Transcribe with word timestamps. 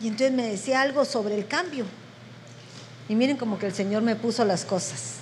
Y 0.00 0.08
entonces 0.08 0.32
me 0.32 0.48
decía 0.48 0.82
algo 0.82 1.04
sobre 1.04 1.34
el 1.34 1.46
cambio. 1.46 1.84
Y 3.08 3.14
miren 3.14 3.36
como 3.36 3.58
que 3.58 3.66
el 3.66 3.74
Señor 3.74 4.02
me 4.02 4.16
puso 4.16 4.44
las 4.44 4.64
cosas. 4.64 5.14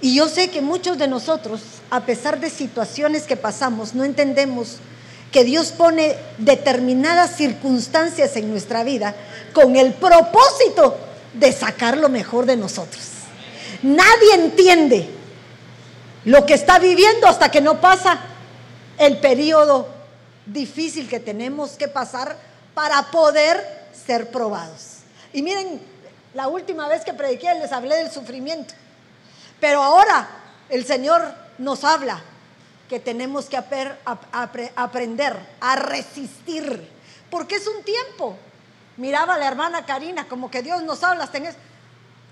Y 0.00 0.14
yo 0.14 0.28
sé 0.28 0.50
que 0.50 0.60
muchos 0.60 0.96
de 0.98 1.08
nosotros, 1.08 1.60
a 1.90 2.00
pesar 2.00 2.38
de 2.40 2.50
situaciones 2.50 3.24
que 3.24 3.36
pasamos, 3.36 3.94
no 3.94 4.04
entendemos 4.04 4.76
que 5.32 5.44
Dios 5.44 5.72
pone 5.72 6.16
determinadas 6.38 7.36
circunstancias 7.36 8.36
en 8.36 8.50
nuestra 8.50 8.84
vida 8.84 9.14
con 9.52 9.76
el 9.76 9.92
propósito 9.92 10.96
de 11.34 11.52
sacar 11.52 11.98
lo 11.98 12.08
mejor 12.08 12.46
de 12.46 12.56
nosotros. 12.56 13.02
Nadie 13.82 14.34
entiende 14.34 15.08
lo 16.24 16.46
que 16.46 16.54
está 16.54 16.78
viviendo 16.78 17.26
hasta 17.26 17.50
que 17.50 17.60
no 17.60 17.80
pasa 17.80 18.20
el 18.98 19.18
periodo 19.18 19.88
difícil 20.46 21.08
que 21.08 21.20
tenemos 21.20 21.72
que 21.72 21.88
pasar 21.88 22.36
para 22.78 23.10
poder 23.10 23.90
ser 24.06 24.30
probados. 24.30 24.98
Y 25.32 25.42
miren, 25.42 25.82
la 26.32 26.46
última 26.46 26.86
vez 26.86 27.04
que 27.04 27.12
prediqué 27.12 27.52
les 27.54 27.72
hablé 27.72 27.96
del 27.96 28.08
sufrimiento, 28.08 28.72
pero 29.58 29.82
ahora 29.82 30.28
el 30.68 30.86
Señor 30.86 31.34
nos 31.58 31.82
habla 31.82 32.22
que 32.88 33.00
tenemos 33.00 33.46
que 33.46 33.56
aprender 33.56 35.36
a 35.60 35.74
resistir, 35.74 36.88
porque 37.32 37.56
es 37.56 37.66
un 37.66 37.82
tiempo. 37.82 38.36
Miraba 38.96 39.34
a 39.34 39.38
la 39.38 39.48
hermana 39.48 39.84
Karina 39.84 40.28
como 40.28 40.48
que 40.48 40.62
Dios 40.62 40.80
nos 40.84 41.02
habla 41.02 41.24
eso. 41.24 41.58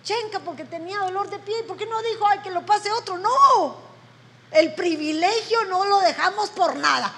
Chenca, 0.04 0.38
porque 0.38 0.64
tenía 0.64 1.00
dolor 1.00 1.28
de 1.28 1.40
pie, 1.40 1.64
¿por 1.64 1.76
qué 1.76 1.86
no 1.86 2.00
dijo, 2.02 2.24
ay, 2.24 2.38
que 2.44 2.52
lo 2.52 2.64
pase 2.64 2.92
otro? 2.92 3.18
No, 3.18 3.78
el 4.52 4.72
privilegio 4.74 5.64
no 5.64 5.86
lo 5.86 5.98
dejamos 6.02 6.50
por 6.50 6.76
nada. 6.76 7.12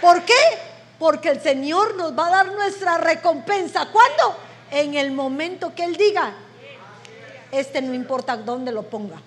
¿Por 0.00 0.24
qué? 0.24 0.71
Porque 1.02 1.30
el 1.30 1.42
Señor 1.42 1.96
nos 1.96 2.16
va 2.16 2.28
a 2.28 2.30
dar 2.30 2.52
nuestra 2.52 2.96
recompensa. 2.96 3.86
¿Cuándo? 3.86 4.36
En 4.70 4.94
el 4.94 5.10
momento 5.10 5.74
que 5.74 5.82
Él 5.82 5.96
diga. 5.96 6.32
Este 7.50 7.82
no 7.82 7.92
importa 7.92 8.36
dónde 8.36 8.70
lo 8.70 8.84
ponga. 8.84 9.20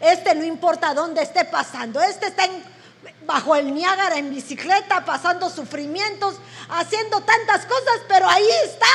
Este 0.00 0.36
no 0.36 0.44
importa 0.44 0.94
dónde 0.94 1.22
esté 1.22 1.44
pasando. 1.44 2.00
Este 2.00 2.28
está 2.28 2.44
bajo 3.26 3.56
el 3.56 3.74
Niágara 3.74 4.18
en 4.18 4.30
bicicleta, 4.30 5.04
pasando 5.04 5.50
sufrimientos, 5.50 6.36
haciendo 6.68 7.20
tantas 7.22 7.66
cosas, 7.66 8.02
pero 8.06 8.28
ahí 8.28 8.48
está 8.64 8.86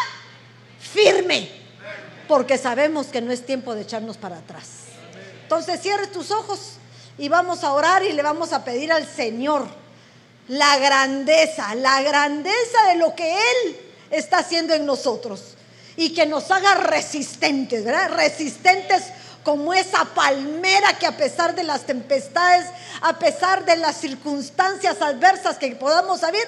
firme. 0.80 1.52
Porque 2.30 2.58
sabemos 2.58 3.08
que 3.08 3.20
no 3.20 3.34
es 3.34 3.46
tiempo 3.46 3.76
de 3.76 3.82
echarnos 3.82 4.16
para 4.16 4.38
atrás. 4.38 4.86
Entonces 5.44 5.82
cierres 5.82 6.14
tus 6.14 6.32
ojos 6.32 6.76
y 7.18 7.28
vamos 7.28 7.66
a 7.66 7.74
orar 7.74 8.06
y 8.06 8.14
le 8.14 8.24
vamos 8.24 8.54
a 8.54 8.64
pedir 8.64 8.90
al 8.94 9.06
Señor 9.06 9.81
la 10.52 10.78
grandeza, 10.80 11.74
la 11.76 12.02
grandeza 12.02 12.88
de 12.90 12.96
lo 12.96 13.16
que 13.16 13.32
Él 13.32 13.80
está 14.10 14.40
haciendo 14.40 14.74
en 14.74 14.86
nosotros 14.86 15.56
y 15.96 16.14
que 16.14 16.26
nos 16.26 16.52
haga 16.52 16.76
resistentes, 16.76 17.86
¿verdad? 17.86 18.12
Resistentes 18.12 19.04
como 19.46 19.74
esa 19.74 20.04
palmera 20.04 21.00
que 21.00 21.08
a 21.08 21.16
pesar 21.16 21.56
de 21.56 21.64
las 21.64 21.86
tempestades, 21.86 22.66
a 23.00 23.18
pesar 23.18 23.64
de 23.64 23.78
las 23.78 23.96
circunstancias 23.96 25.02
adversas 25.02 25.58
que 25.58 25.74
podamos 25.78 26.20
saber, 26.20 26.46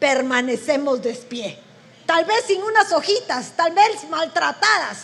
permanecemos 0.00 1.00
de. 1.00 1.56
Tal 2.04 2.24
vez 2.24 2.46
sin 2.48 2.60
unas 2.60 2.90
hojitas, 2.90 3.52
tal 3.54 3.72
vez 3.72 4.08
maltratadas, 4.10 4.98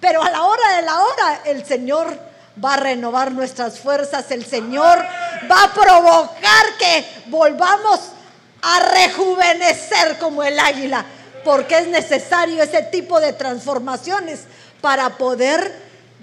pero 0.00 0.22
a 0.22 0.30
la 0.30 0.44
hora 0.44 0.76
de 0.76 0.82
la 0.82 0.98
hora 0.98 1.42
el 1.44 1.66
Señor 1.66 2.18
va 2.62 2.74
a 2.74 2.78
renovar 2.78 3.32
nuestras 3.32 3.78
fuerzas, 3.78 4.30
el 4.30 4.44
Señor 4.44 4.98
va 5.50 5.64
a 5.64 5.72
provocar 5.72 6.76
que 6.78 7.04
volvamos 7.26 8.00
a 8.62 8.80
rejuvenecer 8.80 10.18
como 10.18 10.42
el 10.42 10.58
águila, 10.58 11.04
porque 11.44 11.78
es 11.78 11.88
necesario 11.88 12.62
ese 12.62 12.82
tipo 12.82 13.20
de 13.20 13.32
transformaciones 13.32 14.40
para 14.80 15.16
poder 15.16 15.72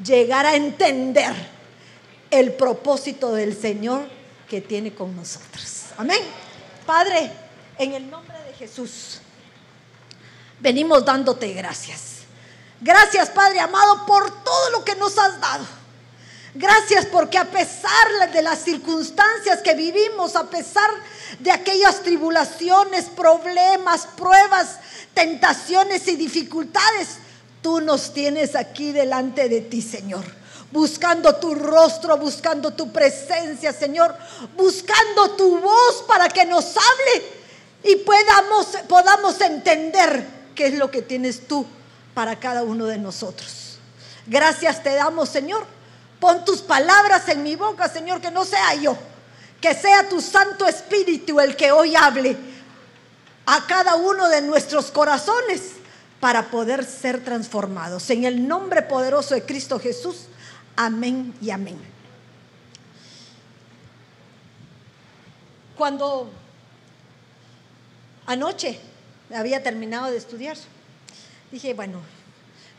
llegar 0.03 0.45
a 0.45 0.55
entender 0.55 1.33
el 2.31 2.53
propósito 2.53 3.33
del 3.33 3.59
Señor 3.59 4.07
que 4.47 4.61
tiene 4.61 4.93
con 4.93 5.15
nosotros. 5.15 5.85
Amén. 5.97 6.21
Padre, 6.85 7.31
en 7.77 7.93
el 7.93 8.09
nombre 8.09 8.37
de 8.43 8.53
Jesús, 8.53 9.19
venimos 10.59 11.03
dándote 11.03 11.53
gracias. 11.53 12.19
Gracias, 12.81 13.29
Padre 13.29 13.59
amado, 13.59 14.05
por 14.05 14.43
todo 14.43 14.69
lo 14.71 14.85
que 14.85 14.95
nos 14.95 15.17
has 15.17 15.39
dado. 15.41 15.78
Gracias 16.55 17.05
porque 17.05 17.37
a 17.37 17.45
pesar 17.45 18.31
de 18.33 18.41
las 18.41 18.59
circunstancias 18.59 19.61
que 19.61 19.75
vivimos, 19.75 20.35
a 20.35 20.49
pesar 20.49 20.89
de 21.39 21.51
aquellas 21.51 22.01
tribulaciones, 22.01 23.05
problemas, 23.05 24.07
pruebas, 24.17 24.79
tentaciones 25.13 26.07
y 26.07 26.15
dificultades, 26.15 27.17
tú 27.61 27.81
nos 27.81 28.13
tienes 28.13 28.55
aquí 28.55 28.91
delante 28.91 29.47
de 29.47 29.61
ti, 29.61 29.81
Señor. 29.81 30.25
Buscando 30.71 31.35
tu 31.35 31.53
rostro, 31.53 32.17
buscando 32.17 32.71
tu 32.71 32.91
presencia, 32.91 33.71
Señor. 33.71 34.15
Buscando 34.55 35.31
tu 35.31 35.59
voz 35.59 36.03
para 36.07 36.29
que 36.29 36.45
nos 36.45 36.65
hable 36.65 37.25
y 37.83 37.95
podamos, 37.97 39.41
entender 39.41 40.25
qué 40.55 40.67
es 40.67 40.73
lo 40.73 40.89
que 40.89 41.03
tienes 41.03 41.47
tú 41.47 41.65
para 42.15 42.39
cada 42.39 42.63
uno 42.63 42.85
de 42.85 42.97
nosotros. 42.97 43.77
Gracias 44.25 44.81
te 44.81 44.93
damos, 44.95 45.29
Señor 45.29 45.78
Pon 46.19 46.43
tus 46.43 46.61
palabras 46.61 47.27
en 47.29 47.43
mi 47.43 47.55
boca, 47.55 47.87
Señor, 47.87 48.19
que 48.19 48.31
no 48.31 48.43
sea 48.45 48.75
yo, 48.75 48.97
que 49.61 49.73
sea 49.73 50.09
tu 50.09 50.19
Santo 50.19 50.67
Espíritu 50.67 51.39
el 51.39 51.55
que 51.55 51.71
hoy 51.71 51.95
hable 51.95 52.35
a 53.45 53.65
cada 53.65 53.95
uno 53.95 54.27
de 54.27 54.41
nuestros 54.41 54.91
corazones 54.91 55.73
para 56.19 56.51
poder 56.51 56.83
ser 56.83 57.23
transformados. 57.23 58.09
En 58.09 58.25
el 58.25 58.47
nombre 58.47 58.81
poderoso 58.81 59.33
de 59.33 59.43
Cristo 59.43 59.79
Jesús, 59.79 60.25
amén 60.75 61.33
y 61.41 61.51
amén. 61.51 61.79
Cuando 65.77 66.29
anoche 68.25 68.79
había 69.33 69.63
terminado 69.63 70.11
de 70.11 70.17
estudiar, 70.17 70.57
dije, 71.51 71.73
bueno, 71.73 72.01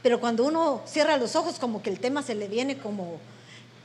pero 0.03 0.21
cuando 0.21 0.45
uno 0.45 0.83
cierra 0.87 1.17
los 1.17 1.35
ojos, 1.35 1.59
como 1.59 1.83
que 1.83 1.91
el 1.91 1.99
tema 1.99 2.23
se 2.23 2.35
le 2.35 2.49
viene 2.49 2.79
como, 2.79 3.19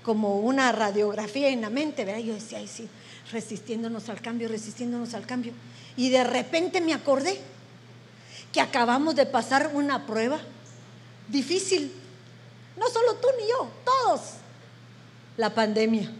como 0.05 0.37
una 0.37 0.71
radiografía 0.71 1.49
en 1.49 1.61
la 1.61 1.71
mente, 1.71 2.05
¿verdad? 2.05 2.21
Yo 2.21 2.35
decía, 2.35 2.59
ay, 2.59 2.67
sí, 2.67 2.87
resistiéndonos 3.31 4.07
al 4.09 4.21
cambio, 4.21 4.47
resistiéndonos 4.47 5.15
al 5.15 5.25
cambio. 5.25 5.51
Y 5.97 6.11
de 6.11 6.23
repente 6.23 6.79
me 6.79 6.93
acordé 6.93 7.41
que 8.53 8.61
acabamos 8.61 9.15
de 9.15 9.25
pasar 9.25 9.71
una 9.73 10.05
prueba 10.05 10.39
difícil. 11.27 11.91
No 12.77 12.87
solo 12.87 13.15
tú 13.15 13.27
ni 13.39 13.49
yo, 13.49 13.67
todos. 13.83 14.21
La 15.37 15.53
pandemia. 15.53 16.11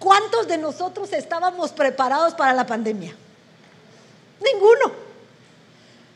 ¿Cuántos 0.00 0.48
de 0.48 0.58
nosotros 0.58 1.12
estábamos 1.12 1.70
preparados 1.70 2.34
para 2.34 2.52
la 2.52 2.66
pandemia? 2.66 3.14
Ninguno 4.44 5.11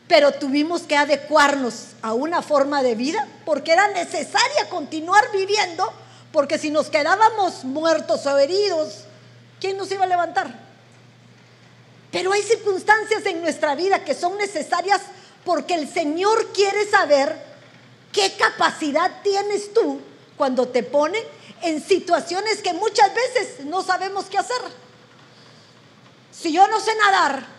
pero 0.07 0.31
tuvimos 0.33 0.83
que 0.83 0.95
adecuarnos 0.95 1.87
a 2.01 2.13
una 2.13 2.41
forma 2.41 2.81
de 2.81 2.95
vida 2.95 3.27
porque 3.45 3.73
era 3.73 3.89
necesaria 3.89 4.69
continuar 4.69 5.31
viviendo, 5.31 5.91
porque 6.31 6.57
si 6.57 6.69
nos 6.69 6.89
quedábamos 6.89 7.65
muertos 7.65 8.25
o 8.25 8.37
heridos, 8.37 9.03
¿quién 9.59 9.77
nos 9.77 9.91
iba 9.91 10.05
a 10.05 10.07
levantar? 10.07 10.67
Pero 12.11 12.31
hay 12.31 12.41
circunstancias 12.41 13.25
en 13.25 13.41
nuestra 13.41 13.75
vida 13.75 14.03
que 14.03 14.13
son 14.13 14.37
necesarias 14.37 15.01
porque 15.43 15.75
el 15.75 15.91
Señor 15.91 16.53
quiere 16.53 16.85
saber 16.89 17.37
qué 18.13 18.33
capacidad 18.37 19.21
tienes 19.23 19.73
tú 19.73 19.99
cuando 20.37 20.69
te 20.69 20.83
pone 20.83 21.19
en 21.61 21.83
situaciones 21.83 22.61
que 22.61 22.73
muchas 22.73 23.11
veces 23.13 23.65
no 23.65 23.81
sabemos 23.83 24.25
qué 24.25 24.37
hacer. 24.37 24.61
Si 26.31 26.53
yo 26.53 26.67
no 26.67 26.79
sé 26.79 26.95
nadar, 26.95 27.56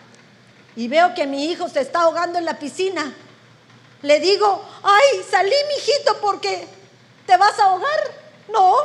y 0.79 0.87
veo 0.87 1.13
que 1.13 1.27
mi 1.27 1.47
hijo 1.47 1.69
se 1.69 1.81
está 1.81 2.03
ahogando 2.03 2.39
en 2.39 2.45
la 2.45 2.57
piscina, 2.57 3.13
le 4.03 4.21
digo, 4.21 4.65
ay, 4.85 5.25
salí, 5.29 5.53
mijito, 5.75 6.21
porque 6.21 6.69
te 7.27 7.37
vas 7.37 7.59
a 7.59 7.65
ahogar. 7.65 7.99
No, 8.53 8.77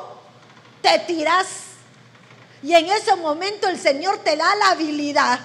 te 0.82 0.98
tiras. 1.06 1.46
Y 2.64 2.74
en 2.74 2.88
ese 2.90 3.16
momento 3.16 3.68
el 3.68 3.80
Señor 3.80 4.18
te 4.24 4.36
da 4.36 4.56
la 4.56 4.70
habilidad 4.70 5.40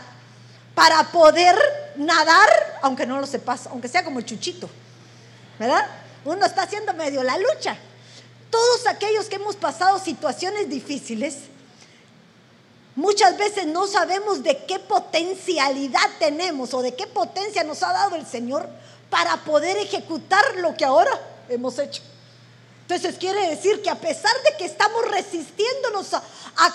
para 0.75 1.13
poder 1.13 1.55
nadar, 1.97 2.49
aunque 2.81 3.05
no 3.05 3.21
lo 3.21 3.27
sepas, 3.27 3.67
aunque 3.67 3.89
sea 3.89 4.03
como 4.03 4.19
el 4.19 4.25
chuchito, 4.25 4.71
¿verdad? 5.59 5.87
Uno 6.25 6.47
está 6.47 6.63
haciendo 6.63 6.95
medio 6.95 7.23
la 7.23 7.37
lucha. 7.37 7.77
Todos 8.49 8.87
aquellos 8.87 9.27
que 9.27 9.37
hemos 9.37 9.57
pasado 9.57 9.99
situaciones 9.99 10.71
difíciles, 10.71 11.41
Muchas 12.99 13.39
veces 13.39 13.65
no 13.65 13.87
sabemos 13.87 14.43
de 14.43 14.65
qué 14.65 14.81
potencialidad 14.81 16.03
tenemos 16.19 16.75
o 16.75 16.83
de 16.83 16.97
qué 16.97 17.07
potencia 17.07 17.63
nos 17.63 17.85
ha 17.85 17.93
dado 17.93 18.17
el 18.17 18.27
Señor 18.27 18.69
para 19.09 19.37
poder 19.45 19.77
ejecutar 19.77 20.57
lo 20.57 20.77
que 20.77 20.85
ahora 20.85 21.13
hemos 21.49 21.79
hecho. 21.79 22.03
Entonces 22.81 23.17
quiere 23.17 23.51
decir 23.51 23.83
que 23.83 23.91
a 23.91 23.95
pesar 23.95 24.33
de 24.43 24.57
que 24.57 24.65
estamos 24.65 25.09
resistiéndonos 25.13 26.13
a, 26.13 26.23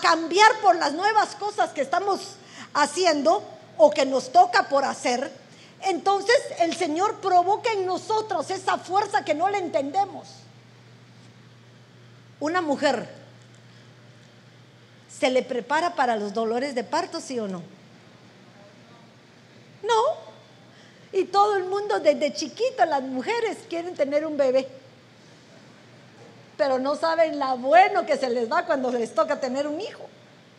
cambiar 0.02 0.50
por 0.62 0.78
las 0.78 0.94
nuevas 0.94 1.36
cosas 1.36 1.72
que 1.72 1.82
estamos 1.82 2.22
haciendo 2.74 3.44
o 3.78 3.92
que 3.92 4.06
nos 4.06 4.32
toca 4.32 4.70
por 4.70 4.86
hacer, 4.86 5.30
Entonces 5.82 6.38
el 6.60 6.74
Señor 6.74 7.16
provoca 7.16 7.74
en 7.74 7.86
nosotros 7.86 8.50
esa 8.50 8.78
fuerza 8.78 9.26
que 9.26 9.34
no 9.34 9.50
le 9.50 9.58
entendemos. 9.58 10.30
Una 12.40 12.62
mujer 12.62 13.23
se 15.24 15.30
le 15.30 15.42
prepara 15.42 15.96
para 15.96 16.18
los 16.18 16.34
dolores 16.34 16.76
de 16.76 16.84
parto, 16.84 17.22
sí 17.22 17.40
o 17.40 17.48
no? 17.48 17.64
No. 19.82 20.04
Y 21.14 21.24
todo 21.24 21.56
el 21.56 21.64
mundo 21.64 22.02
desde 22.02 22.34
chiquito, 22.34 22.84
las 22.86 23.02
mujeres 23.04 23.60
quieren 23.70 23.96
tener 23.96 24.26
un 24.26 24.36
bebé. 24.36 24.68
Pero 26.58 26.78
no 26.78 26.98
saben 26.98 27.40
lo 27.40 27.58
bueno 27.58 28.06
que 28.06 28.18
se 28.18 28.30
les 28.30 28.52
va 28.52 28.66
cuando 28.66 28.92
les 28.92 29.16
toca 29.16 29.40
tener 29.40 29.66
un 29.66 29.80
hijo. 29.80 30.06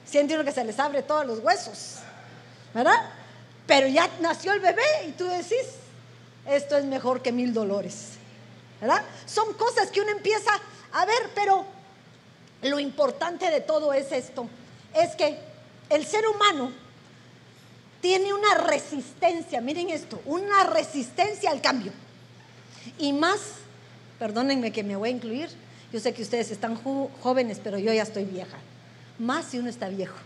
Sienten 0.06 0.42
que 0.42 0.52
se 0.52 0.64
les 0.64 0.78
abre 0.78 1.02
todos 1.02 1.26
los 1.26 1.40
huesos. 1.40 1.96
¿Verdad? 2.72 3.10
Pero 3.66 3.86
ya 3.86 4.08
nació 4.20 4.54
el 4.54 4.60
bebé 4.60 4.82
y 5.06 5.12
tú 5.12 5.26
decís, 5.26 5.74
esto 6.46 6.78
es 6.78 6.86
mejor 6.86 7.20
que 7.20 7.32
mil 7.32 7.52
dolores. 7.52 8.12
¿Verdad? 8.80 9.02
Son 9.26 9.52
cosas 9.52 9.90
que 9.90 10.00
uno 10.00 10.12
empieza 10.12 10.52
a 10.94 11.04
ver, 11.04 11.28
pero 11.34 11.66
lo 12.64 12.80
importante 12.80 13.50
de 13.50 13.60
todo 13.60 13.92
es 13.92 14.10
esto, 14.10 14.48
es 14.94 15.14
que 15.16 15.38
el 15.90 16.04
ser 16.06 16.26
humano 16.26 16.72
tiene 18.00 18.32
una 18.32 18.54
resistencia, 18.54 19.60
miren 19.60 19.90
esto, 19.90 20.20
una 20.24 20.64
resistencia 20.64 21.50
al 21.50 21.60
cambio. 21.60 21.92
Y 22.98 23.12
más, 23.12 23.40
perdónenme 24.18 24.72
que 24.72 24.82
me 24.82 24.96
voy 24.96 25.10
a 25.10 25.12
incluir, 25.12 25.50
yo 25.92 26.00
sé 26.00 26.12
que 26.12 26.22
ustedes 26.22 26.50
están 26.50 26.76
jóvenes, 27.22 27.60
pero 27.62 27.78
yo 27.78 27.92
ya 27.92 28.02
estoy 28.02 28.24
vieja. 28.24 28.56
Más 29.18 29.46
si 29.46 29.58
uno 29.58 29.68
está 29.68 29.88
viejo. 29.88 30.16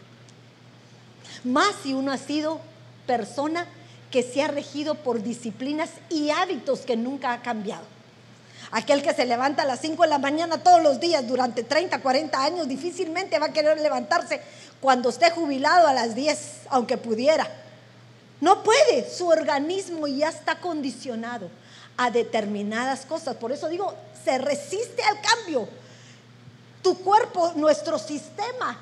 Más 1.44 1.74
si 1.82 1.92
uno 1.92 2.10
ha 2.10 2.18
sido 2.18 2.60
persona 3.06 3.66
que 4.10 4.22
se 4.22 4.42
ha 4.42 4.48
regido 4.48 4.94
por 4.94 5.22
disciplinas 5.22 5.90
y 6.08 6.30
hábitos 6.30 6.80
que 6.80 6.96
nunca 6.96 7.32
ha 7.32 7.42
cambiado. 7.42 7.97
Aquel 8.70 9.02
que 9.02 9.14
se 9.14 9.24
levanta 9.24 9.62
a 9.62 9.66
las 9.66 9.80
5 9.80 10.02
de 10.02 10.08
la 10.08 10.18
mañana 10.18 10.62
todos 10.62 10.82
los 10.82 11.00
días 11.00 11.26
durante 11.26 11.62
30, 11.62 12.00
40 12.02 12.42
años, 12.42 12.68
difícilmente 12.68 13.38
va 13.38 13.46
a 13.46 13.52
querer 13.52 13.80
levantarse 13.80 14.42
cuando 14.80 15.08
esté 15.08 15.30
jubilado 15.30 15.86
a 15.86 15.92
las 15.92 16.14
10, 16.14 16.38
aunque 16.68 16.98
pudiera. 16.98 17.48
No 18.40 18.62
puede, 18.62 19.10
su 19.10 19.26
organismo 19.26 20.06
ya 20.06 20.28
está 20.28 20.60
condicionado 20.60 21.50
a 21.96 22.10
determinadas 22.10 23.06
cosas. 23.06 23.36
Por 23.36 23.52
eso 23.52 23.68
digo, 23.68 23.94
se 24.24 24.38
resiste 24.38 25.02
al 25.02 25.20
cambio. 25.20 25.68
Tu 26.82 26.96
cuerpo, 26.98 27.52
nuestro 27.56 27.98
sistema 27.98 28.78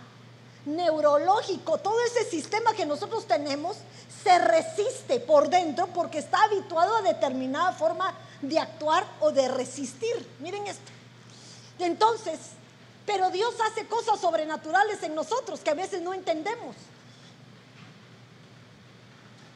neurológico, 0.66 1.78
todo 1.78 1.96
ese 2.04 2.28
sistema 2.28 2.74
que 2.74 2.84
nosotros 2.84 3.26
tenemos, 3.26 3.76
se 4.22 4.38
resiste 4.38 5.20
por 5.20 5.48
dentro 5.48 5.86
porque 5.86 6.18
está 6.18 6.42
habituado 6.42 6.96
a 6.96 7.02
determinada 7.02 7.72
forma 7.72 8.12
de 8.42 8.58
actuar 8.58 9.06
o 9.20 9.32
de 9.32 9.48
resistir. 9.48 10.26
Miren 10.40 10.66
esto. 10.66 10.92
Entonces, 11.78 12.38
pero 13.04 13.30
Dios 13.30 13.54
hace 13.70 13.86
cosas 13.86 14.20
sobrenaturales 14.20 15.02
en 15.02 15.14
nosotros 15.14 15.60
que 15.60 15.70
a 15.70 15.74
veces 15.74 16.02
no 16.02 16.14
entendemos. 16.14 16.76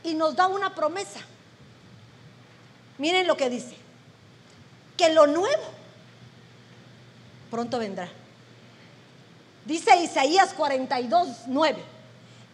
Y 0.02 0.14
nos 0.14 0.36
da 0.36 0.46
una 0.46 0.74
promesa. 0.74 1.20
Miren 2.98 3.26
lo 3.26 3.36
que 3.36 3.50
dice. 3.50 3.76
Que 4.96 5.10
lo 5.10 5.26
nuevo 5.26 5.80
pronto 7.50 7.78
vendrá. 7.78 8.08
Dice 9.64 9.96
Isaías 9.96 10.54
42, 10.54 11.28
9. 11.46 11.84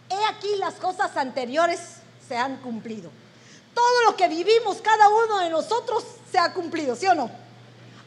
He 0.09 0.25
aquí 0.25 0.55
las 0.57 0.75
cosas 0.75 1.15
anteriores 1.15 1.79
se 2.27 2.37
han 2.37 2.57
cumplido. 2.57 3.11
Todo 3.73 4.03
lo 4.05 4.15
que 4.17 4.27
vivimos, 4.27 4.77
cada 4.81 5.07
uno 5.09 5.37
de 5.39 5.49
nosotros, 5.49 6.03
se 6.31 6.37
ha 6.37 6.53
cumplido, 6.53 6.95
¿sí 6.95 7.07
o 7.07 7.15
no? 7.15 7.29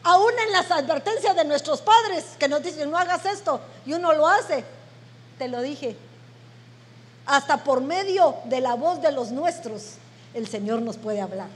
Aún 0.03 0.31
en 0.45 0.51
las 0.51 0.71
advertencias 0.71 1.35
de 1.35 1.45
nuestros 1.45 1.81
padres 1.81 2.25
que 2.39 2.47
nos 2.47 2.63
dicen, 2.63 2.89
no 2.89 2.97
hagas 2.97 3.25
esto, 3.25 3.61
y 3.85 3.93
uno 3.93 4.13
lo 4.13 4.27
hace, 4.27 4.63
te 5.37 5.47
lo 5.47 5.61
dije. 5.61 5.95
Hasta 7.25 7.63
por 7.63 7.81
medio 7.81 8.37
de 8.45 8.61
la 8.61 8.73
voz 8.73 9.01
de 9.01 9.11
los 9.11 9.31
nuestros, 9.31 9.93
el 10.33 10.47
Señor 10.47 10.81
nos 10.81 10.97
puede 10.97 11.21
hablar. 11.21 11.49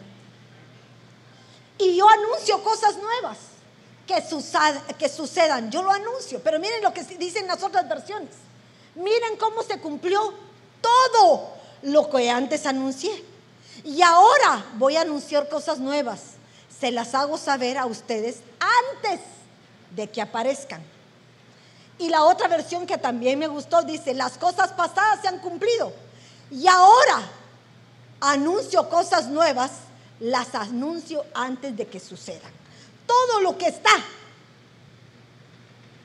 Y 1.78 1.96
yo 1.98 2.08
anuncio 2.08 2.64
cosas 2.64 2.98
nuevas 2.98 3.38
que, 4.08 4.24
que 4.98 5.10
sucedan. 5.10 5.72
Yo 5.72 5.82
lo 5.84 5.92
anuncio, 5.92 6.40
pero 6.44 6.60
miren 6.60 6.82
lo 6.82 6.94
que 6.94 7.04
dicen 7.04 7.48
las 7.48 7.64
otras 7.64 7.88
versiones. 7.90 8.30
Miren 8.96 9.38
cómo 9.38 9.64
se 9.64 9.80
cumplió 9.80 10.34
todo 10.82 11.50
lo 11.82 12.10
que 12.10 12.30
antes 12.30 12.66
anuncié. 12.66 13.24
Y 13.84 14.02
ahora 14.02 14.66
voy 14.76 14.96
a 14.96 15.02
anunciar 15.02 15.50
cosas 15.50 15.80
nuevas. 15.80 16.35
Se 16.80 16.92
las 16.92 17.16
hago 17.16 17.38
saber 17.38 17.78
a 17.78 17.86
ustedes 17.86 18.40
antes 18.60 19.22
de 19.92 20.10
que 20.10 20.22
aparezcan. 20.22 20.82
Y 21.98 22.10
la 22.10 22.24
otra 22.24 22.48
versión 22.48 22.86
que 22.86 22.98
también 22.98 23.40
me 23.40 23.48
gustó 23.48 23.82
dice, 23.84 24.14
las 24.14 24.38
cosas 24.38 24.74
pasadas 24.74 25.22
se 25.22 25.28
han 25.28 25.40
cumplido. 25.40 25.94
Y 26.52 26.68
ahora 26.68 27.24
anuncio 28.20 28.90
cosas 28.90 29.28
nuevas, 29.28 29.72
las 30.20 30.54
anuncio 30.56 31.26
antes 31.34 31.76
de 31.76 31.88
que 31.88 32.00
sucedan. 32.00 32.52
Todo 33.06 33.40
lo 33.42 33.58
que 33.58 33.68
está 33.68 33.92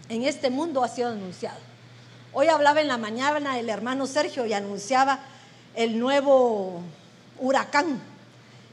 en 0.08 0.24
este 0.24 0.50
mundo 0.50 0.84
ha 0.84 0.88
sido 0.88 1.08
anunciado. 1.08 1.58
Hoy 2.32 2.48
hablaba 2.48 2.80
en 2.80 2.88
la 2.88 2.98
mañana 2.98 3.58
el 3.58 3.68
hermano 3.68 4.06
Sergio 4.06 4.46
y 4.46 4.52
anunciaba 4.52 5.20
el 5.74 5.98
nuevo 5.98 6.82
huracán 7.38 8.00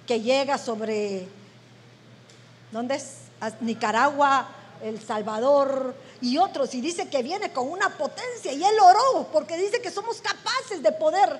que 0.05 0.21
llega 0.21 0.57
sobre, 0.57 1.27
¿dónde 2.71 2.95
es? 2.95 3.15
Nicaragua, 3.61 4.47
El 4.81 5.01
Salvador 5.01 5.95
y 6.21 6.37
otros. 6.37 6.73
Y 6.73 6.81
dice 6.81 7.09
que 7.09 7.23
viene 7.23 7.51
con 7.51 7.69
una 7.69 7.89
potencia. 7.97 8.51
Y 8.51 8.63
él 8.63 8.75
oró 8.81 9.27
porque 9.31 9.57
dice 9.57 9.81
que 9.81 9.91
somos 9.91 10.21
capaces 10.21 10.81
de 10.81 10.91
poder 10.91 11.39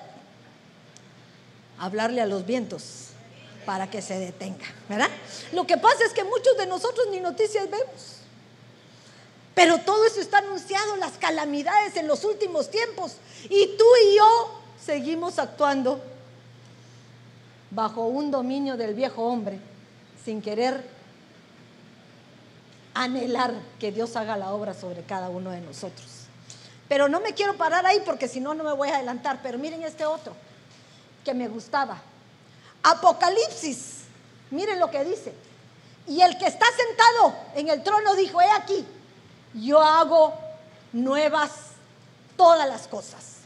hablarle 1.78 2.20
a 2.20 2.26
los 2.26 2.44
vientos 2.44 3.08
para 3.64 3.90
que 3.90 4.00
se 4.00 4.18
detenga, 4.18 4.64
¿verdad? 4.88 5.10
Lo 5.52 5.66
que 5.66 5.76
pasa 5.76 6.04
es 6.04 6.12
que 6.12 6.24
muchos 6.24 6.56
de 6.56 6.66
nosotros 6.66 7.06
ni 7.10 7.20
noticias 7.20 7.68
vemos. 7.70 8.16
Pero 9.54 9.78
todo 9.78 10.04
eso 10.06 10.20
está 10.20 10.38
anunciado, 10.38 10.96
las 10.96 11.18
calamidades 11.18 11.96
en 11.96 12.06
los 12.06 12.24
últimos 12.24 12.70
tiempos. 12.70 13.16
Y 13.44 13.76
tú 13.76 13.84
y 14.04 14.16
yo 14.16 14.60
seguimos 14.84 15.38
actuando 15.38 16.00
bajo 17.70 18.06
un 18.06 18.30
dominio 18.30 18.76
del 18.76 18.94
viejo 18.94 19.22
hombre, 19.22 19.58
sin 20.24 20.40
querer 20.40 20.82
anhelar 23.04 23.54
que 23.78 23.92
Dios 23.92 24.16
haga 24.16 24.36
la 24.36 24.52
obra 24.52 24.74
sobre 24.74 25.02
cada 25.02 25.28
uno 25.28 25.50
de 25.50 25.60
nosotros. 25.60 26.06
Pero 26.88 27.08
no 27.08 27.20
me 27.20 27.34
quiero 27.34 27.56
parar 27.56 27.86
ahí 27.86 28.00
porque 28.04 28.28
si 28.28 28.40
no, 28.40 28.54
no 28.54 28.64
me 28.64 28.72
voy 28.72 28.88
a 28.88 28.96
adelantar. 28.96 29.40
Pero 29.42 29.58
miren 29.58 29.82
este 29.82 30.04
otro 30.04 30.34
que 31.24 31.34
me 31.34 31.48
gustaba. 31.48 32.00
Apocalipsis, 32.82 34.04
miren 34.50 34.80
lo 34.80 34.90
que 34.90 35.04
dice. 35.04 35.32
Y 36.06 36.22
el 36.22 36.38
que 36.38 36.46
está 36.46 36.66
sentado 36.74 37.34
en 37.54 37.68
el 37.68 37.82
trono 37.82 38.14
dijo, 38.14 38.40
he 38.40 38.50
aquí, 38.50 38.84
yo 39.54 39.80
hago 39.80 40.34
nuevas 40.92 41.50
todas 42.36 42.66
las 42.66 42.88
cosas. 42.88 43.38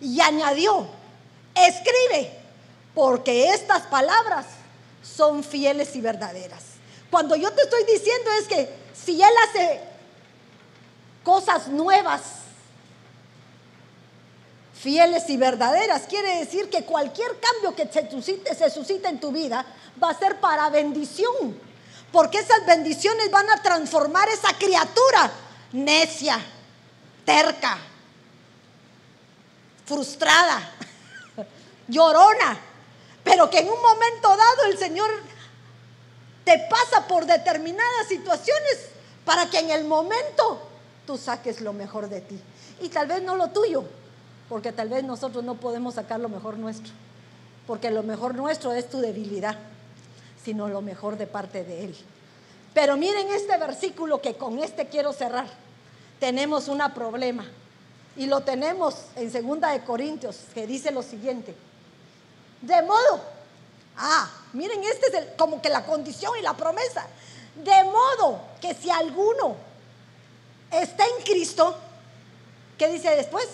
Y 0.00 0.20
añadió, 0.20 0.86
escribe, 1.54 2.38
porque 2.94 3.50
estas 3.50 3.82
palabras 3.82 4.46
son 5.02 5.42
fieles 5.42 5.96
y 5.96 6.00
verdaderas. 6.00 6.62
Cuando 7.10 7.34
yo 7.36 7.50
te 7.52 7.62
estoy 7.62 7.84
diciendo 7.84 8.30
es 8.40 8.46
que 8.46 8.83
si 8.94 9.20
Él 9.22 9.32
hace 9.48 9.80
cosas 11.22 11.68
nuevas, 11.68 12.22
fieles 14.84 15.28
y 15.28 15.36
verdaderas. 15.36 16.02
Quiere 16.02 16.38
decir 16.38 16.68
que 16.68 16.84
cualquier 16.84 17.40
cambio 17.40 17.74
que 17.74 17.90
se 17.90 18.70
suscite, 18.70 19.08
en 19.08 19.18
tu 19.18 19.32
vida 19.32 19.64
va 20.02 20.10
a 20.10 20.18
ser 20.18 20.38
para 20.40 20.68
bendición. 20.68 21.58
Porque 22.12 22.38
esas 22.38 22.64
bendiciones 22.66 23.30
van 23.30 23.48
a 23.50 23.62
transformar 23.62 24.28
esa 24.28 24.52
criatura 24.56 25.32
necia, 25.72 26.38
terca, 27.24 27.78
frustrada, 29.86 30.70
llorona. 31.88 32.58
Pero 33.24 33.50
que 33.50 33.58
en 33.58 33.68
un 33.68 33.80
momento 33.80 34.28
dado 34.28 34.64
el 34.66 34.78
Señor 34.78 35.10
te 36.44 36.58
pasa 36.70 37.06
por 37.06 37.26
determinadas 37.26 38.08
situaciones 38.08 38.88
para 39.24 39.48
que 39.48 39.58
en 39.58 39.70
el 39.70 39.84
momento 39.84 40.60
tú 41.06 41.16
saques 41.16 41.60
lo 41.60 41.72
mejor 41.72 42.08
de 42.08 42.20
ti. 42.20 42.40
Y 42.80 42.88
tal 42.88 43.06
vez 43.06 43.22
no 43.22 43.36
lo 43.36 43.48
tuyo, 43.48 43.84
porque 44.48 44.72
tal 44.72 44.88
vez 44.88 45.04
nosotros 45.04 45.44
no 45.44 45.54
podemos 45.54 45.94
sacar 45.94 46.20
lo 46.20 46.28
mejor 46.28 46.58
nuestro, 46.58 46.92
porque 47.66 47.90
lo 47.90 48.02
mejor 48.02 48.34
nuestro 48.34 48.72
es 48.72 48.88
tu 48.88 49.00
debilidad, 49.00 49.56
sino 50.42 50.68
lo 50.68 50.82
mejor 50.82 51.16
de 51.16 51.26
parte 51.26 51.64
de 51.64 51.84
Él. 51.84 51.96
Pero 52.74 52.96
miren 52.96 53.28
este 53.28 53.56
versículo 53.56 54.20
que 54.20 54.34
con 54.34 54.58
este 54.58 54.88
quiero 54.88 55.12
cerrar. 55.12 55.46
Tenemos 56.18 56.68
un 56.68 56.82
problema 56.94 57.46
y 58.16 58.26
lo 58.26 58.40
tenemos 58.40 58.96
en 59.16 59.30
segunda 59.30 59.70
de 59.70 59.84
Corintios 59.84 60.38
que 60.52 60.66
dice 60.66 60.90
lo 60.90 61.02
siguiente. 61.02 61.54
De 62.60 62.82
modo, 62.82 63.20
Ah, 63.96 64.28
miren, 64.54 64.82
este 64.84 65.16
es 65.16 65.24
como 65.36 65.60
que 65.60 65.68
la 65.68 65.84
condición 65.84 66.32
y 66.38 66.42
la 66.42 66.54
promesa. 66.54 67.06
De 67.56 67.84
modo 67.84 68.40
que 68.60 68.74
si 68.74 68.90
alguno 68.90 69.56
está 70.70 71.04
en 71.04 71.24
Cristo, 71.24 71.76
¿qué 72.78 72.88
dice 72.88 73.10
después? 73.14 73.46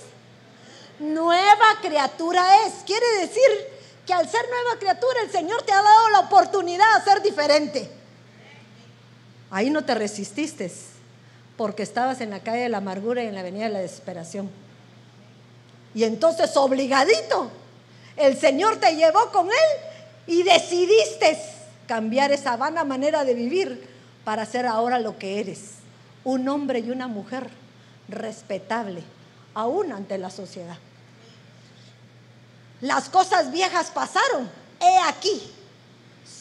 Nueva 0.98 1.78
criatura 1.82 2.66
es. 2.66 2.74
Quiere 2.86 3.06
decir 3.20 3.80
que 4.06 4.12
al 4.12 4.28
ser 4.28 4.42
nueva 4.48 4.78
criatura 4.78 5.22
el 5.22 5.30
Señor 5.30 5.62
te 5.62 5.72
ha 5.72 5.82
dado 5.82 6.08
la 6.10 6.20
oportunidad 6.20 6.98
de 6.98 7.04
ser 7.04 7.22
diferente. 7.22 7.90
Ahí 9.50 9.70
no 9.70 9.84
te 9.84 9.94
resististe 9.94 10.70
porque 11.56 11.82
estabas 11.82 12.20
en 12.20 12.30
la 12.30 12.40
calle 12.40 12.62
de 12.62 12.68
la 12.68 12.78
amargura 12.78 13.22
y 13.22 13.26
en 13.26 13.34
la 13.34 13.40
avenida 13.40 13.64
de 13.64 13.70
la 13.70 13.78
desesperación. 13.80 14.50
Y 15.94 16.04
entonces 16.04 16.56
obligadito, 16.56 17.50
el 18.16 18.38
Señor 18.38 18.76
te 18.78 18.94
llevó 18.94 19.30
con 19.30 19.46
Él 19.48 19.89
y 20.30 20.44
decidiste 20.44 21.42
cambiar 21.88 22.30
esa 22.30 22.56
vana 22.56 22.84
manera 22.84 23.24
de 23.24 23.34
vivir 23.34 23.84
para 24.22 24.46
ser 24.46 24.64
ahora 24.64 25.00
lo 25.00 25.18
que 25.18 25.40
eres, 25.40 25.72
un 26.22 26.48
hombre 26.48 26.78
y 26.78 26.92
una 26.92 27.08
mujer 27.08 27.50
respetable, 28.08 29.02
aún 29.54 29.90
ante 29.90 30.18
la 30.18 30.30
sociedad. 30.30 30.78
Las 32.80 33.08
cosas 33.08 33.50
viejas 33.50 33.90
pasaron, 33.90 34.48
he 34.80 34.98
aquí, 35.08 35.52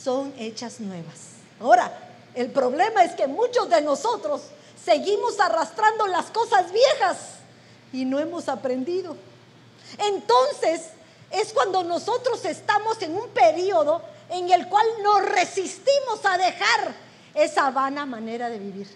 son 0.04 0.36
hechas 0.38 0.80
nuevas. 0.80 1.40
Ahora, 1.60 1.92
el 2.36 2.52
problema 2.52 3.04
es 3.04 3.14
que 3.14 3.26
muchos 3.26 3.72
de 3.72 3.82
nosotros 3.82 4.42
seguimos 4.86 5.40
arrastrando 5.40 6.06
las 6.06 6.28
cosas 6.28 6.72
viejas 6.72 7.18
y 7.92 8.06
no 8.06 8.20
hemos 8.20 8.50
aprendido. 8.50 9.18
Entonces, 9.98 10.92
es 11.32 11.54
cuando 11.54 11.84
nosotros 11.84 12.44
estamos 12.46 13.02
en 13.02 13.16
un 13.16 13.30
periodo 13.30 14.02
en 14.30 14.50
el 14.52 14.68
cual 14.68 14.86
nos 15.04 15.26
resistimos 15.26 16.24
a 16.24 16.38
dejar 16.38 16.94
esa 17.34 17.72
vana 17.72 18.06
manera 18.06 18.50
de 18.50 18.60
vivir. 18.60 18.88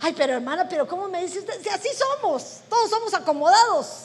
Ay, 0.00 0.14
pero 0.16 0.34
hermana, 0.34 0.68
pero 0.68 0.86
¿cómo 0.86 1.08
me 1.08 1.22
dice 1.22 1.40
usted? 1.40 1.60
Si 1.60 1.68
así 1.68 1.88
somos, 1.94 2.60
todos 2.68 2.90
somos 2.90 3.14
acomodados. 3.14 4.04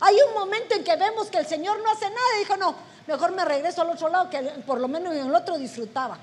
Hay 0.00 0.16
un 0.28 0.34
momento 0.34 0.74
en 0.74 0.84
que 0.84 0.96
vemos 0.96 1.28
que 1.28 1.38
el 1.38 1.46
Señor 1.46 1.78
no 1.82 1.90
hace 1.90 2.08
nada 2.08 2.36
y 2.36 2.38
dijo, 2.40 2.56
no, 2.56 2.74
mejor 3.06 3.32
me 3.32 3.44
regreso 3.44 3.82
al 3.82 3.90
otro 3.90 4.08
lado 4.08 4.30
que 4.30 4.40
por 4.66 4.80
lo 4.80 4.88
menos 4.88 5.14
en 5.14 5.26
el 5.26 5.34
otro 5.34 5.58
disfrutaba. 5.58 6.18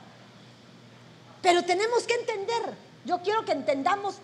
Pero 1.41 1.63
tenemos 1.63 2.03
que 2.03 2.15
entender, 2.15 2.73
yo 3.05 3.19
quiero 3.21 3.45
que 3.45 3.51
entendamos 3.51 4.15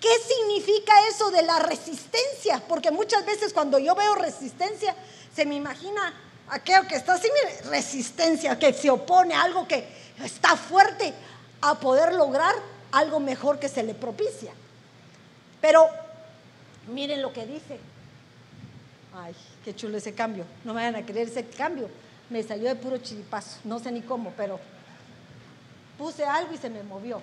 qué 0.00 0.10
significa 0.18 0.92
eso 1.08 1.30
de 1.30 1.42
la 1.42 1.58
resistencia, 1.58 2.62
porque 2.68 2.90
muchas 2.90 3.24
veces 3.24 3.52
cuando 3.52 3.78
yo 3.78 3.94
veo 3.94 4.14
resistencia, 4.14 4.94
se 5.36 5.44
me 5.44 5.54
imagina 5.54 6.14
aquello 6.48 6.88
que 6.88 6.96
está 6.96 7.14
mire, 7.16 7.60
resistencia, 7.68 8.58
que 8.58 8.72
se 8.72 8.88
opone 8.88 9.34
a 9.34 9.42
algo 9.42 9.68
que 9.68 9.86
está 10.24 10.56
fuerte 10.56 11.12
a 11.60 11.74
poder 11.78 12.14
lograr 12.14 12.54
algo 12.90 13.20
mejor 13.20 13.58
que 13.58 13.68
se 13.68 13.82
le 13.82 13.92
propicia. 13.92 14.52
Pero 15.60 15.88
miren 16.88 17.20
lo 17.20 17.34
que 17.34 17.44
dice. 17.44 17.78
Ay, 19.14 19.34
qué 19.62 19.76
chulo 19.76 19.98
ese 19.98 20.14
cambio. 20.14 20.44
No 20.64 20.72
me 20.72 20.80
vayan 20.80 21.02
a 21.02 21.06
creer 21.06 21.28
ese 21.28 21.44
cambio. 21.44 21.90
Me 22.30 22.42
salió 22.42 22.68
de 22.68 22.76
puro 22.76 22.96
chiripazo. 22.98 23.58
No 23.64 23.78
sé 23.78 23.92
ni 23.92 24.00
cómo, 24.00 24.32
pero 24.36 24.58
puse 25.98 26.24
algo 26.24 26.54
y 26.54 26.58
se 26.58 26.70
me 26.70 26.82
movió. 26.82 27.20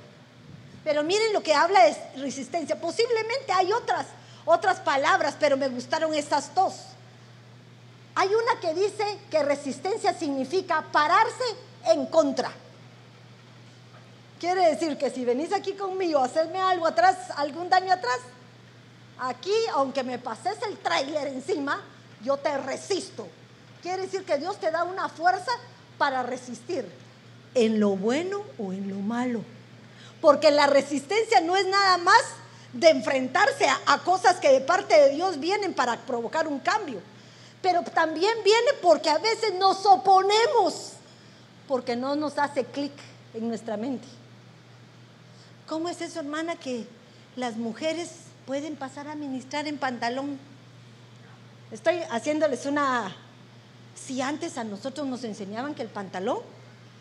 Pero 0.84 1.04
miren 1.04 1.34
lo 1.34 1.42
que 1.42 1.54
habla 1.54 1.86
de 1.86 1.96
resistencia. 2.18 2.80
Posiblemente 2.80 3.52
hay 3.54 3.72
otras, 3.72 4.08
otras 4.46 4.80
palabras, 4.82 5.36
pero 5.40 5.58
me 5.58 5.68
gustaron 5.70 6.14
estas 6.14 6.54
dos. 6.54 6.93
Hay 8.16 8.30
una 8.30 8.60
que 8.60 8.74
dice 8.74 9.20
que 9.32 9.44
resistencia 9.44 10.14
significa 10.14 10.84
pararse 10.92 11.44
en 11.86 12.06
contra. 12.06 12.52
Quiere 14.40 14.70
decir 14.70 14.98
que 14.98 15.10
si 15.10 15.26
venís 15.26 15.52
aquí 15.54 15.74
conmigo 15.74 16.20
a 16.20 16.26
hacerme 16.26 16.60
algo 16.60 16.86
atrás, 16.86 17.18
algún 17.38 17.70
daño 17.70 17.94
atrás, 17.94 18.20
aquí, 19.20 19.56
aunque 19.74 20.04
me 20.04 20.20
pases 20.20 20.58
el 20.68 20.78
tráiler 20.78 21.28
encima, 21.28 21.82
yo 22.22 22.38
te 22.38 22.56
resisto. 22.58 23.28
Quiere 23.82 24.04
decir 24.04 24.26
que 24.26 24.38
Dios 24.38 24.60
te 24.60 24.70
da 24.70 24.84
una 24.84 25.10
fuerza 25.10 25.52
para 25.98 26.24
resistir 26.24 26.86
en 27.56 27.80
lo 27.80 27.92
bueno 27.92 28.44
o 28.58 28.74
en 28.74 28.90
lo 28.90 28.98
malo. 28.98 29.42
Porque 30.22 30.52
la 30.52 30.68
resistencia 30.68 31.42
no 31.42 31.56
es 31.56 31.66
nada 31.66 31.98
más 31.98 32.22
de 32.74 32.90
enfrentarse 32.90 33.68
a, 33.86 34.00
cosas 34.00 34.38
que 34.38 34.52
de 34.52 34.62
parte 34.62 34.94
de 35.00 35.10
Dios 35.12 35.40
vienen 35.40 35.74
para 35.74 35.98
provocar 35.98 36.48
un 36.48 36.60
cambio 36.60 37.02
pero 37.64 37.82
también 37.82 38.34
viene 38.44 38.74
porque 38.82 39.10
a 39.10 39.18
veces 39.18 39.54
nos 39.56 39.86
oponemos, 39.86 40.92
porque 41.66 41.96
no 41.96 42.14
nos 42.14 42.38
hace 42.38 42.66
clic 42.66 42.92
en 43.34 43.48
nuestra 43.48 43.78
mente. 43.78 44.06
¿Cómo 45.66 45.88
es 45.88 46.02
eso, 46.02 46.20
hermana, 46.20 46.58
que 46.58 46.86
las 47.38 47.56
mujeres 47.56 48.10
pueden 48.46 48.76
pasar 48.76 49.08
a 49.08 49.16
ministrar 49.16 49.66
en 49.66 49.78
pantalón? 49.78 50.38
Estoy 51.72 52.02
haciéndoles 52.12 52.66
una... 52.66 53.16
Si 53.96 54.22
antes 54.22 54.58
a 54.58 54.66
nosotros 54.66 55.08
nos 55.08 55.24
enseñaban 55.24 55.74
que 55.74 55.84
el 55.84 55.88
pantalón 55.88 56.40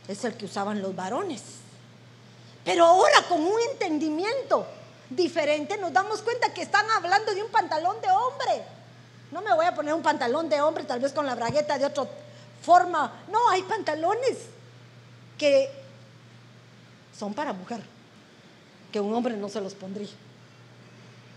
es 0.06 0.24
el 0.24 0.36
que 0.36 0.44
usaban 0.44 0.80
los 0.80 0.94
varones, 0.94 1.42
pero 2.64 2.84
ahora 2.84 3.24
con 3.28 3.40
un 3.40 3.58
entendimiento 3.72 4.64
diferente 5.10 5.76
nos 5.78 5.92
damos 5.92 6.22
cuenta 6.22 6.54
que 6.54 6.62
están 6.62 6.88
hablando 6.92 7.34
de 7.34 7.42
un 7.42 7.50
pantalón 7.50 8.00
de 8.00 8.10
hombre. 8.10 8.81
No 9.32 9.40
me 9.40 9.52
voy 9.54 9.64
a 9.64 9.74
poner 9.74 9.94
un 9.94 10.02
pantalón 10.02 10.48
de 10.50 10.60
hombre, 10.60 10.84
tal 10.84 11.00
vez 11.00 11.12
con 11.12 11.26
la 11.26 11.34
bragueta 11.34 11.78
de 11.78 11.86
otra 11.86 12.04
forma. 12.62 13.24
No, 13.30 13.48
hay 13.48 13.62
pantalones 13.62 14.36
que 15.38 15.70
son 17.18 17.32
para 17.32 17.54
mujer, 17.54 17.80
que 18.92 19.00
un 19.00 19.12
hombre 19.14 19.34
no 19.34 19.48
se 19.48 19.60
los 19.62 19.74
pondría. 19.74 20.10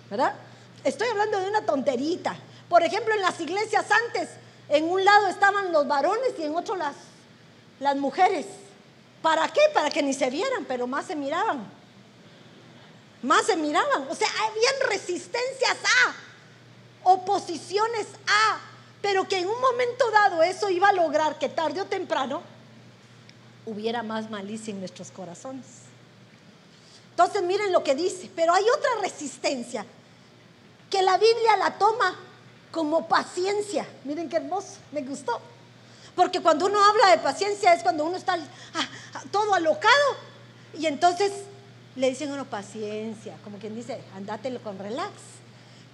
¿Verdad? 0.10 0.36
Estoy 0.84 1.08
hablando 1.08 1.40
de 1.40 1.50
una 1.50 1.66
tonterita. 1.66 2.36
Por 2.68 2.84
ejemplo, 2.84 3.14
en 3.14 3.22
las 3.22 3.40
iglesias 3.40 3.86
antes, 4.08 4.30
en 4.68 4.84
un 4.84 5.04
lado 5.04 5.28
estaban 5.28 5.72
los 5.72 5.88
varones 5.88 6.34
y 6.38 6.44
en 6.44 6.56
otro 6.56 6.76
las, 6.76 6.96
las 7.80 7.96
mujeres. 7.96 8.46
¿Para 9.22 9.48
qué? 9.48 9.62
Para 9.74 9.90
que 9.90 10.04
ni 10.04 10.14
se 10.14 10.30
vieran, 10.30 10.66
pero 10.66 10.86
más 10.86 11.06
se 11.06 11.16
miraban. 11.16 11.66
Más 13.22 13.46
se 13.46 13.56
miraban. 13.56 14.06
O 14.10 14.16
sea, 14.16 14.28
habían 14.28 14.92
resistencias 14.92 15.78
a 15.84 16.25
oposiciones 17.06 18.08
a, 18.28 18.60
pero 19.02 19.28
que 19.28 19.38
en 19.40 19.48
un 19.48 19.62
momento 19.62 20.12
dado 20.12 20.44
eso 20.44 20.70
iba 20.70 20.90
a 20.90 20.94
lograr 20.94 21.40
que 21.40 21.48
tarde 21.48 21.82
o 21.82 21.86
temprano 21.86 22.42
hubiera 23.66 24.04
más 24.04 24.30
malicia 24.30 24.72
en 24.72 24.80
nuestros 24.80 25.12
corazones. 25.12 25.66
Entonces 27.12 27.44
miren 27.44 27.72
lo 27.72 27.84
que 27.84 27.96
dice, 27.96 28.30
pero 28.36 28.54
hay 28.54 28.66
otra 28.70 28.90
resistencia 29.02 29.86
que 30.90 31.02
la 31.02 31.18
Biblia 31.18 31.58
la 31.58 31.78
toma 31.78 32.16
como 32.72 33.08
paciencia. 33.08 33.88
Miren 34.04 34.28
qué 34.28 34.38
hermoso, 34.38 34.78
me 34.92 35.02
gustó. 35.02 35.40
Porque 36.16 36.42
cuando 36.42 36.66
uno 36.66 36.84
habla 36.84 37.12
de 37.12 37.20
paciencia 37.20 37.74
es 37.74 37.84
cuando 37.84 38.06
uno 38.06 38.18
está 38.18 38.34
ah, 38.34 38.90
ah, 39.14 39.24
todo 39.32 39.54
alocado 39.54 40.16
y 40.78 40.86
entonces 40.88 41.32
le 41.96 42.10
dicen 42.10 42.32
a 42.32 42.34
uno 42.34 42.46
paciencia, 42.46 43.38
como 43.44 43.60
quien 43.60 43.76
dice, 43.76 44.02
andátelo 44.16 44.62
con 44.62 44.78
relax. 44.78 45.14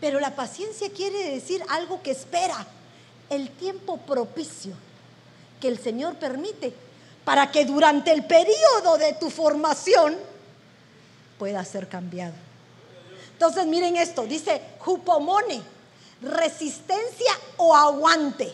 Pero 0.02 0.20
la 0.20 0.36
paciencia 0.36 0.90
quiere 0.90 1.32
decir 1.32 1.64
algo 1.70 2.02
que 2.02 2.12
espera, 2.12 2.68
el 3.30 3.50
tiempo 3.52 3.98
propicio 3.98 4.74
que 5.62 5.70
el 5.70 5.80
Señor 5.80 6.16
permite 6.16 6.74
para 7.24 7.52
que 7.52 7.64
durante 7.64 8.12
el 8.12 8.26
periodo 8.26 8.98
de 8.98 9.14
tu 9.14 9.30
formación 9.30 10.18
pueda 11.40 11.64
ser 11.64 11.88
cambiado. 11.88 12.34
Entonces 13.34 13.66
miren 13.68 13.96
esto, 13.96 14.24
dice 14.24 14.62
jupomone, 14.80 15.62
resistencia 16.22 17.32
o 17.58 17.76
aguante. 17.76 18.54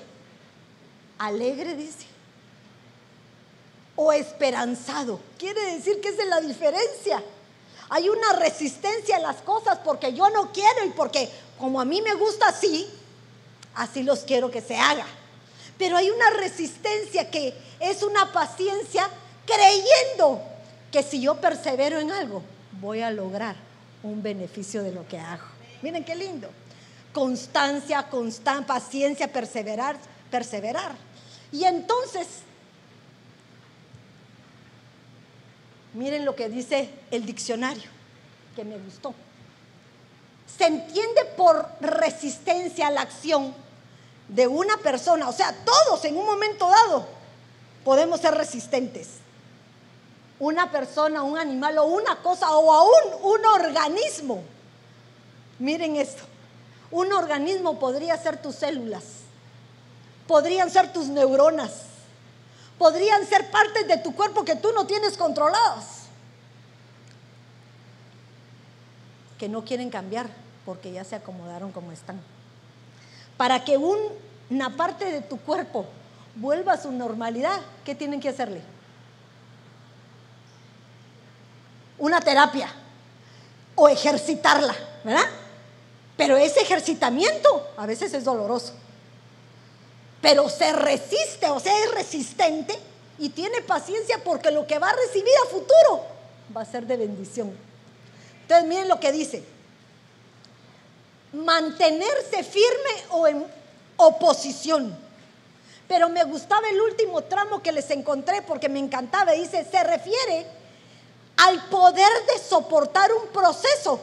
Alegre 1.17 1.75
dice. 1.75 2.05
O 3.95 4.13
esperanzado. 4.13 5.19
Quiere 5.39 5.75
decir 5.75 5.99
que 5.99 6.09
es 6.09 6.17
de 6.17 6.25
la 6.25 6.39
diferencia. 6.39 7.23
Hay 7.89 8.09
una 8.09 8.33
resistencia 8.33 9.17
a 9.17 9.19
las 9.19 9.37
cosas 9.37 9.79
porque 9.83 10.13
yo 10.13 10.29
no 10.29 10.51
quiero 10.51 10.85
y 10.85 10.89
porque 10.89 11.29
como 11.57 11.79
a 11.79 11.85
mí 11.85 12.01
me 12.01 12.15
gusta 12.15 12.49
así, 12.49 12.87
así 13.75 14.03
los 14.03 14.19
quiero 14.19 14.51
que 14.51 14.61
se 14.61 14.75
haga. 14.75 15.05
Pero 15.77 15.95
hay 15.97 16.09
una 16.09 16.29
resistencia 16.31 17.29
que 17.29 17.53
es 17.79 18.03
una 18.03 18.31
paciencia 18.33 19.09
creyendo 19.45 20.41
que 20.91 21.03
si 21.03 21.21
yo 21.21 21.35
persevero 21.35 21.99
en 21.99 22.11
algo, 22.11 22.41
voy 22.81 23.01
a 23.01 23.11
lograr 23.11 23.55
un 24.03 24.21
beneficio 24.21 24.83
de 24.83 24.91
lo 24.91 25.07
que 25.07 25.19
hago. 25.19 25.45
Miren 25.81 26.03
qué 26.03 26.15
lindo. 26.15 26.49
Constancia, 27.13 28.09
constancia, 28.09 28.67
paciencia, 28.67 29.31
perseverar, 29.31 29.97
perseverar. 30.29 30.95
Y 31.51 31.63
entonces 31.63 32.27
Miren 35.97 36.25
lo 36.25 36.35
que 36.35 36.47
dice 36.47 36.91
el 37.09 37.25
diccionario, 37.25 37.89
que 38.55 38.63
me 38.63 38.77
gustó. 38.77 39.15
Se 40.45 40.67
entiende 40.67 41.25
por 41.35 41.67
resistencia 41.81 42.85
a 42.85 42.91
la 42.91 43.01
acción 43.01 43.51
de 44.27 44.45
una 44.45 44.77
persona, 44.77 45.27
o 45.27 45.33
sea, 45.33 45.55
todos 45.65 46.05
en 46.05 46.15
un 46.15 46.27
momento 46.27 46.69
dado 46.69 47.07
podemos 47.83 48.21
ser 48.21 48.35
resistentes. 48.35 49.07
Una 50.37 50.71
persona, 50.71 51.23
un 51.23 51.35
animal 51.35 51.79
o 51.79 51.85
una 51.85 52.21
cosa 52.21 52.55
o 52.55 52.71
aún 52.71 53.13
un 53.23 53.45
organismo. 53.47 54.43
Miren 55.57 55.95
esto. 55.95 56.21
Un 56.91 57.11
organismo 57.11 57.79
podría 57.79 58.15
ser 58.21 58.39
tus 58.39 58.53
células, 58.53 59.03
podrían 60.27 60.69
ser 60.69 60.93
tus 60.93 61.07
neuronas, 61.07 61.86
podrían 62.77 63.25
ser 63.25 63.49
partes 63.49 63.87
de 63.87 63.97
tu 63.97 64.15
cuerpo 64.15 64.45
que 64.45 64.55
tú 64.55 64.71
no 64.73 64.85
tienes 64.85 65.17
controladas, 65.17 66.03
que 69.37 69.49
no 69.49 69.63
quieren 69.63 69.89
cambiar 69.89 70.27
porque 70.65 70.91
ya 70.91 71.03
se 71.03 71.15
acomodaron 71.15 71.71
como 71.71 71.91
están. 71.91 72.19
Para 73.37 73.63
que 73.63 73.77
una 73.77 74.75
parte 74.75 75.05
de 75.05 75.21
tu 75.21 75.37
cuerpo 75.37 75.85
vuelva 76.35 76.73
a 76.73 76.81
su 76.81 76.91
normalidad, 76.91 77.59
¿qué 77.85 77.95
tienen 77.95 78.19
que 78.19 78.29
hacerle? 78.29 78.61
Una 81.99 82.19
terapia 82.19 82.69
o 83.75 83.87
ejercitarla, 83.87 84.75
¿verdad? 85.03 85.25
Pero 86.15 86.35
ese 86.35 86.61
ejercitamiento 86.61 87.69
a 87.77 87.85
veces 87.85 88.13
es 88.13 88.23
doloroso. 88.23 88.73
Pero 90.21 90.49
se 90.49 90.73
resiste, 90.73 91.47
o 91.47 91.59
sea, 91.59 91.83
es 91.83 91.91
resistente 91.91 92.77
y 93.19 93.29
tiene 93.29 93.61
paciencia 93.61 94.23
porque 94.23 94.51
lo 94.51 94.65
que 94.65 94.79
va 94.79 94.89
a 94.89 94.95
recibir 94.95 95.33
a 95.45 95.49
futuro 95.49 96.05
va 96.55 96.61
a 96.61 96.65
ser 96.65 96.85
de 96.85 96.97
bendición. 96.97 97.55
Entonces 98.41 98.67
miren 98.67 98.87
lo 98.87 98.99
que 98.99 99.11
dice. 99.11 99.43
Mantenerse 101.33 102.43
firme 102.43 103.03
o 103.11 103.27
en 103.27 103.45
oposición. 103.97 104.97
Pero 105.87 106.09
me 106.09 106.23
gustaba 106.23 106.67
el 106.69 106.81
último 106.81 107.23
tramo 107.23 107.61
que 107.61 107.71
les 107.71 107.89
encontré 107.91 108.41
porque 108.41 108.69
me 108.69 108.79
encantaba. 108.79 109.33
Dice, 109.33 109.65
se 109.69 109.83
refiere 109.83 110.45
al 111.37 111.63
poder 111.69 112.11
de 112.33 112.39
soportar 112.39 113.11
un 113.13 113.27
proceso 113.27 113.99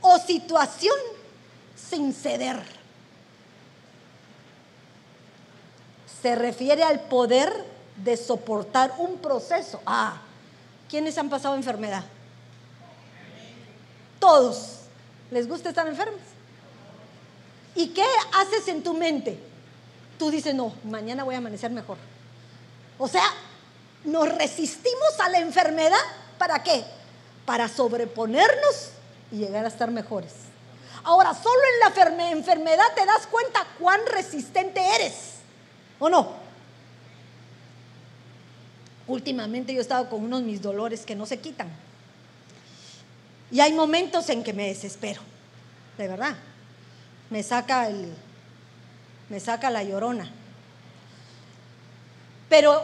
o 0.00 0.18
situación 0.18 0.96
sin 1.76 2.14
ceder. 2.14 2.79
Se 6.22 6.34
refiere 6.34 6.82
al 6.82 7.00
poder 7.00 7.52
de 7.96 8.16
soportar 8.16 8.94
un 8.98 9.18
proceso. 9.18 9.80
Ah, 9.86 10.20
¿quiénes 10.88 11.16
han 11.18 11.30
pasado 11.30 11.54
enfermedad? 11.54 12.04
Todos. 14.18 14.76
¿Les 15.30 15.48
gusta 15.48 15.68
estar 15.68 15.86
enfermos? 15.86 16.20
¿Y 17.74 17.88
qué 17.88 18.04
haces 18.34 18.68
en 18.68 18.82
tu 18.82 18.94
mente? 18.94 19.38
Tú 20.18 20.30
dices, 20.30 20.54
no, 20.54 20.74
mañana 20.84 21.24
voy 21.24 21.34
a 21.34 21.38
amanecer 21.38 21.70
mejor. 21.70 21.96
O 22.98 23.08
sea, 23.08 23.24
nos 24.04 24.28
resistimos 24.28 25.20
a 25.20 25.28
la 25.28 25.38
enfermedad. 25.38 25.98
¿Para 26.36 26.62
qué? 26.62 26.84
Para 27.46 27.68
sobreponernos 27.68 28.90
y 29.32 29.36
llegar 29.36 29.64
a 29.64 29.68
estar 29.68 29.90
mejores. 29.90 30.32
Ahora, 31.04 31.32
solo 31.32 31.60
en 31.74 32.16
la 32.18 32.30
enfermedad 32.30 32.84
te 32.94 33.06
das 33.06 33.26
cuenta 33.26 33.66
cuán 33.78 34.00
resistente 34.12 34.82
eres, 34.96 35.39
¿o 36.00 36.08
no? 36.08 36.32
Últimamente 39.06 39.72
yo 39.72 39.78
he 39.78 39.82
estado 39.82 40.10
con 40.10 40.24
unos 40.24 40.42
mis 40.42 40.60
dolores 40.60 41.06
que 41.06 41.14
no 41.14 41.26
se 41.26 41.38
quitan. 41.38 41.68
Y 43.52 43.60
hay 43.60 43.72
momentos 43.72 44.28
en 44.30 44.42
que 44.42 44.52
me 44.52 44.68
desespero, 44.68 45.20
de 45.98 46.08
verdad. 46.08 46.36
Me 47.30 47.42
saca 47.42 47.88
el 47.88 48.12
me 49.28 49.38
saca 49.38 49.70
la 49.70 49.84
llorona. 49.84 50.28
Pero 52.48 52.82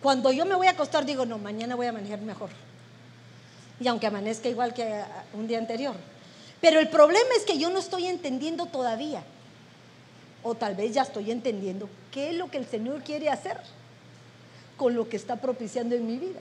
cuando 0.00 0.32
yo 0.32 0.46
me 0.46 0.54
voy 0.54 0.66
a 0.66 0.70
acostar 0.70 1.04
digo, 1.04 1.26
"No, 1.26 1.36
mañana 1.36 1.74
voy 1.74 1.86
a 1.86 1.92
manejar 1.92 2.20
mejor." 2.22 2.48
Y 3.78 3.86
aunque 3.86 4.06
amanezca 4.06 4.48
igual 4.48 4.72
que 4.72 5.02
un 5.34 5.46
día 5.46 5.58
anterior, 5.58 5.94
pero 6.60 6.80
el 6.80 6.88
problema 6.88 7.28
es 7.36 7.44
que 7.44 7.58
yo 7.58 7.68
no 7.68 7.80
estoy 7.80 8.06
entendiendo 8.06 8.66
todavía, 8.66 9.22
o 10.42 10.54
tal 10.54 10.74
vez 10.74 10.92
ya 10.92 11.02
estoy 11.02 11.30
entendiendo, 11.30 11.88
qué 12.10 12.30
es 12.30 12.36
lo 12.36 12.50
que 12.50 12.58
el 12.58 12.66
Señor 12.66 13.02
quiere 13.02 13.30
hacer 13.30 13.58
con 14.76 14.94
lo 14.94 15.08
que 15.08 15.16
está 15.16 15.36
propiciando 15.36 15.94
en 15.94 16.06
mi 16.06 16.18
vida. 16.18 16.40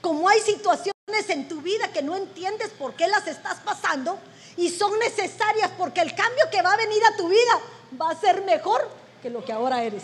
Como 0.00 0.28
hay 0.28 0.40
situaciones 0.40 0.94
en 1.28 1.48
tu 1.48 1.60
vida 1.62 1.88
que 1.92 2.02
no 2.02 2.16
entiendes 2.16 2.70
por 2.70 2.94
qué 2.94 3.08
las 3.08 3.26
estás 3.26 3.58
pasando 3.60 4.18
y 4.56 4.68
son 4.68 4.98
necesarias 4.98 5.70
porque 5.78 6.00
el 6.00 6.14
cambio 6.14 6.44
que 6.50 6.62
va 6.62 6.72
a 6.72 6.76
venir 6.76 7.02
a 7.04 7.16
tu 7.16 7.28
vida 7.28 7.52
va 8.00 8.10
a 8.10 8.20
ser 8.20 8.42
mejor 8.42 8.88
que 9.22 9.30
lo 9.30 9.44
que 9.44 9.52
ahora 9.52 9.82
eres. 9.82 10.02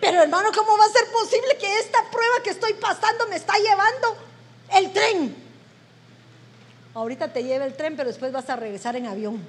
Pero 0.00 0.22
hermano, 0.22 0.50
¿cómo 0.52 0.76
va 0.76 0.84
a 0.84 0.88
ser 0.88 1.06
posible 1.12 1.56
que 1.58 1.78
esta 1.78 1.98
prueba 2.10 2.42
que 2.42 2.50
estoy 2.50 2.74
pasando 2.74 3.26
me 3.28 3.36
está 3.36 3.54
llevando 3.56 4.16
el 4.74 4.92
tren? 4.92 5.36
Ahorita 6.94 7.32
te 7.32 7.44
lleva 7.44 7.64
el 7.64 7.74
tren, 7.74 7.96
pero 7.96 8.08
después 8.08 8.32
vas 8.32 8.50
a 8.50 8.56
regresar 8.56 8.96
en 8.96 9.06
avión. 9.06 9.40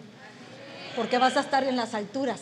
Porque 0.96 1.18
vas 1.18 1.38
a 1.38 1.42
estar 1.42 1.64
en 1.64 1.76
las 1.76 1.94
alturas. 1.94 2.40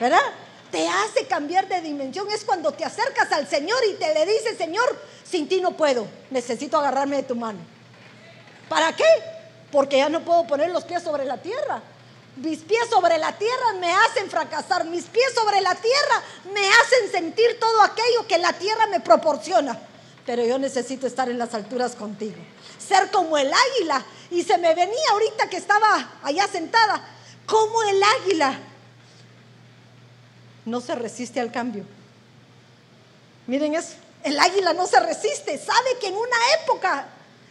¿Verdad? 0.00 0.22
Te 0.70 0.88
hace 0.88 1.26
cambiar 1.26 1.68
de 1.68 1.80
dimensión. 1.80 2.30
Es 2.30 2.44
cuando 2.44 2.72
te 2.72 2.84
acercas 2.84 3.30
al 3.32 3.48
Señor 3.48 3.78
y 3.90 3.94
te 3.94 4.12
le 4.12 4.26
dices, 4.26 4.58
Señor, 4.58 5.00
sin 5.24 5.48
ti 5.48 5.60
no 5.60 5.76
puedo. 5.76 6.06
Necesito 6.30 6.78
agarrarme 6.78 7.16
de 7.16 7.22
tu 7.22 7.36
mano. 7.36 7.60
¿Para 8.68 8.94
qué? 8.94 9.04
Porque 9.70 9.98
ya 9.98 10.08
no 10.08 10.20
puedo 10.24 10.46
poner 10.46 10.70
los 10.70 10.84
pies 10.84 11.02
sobre 11.02 11.24
la 11.24 11.38
tierra. 11.38 11.82
Mis 12.36 12.60
pies 12.60 12.88
sobre 12.90 13.18
la 13.18 13.32
tierra 13.32 13.74
me 13.78 13.92
hacen 13.92 14.28
fracasar. 14.28 14.84
Mis 14.86 15.04
pies 15.04 15.32
sobre 15.34 15.60
la 15.60 15.74
tierra 15.74 16.22
me 16.52 16.68
hacen 16.68 17.10
sentir 17.12 17.58
todo 17.60 17.82
aquello 17.82 18.26
que 18.26 18.38
la 18.38 18.52
tierra 18.52 18.86
me 18.88 19.00
proporciona. 19.00 19.78
Pero 20.26 20.44
yo 20.44 20.58
necesito 20.58 21.06
estar 21.06 21.28
en 21.28 21.38
las 21.38 21.54
alturas 21.54 21.94
contigo 21.94 22.36
ser 22.86 23.10
como 23.10 23.36
el 23.38 23.50
águila. 23.52 24.04
Y 24.30 24.42
se 24.42 24.58
me 24.58 24.74
venía 24.74 25.10
ahorita 25.10 25.48
que 25.48 25.56
estaba 25.56 26.18
allá 26.22 26.46
sentada, 26.48 27.00
como 27.46 27.82
el 27.82 28.02
águila. 28.02 28.58
No 30.64 30.80
se 30.80 30.94
resiste 30.94 31.40
al 31.40 31.52
cambio. 31.52 31.84
Miren 33.46 33.74
eso, 33.74 33.94
el 34.22 34.38
águila 34.38 34.72
no 34.72 34.86
se 34.86 35.00
resiste, 35.00 35.58
sabe 35.58 35.98
que 36.00 36.08
en 36.08 36.14
una 36.14 36.36
época 36.62 37.06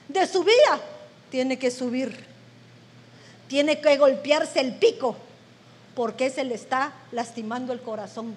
de 0.07 0.25
su 0.25 0.43
vida 0.43 0.81
tiene 1.29 1.59
que 1.59 1.69
subir, 1.69 2.25
tiene 3.47 3.79
que 3.79 3.97
golpearse 3.97 4.59
el 4.59 4.75
pico, 4.75 5.15
porque 5.95 6.29
se 6.31 6.43
le 6.43 6.55
está 6.55 6.93
lastimando 7.11 7.73
el 7.73 7.81
corazón. 7.81 8.35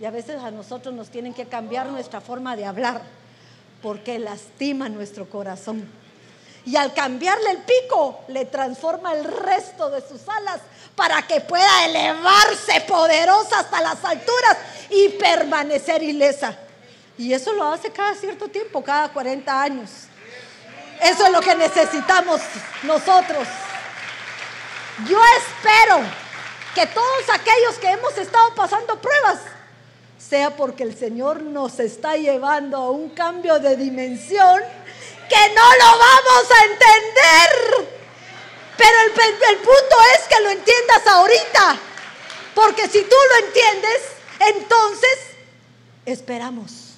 Y 0.00 0.04
a 0.06 0.10
veces 0.10 0.42
a 0.42 0.50
nosotros 0.50 0.94
nos 0.94 1.10
tienen 1.10 1.34
que 1.34 1.46
cambiar 1.46 1.86
nuestra 1.86 2.20
forma 2.20 2.56
de 2.56 2.64
hablar 2.64 3.02
porque 3.82 4.18
lastima 4.18 4.88
nuestro 4.88 5.28
corazón. 5.28 5.86
Y 6.64 6.76
al 6.76 6.94
cambiarle 6.94 7.50
el 7.50 7.58
pico, 7.58 8.20
le 8.28 8.44
transforma 8.44 9.12
el 9.14 9.24
resto 9.24 9.90
de 9.90 10.00
sus 10.00 10.28
alas 10.28 10.60
para 10.94 11.22
que 11.22 11.40
pueda 11.40 11.84
elevarse 11.86 12.80
poderosa 12.86 13.60
hasta 13.60 13.80
las 13.80 14.04
alturas 14.04 14.56
y 14.90 15.08
permanecer 15.10 16.02
ilesa. 16.02 16.56
Y 17.18 17.32
eso 17.32 17.52
lo 17.52 17.64
hace 17.72 17.90
cada 17.90 18.14
cierto 18.14 18.48
tiempo, 18.48 18.82
cada 18.82 19.08
40 19.12 19.62
años. 19.62 19.90
Eso 21.00 21.26
es 21.26 21.32
lo 21.32 21.40
que 21.40 21.54
necesitamos 21.56 22.40
nosotros. 22.84 23.48
Yo 25.08 25.18
espero 25.38 26.00
que 26.74 26.86
todos 26.86 27.24
aquellos 27.32 27.74
que 27.80 27.90
hemos 27.90 28.16
estado 28.16 28.54
pasando 28.54 29.00
pruebas 29.00 29.40
sea 30.18 30.54
porque 30.56 30.84
el 30.84 30.96
Señor 30.96 31.42
nos 31.42 31.80
está 31.80 32.16
llevando 32.16 32.76
a 32.76 32.90
un 32.90 33.10
cambio 33.10 33.58
de 33.58 33.76
dimensión 33.76 34.62
que 35.32 35.54
no 35.54 35.62
lo 35.62 35.98
vamos 35.98 36.50
a 36.50 36.64
entender. 36.64 37.88
Pero 38.76 38.98
el, 39.50 39.58
punto 39.58 39.96
es 40.16 40.28
que 40.28 40.40
lo 40.42 40.50
entiendas 40.50 41.06
ahorita. 41.06 41.78
Porque 42.54 42.88
si 42.88 43.02
tú 43.02 43.16
lo 43.30 43.46
entiendes, 43.46 44.02
entonces 44.40 45.18
esperamos. 46.04 46.94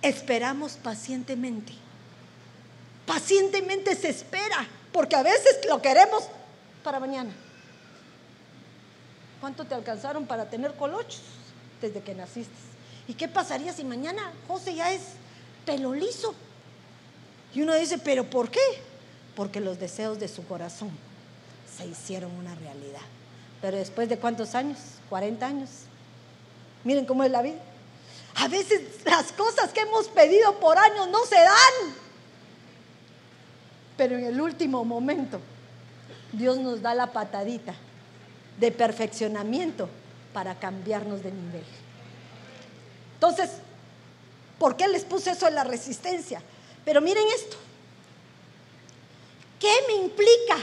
Esperamos 0.00 0.72
pacientemente. 0.72 1.74
Pacientemente 3.06 3.96
se 3.96 4.10
espera. 4.10 4.66
Porque 4.92 5.16
a 5.16 5.22
veces 5.22 5.58
lo 5.68 5.82
queremos 5.82 6.24
para 6.84 7.00
mañana. 7.00 7.30
¿Cuánto 9.40 9.64
te 9.64 9.74
alcanzaron 9.74 10.26
para 10.26 10.48
tener 10.48 10.74
colochos? 10.74 11.22
desde 11.80 12.00
que 12.00 12.14
naciste. 12.14 12.54
¿Y 13.06 13.14
qué 13.14 13.28
pasaría 13.28 13.72
si 13.72 13.84
mañana 13.84 14.32
José 14.46 14.74
ya 14.74 14.92
es 14.92 15.02
pelo 15.64 15.94
liso? 15.94 16.34
Y 17.54 17.62
uno 17.62 17.74
dice, 17.74 17.98
¿pero 17.98 18.24
por 18.28 18.50
qué? 18.50 18.60
Porque 19.34 19.60
los 19.60 19.78
deseos 19.78 20.18
de 20.18 20.28
su 20.28 20.46
corazón 20.46 20.90
se 21.76 21.86
hicieron 21.86 22.32
una 22.32 22.54
realidad. 22.54 23.00
Pero 23.60 23.76
después 23.76 24.08
de 24.08 24.18
cuántos 24.18 24.54
años? 24.54 24.78
40 25.08 25.46
años. 25.46 25.70
Miren 26.84 27.06
cómo 27.06 27.24
es 27.24 27.30
la 27.30 27.42
vida. 27.42 27.58
A 28.36 28.48
veces 28.48 28.82
las 29.04 29.32
cosas 29.32 29.72
que 29.72 29.80
hemos 29.80 30.08
pedido 30.08 30.58
por 30.60 30.78
años 30.78 31.08
no 31.08 31.24
se 31.24 31.36
dan. 31.36 31.94
Pero 33.96 34.16
en 34.16 34.26
el 34.26 34.40
último 34.40 34.84
momento, 34.84 35.40
Dios 36.32 36.58
nos 36.58 36.82
da 36.82 36.94
la 36.94 37.12
patadita 37.12 37.74
de 38.60 38.70
perfeccionamiento 38.70 39.88
para 40.32 40.54
cambiarnos 40.54 41.22
de 41.22 41.32
nivel. 41.32 41.64
Entonces, 43.14 43.50
¿por 44.58 44.76
qué 44.76 44.86
les 44.86 45.04
puse 45.04 45.30
eso 45.30 45.48
en 45.48 45.56
la 45.56 45.64
resistencia? 45.64 46.40
Pero 46.88 47.02
miren 47.02 47.26
esto. 47.36 47.54
¿Qué 49.60 49.70
me 49.88 49.92
implica 49.92 50.56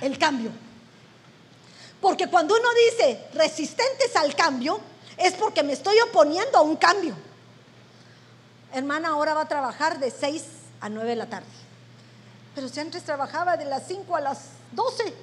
el 0.00 0.18
cambio? 0.18 0.50
Porque 2.00 2.26
cuando 2.26 2.56
uno 2.56 2.68
dice 2.90 3.28
resistentes 3.34 4.16
al 4.16 4.34
cambio, 4.34 4.80
es 5.18 5.34
porque 5.34 5.62
me 5.62 5.72
estoy 5.72 5.94
oponiendo 6.00 6.58
a 6.58 6.62
un 6.62 6.74
cambio. 6.74 7.14
Hermana, 8.72 9.10
ahora 9.10 9.34
va 9.34 9.42
a 9.42 9.48
trabajar 9.48 10.00
de 10.00 10.10
6 10.10 10.42
a 10.80 10.88
9 10.88 11.10
de 11.10 11.14
la 11.14 11.26
tarde. 11.26 11.46
Pero 12.56 12.68
si 12.68 12.80
antes 12.80 13.04
trabajaba 13.04 13.56
de 13.56 13.66
las 13.66 13.86
5 13.86 14.16
a 14.16 14.20
las 14.20 14.48
12, 14.72 15.14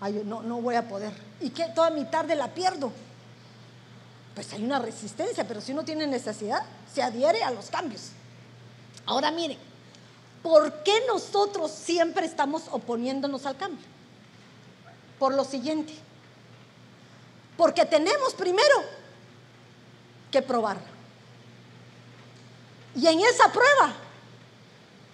ay, 0.00 0.22
no, 0.24 0.42
no 0.42 0.60
voy 0.60 0.76
a 0.76 0.86
poder. 0.86 1.12
¿Y 1.40 1.50
qué? 1.50 1.64
Toda 1.74 1.90
mi 1.90 2.04
tarde 2.04 2.36
la 2.36 2.54
pierdo. 2.54 2.92
Pues 4.34 4.52
hay 4.52 4.62
una 4.64 4.78
resistencia, 4.78 5.46
pero 5.46 5.60
si 5.60 5.72
uno 5.72 5.84
tiene 5.84 6.06
necesidad, 6.06 6.62
se 6.92 7.02
adhiere 7.02 7.42
a 7.42 7.50
los 7.50 7.70
cambios. 7.70 8.10
Ahora 9.06 9.30
miren, 9.30 9.58
¿por 10.42 10.82
qué 10.82 11.02
nosotros 11.06 11.70
siempre 11.70 12.26
estamos 12.26 12.64
oponiéndonos 12.70 13.46
al 13.46 13.56
cambio? 13.56 13.84
Por 15.18 15.34
lo 15.34 15.44
siguiente. 15.44 15.92
Porque 17.56 17.84
tenemos 17.84 18.34
primero 18.34 18.76
que 20.30 20.42
probar. 20.42 20.78
Y 22.94 23.06
en 23.06 23.20
esa 23.20 23.52
prueba 23.52 23.92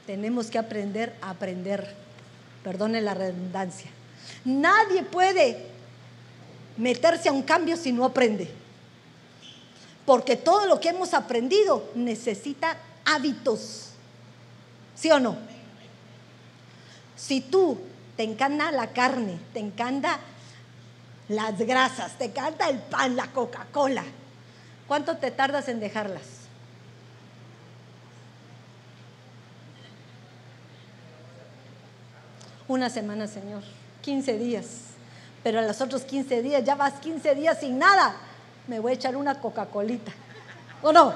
tenemos 0.07 0.51
que 0.51 0.59
aprender 0.59 1.17
a 1.21 1.31
aprender. 1.31 1.95
Perdone 2.63 3.01
la 3.01 3.15
redundancia. 3.15 3.91
Nadie 4.45 5.03
puede 5.03 5.67
meterse 6.77 7.29
a 7.29 7.33
un 7.33 7.43
cambio 7.43 7.77
si 7.77 7.93
no 7.93 8.05
aprende. 8.05 8.66
Porque 10.07 10.37
todo 10.37 10.67
lo 10.67 10.81
que 10.81 10.91
hemos 10.91 11.13
aprendido 11.13 11.91
necesita 11.95 12.77
hábitos. 13.05 13.91
¿Sí 14.95 15.11
o 15.11 15.21
no? 15.21 15.37
Si 17.17 17.41
tú 17.41 17.79
te 18.17 18.23
encanta 18.23 18.71
la 18.71 18.93
carne, 18.93 19.39
te 19.53 19.59
encanta 19.59 20.21
las 21.29 21.59
grasas, 21.59 22.17
te 22.19 22.27
encanta 22.27 22.69
el 22.69 22.79
pan, 22.79 23.17
la 23.17 23.27
Coca-Cola, 23.33 24.05
¿cuánto 24.87 25.17
te 25.17 25.31
tardas 25.31 25.69
en 25.69 25.81
dejarlas? 25.81 26.23
Una 32.69 32.91
semana, 32.91 33.27
Señor, 33.27 33.63
15 34.03 34.39
días. 34.39 34.67
Pero 35.43 35.61
a 35.61 35.63
los 35.63 35.81
otros 35.81 36.03
15 36.03 36.43
días, 36.43 36.65
ya 36.65 36.75
vas 36.75 36.95
15 36.95 37.35
días 37.37 37.61
sin 37.61 37.79
nada. 37.79 38.17
Me 38.69 38.81
voy 38.81 38.93
a 38.93 38.95
echar 38.95 39.17
una 39.17 39.41
Coca-Colita. 39.41 40.13
¿O 40.83 40.93
no? 40.93 41.15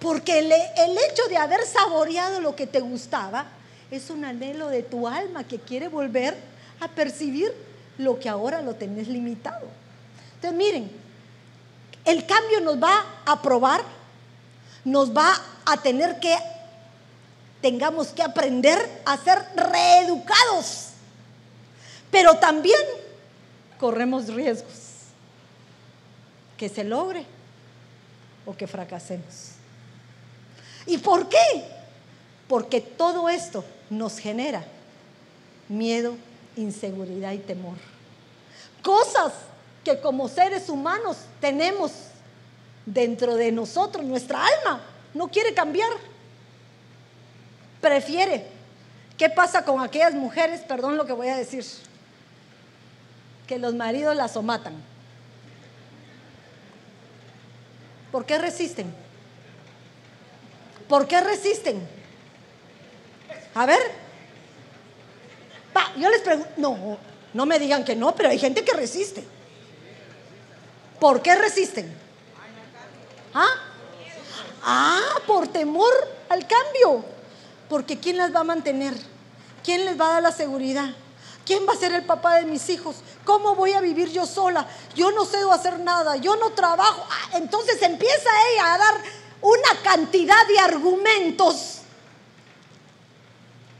Porque 0.00 0.40
el, 0.40 0.50
hecho 0.50 1.22
de 1.28 1.36
haber 1.36 1.64
saboreado 1.64 2.40
lo 2.40 2.56
que 2.56 2.66
te 2.66 2.80
gustaba 2.80 3.46
es 3.90 4.10
un 4.10 4.24
anhelo 4.24 4.68
de 4.68 4.82
tu 4.82 5.06
alma 5.06 5.44
que 5.44 5.58
quiere 5.58 5.88
volver 5.88 6.36
a 6.80 6.88
percibir 6.88 7.52
lo 7.98 8.18
que 8.18 8.28
ahora 8.28 8.62
lo 8.62 8.74
tenés 8.74 9.06
limitado. 9.06 9.68
Entonces, 10.34 10.58
miren, 10.58 10.90
el 12.04 12.26
cambio 12.26 12.60
nos 12.60 12.82
va 12.82 13.04
a 13.24 13.40
probar, 13.40 13.82
nos 14.84 15.16
va 15.16 15.32
a 15.64 15.76
tener 15.76 16.18
que 16.18 16.36
tengamos 17.60 18.08
que 18.08 18.22
aprender 18.22 19.02
a 19.04 19.16
ser 19.16 19.38
reeducados. 19.54 20.88
Pero 22.10 22.36
también 22.38 22.80
corremos 23.78 24.26
riesgos. 24.26 24.81
Que 26.62 26.68
se 26.68 26.84
logre 26.84 27.26
o 28.46 28.56
que 28.56 28.68
fracasemos. 28.68 29.54
¿Y 30.86 30.96
por 30.98 31.28
qué? 31.28 31.64
Porque 32.46 32.80
todo 32.80 33.28
esto 33.28 33.64
nos 33.90 34.16
genera 34.20 34.64
miedo, 35.68 36.14
inseguridad 36.54 37.32
y 37.32 37.38
temor. 37.38 37.74
Cosas 38.80 39.32
que 39.82 39.98
como 39.98 40.28
seres 40.28 40.68
humanos 40.68 41.16
tenemos 41.40 41.90
dentro 42.86 43.34
de 43.34 43.50
nosotros, 43.50 44.04
nuestra 44.04 44.46
alma 44.46 44.82
no 45.14 45.26
quiere 45.26 45.54
cambiar 45.54 45.90
prefiere. 47.80 48.46
¿Qué 49.18 49.28
pasa 49.30 49.64
con 49.64 49.80
aquellas 49.80 50.14
mujeres, 50.14 50.60
perdón 50.60 50.96
lo 50.96 51.06
que 51.06 51.12
voy 51.12 51.26
a 51.26 51.36
decir, 51.36 51.66
que 53.48 53.58
los 53.58 53.74
maridos 53.74 54.14
las 54.14 54.36
o 54.36 54.42
¿Por 58.12 58.26
qué 58.26 58.38
resisten? 58.38 58.94
¿Por 60.86 61.08
qué 61.08 61.20
resisten? 61.22 61.88
A 63.54 63.66
ver. 63.66 63.80
yo 65.96 66.10
les 66.10 66.20
pregunto, 66.20 66.50
no, 66.58 66.98
no 67.32 67.46
me 67.46 67.58
digan 67.58 67.84
que 67.84 67.96
no, 67.96 68.14
pero 68.14 68.28
hay 68.28 68.38
gente 68.38 68.62
que 68.64 68.74
resiste. 68.74 69.24
¿Por 71.00 71.22
qué 71.22 71.34
resisten? 71.34 71.92
¿Ah? 73.34 73.48
Ah, 74.62 75.14
por 75.26 75.48
temor 75.48 75.92
al 76.28 76.46
cambio. 76.46 77.04
Porque 77.68 77.98
¿quién 77.98 78.18
las 78.18 78.34
va 78.34 78.40
a 78.40 78.44
mantener? 78.44 78.94
¿Quién 79.64 79.86
les 79.86 79.98
va 79.98 80.08
a 80.08 80.12
dar 80.14 80.22
la 80.22 80.32
seguridad? 80.32 80.90
¿Quién 81.44 81.66
va 81.68 81.72
a 81.72 81.76
ser 81.76 81.92
el 81.92 82.04
papá 82.04 82.36
de 82.36 82.44
mis 82.44 82.68
hijos? 82.70 82.96
¿Cómo 83.24 83.54
voy 83.54 83.72
a 83.72 83.80
vivir 83.80 84.10
yo 84.10 84.26
sola? 84.26 84.66
Yo 84.94 85.10
no 85.10 85.24
sé 85.24 85.38
hacer 85.50 85.80
nada, 85.80 86.16
yo 86.16 86.36
no 86.36 86.50
trabajo. 86.50 87.04
Ah, 87.10 87.36
entonces 87.36 87.82
empieza 87.82 88.30
ella 88.52 88.74
a 88.74 88.78
dar 88.78 88.94
una 89.40 89.82
cantidad 89.82 90.46
de 90.46 90.58
argumentos 90.60 91.78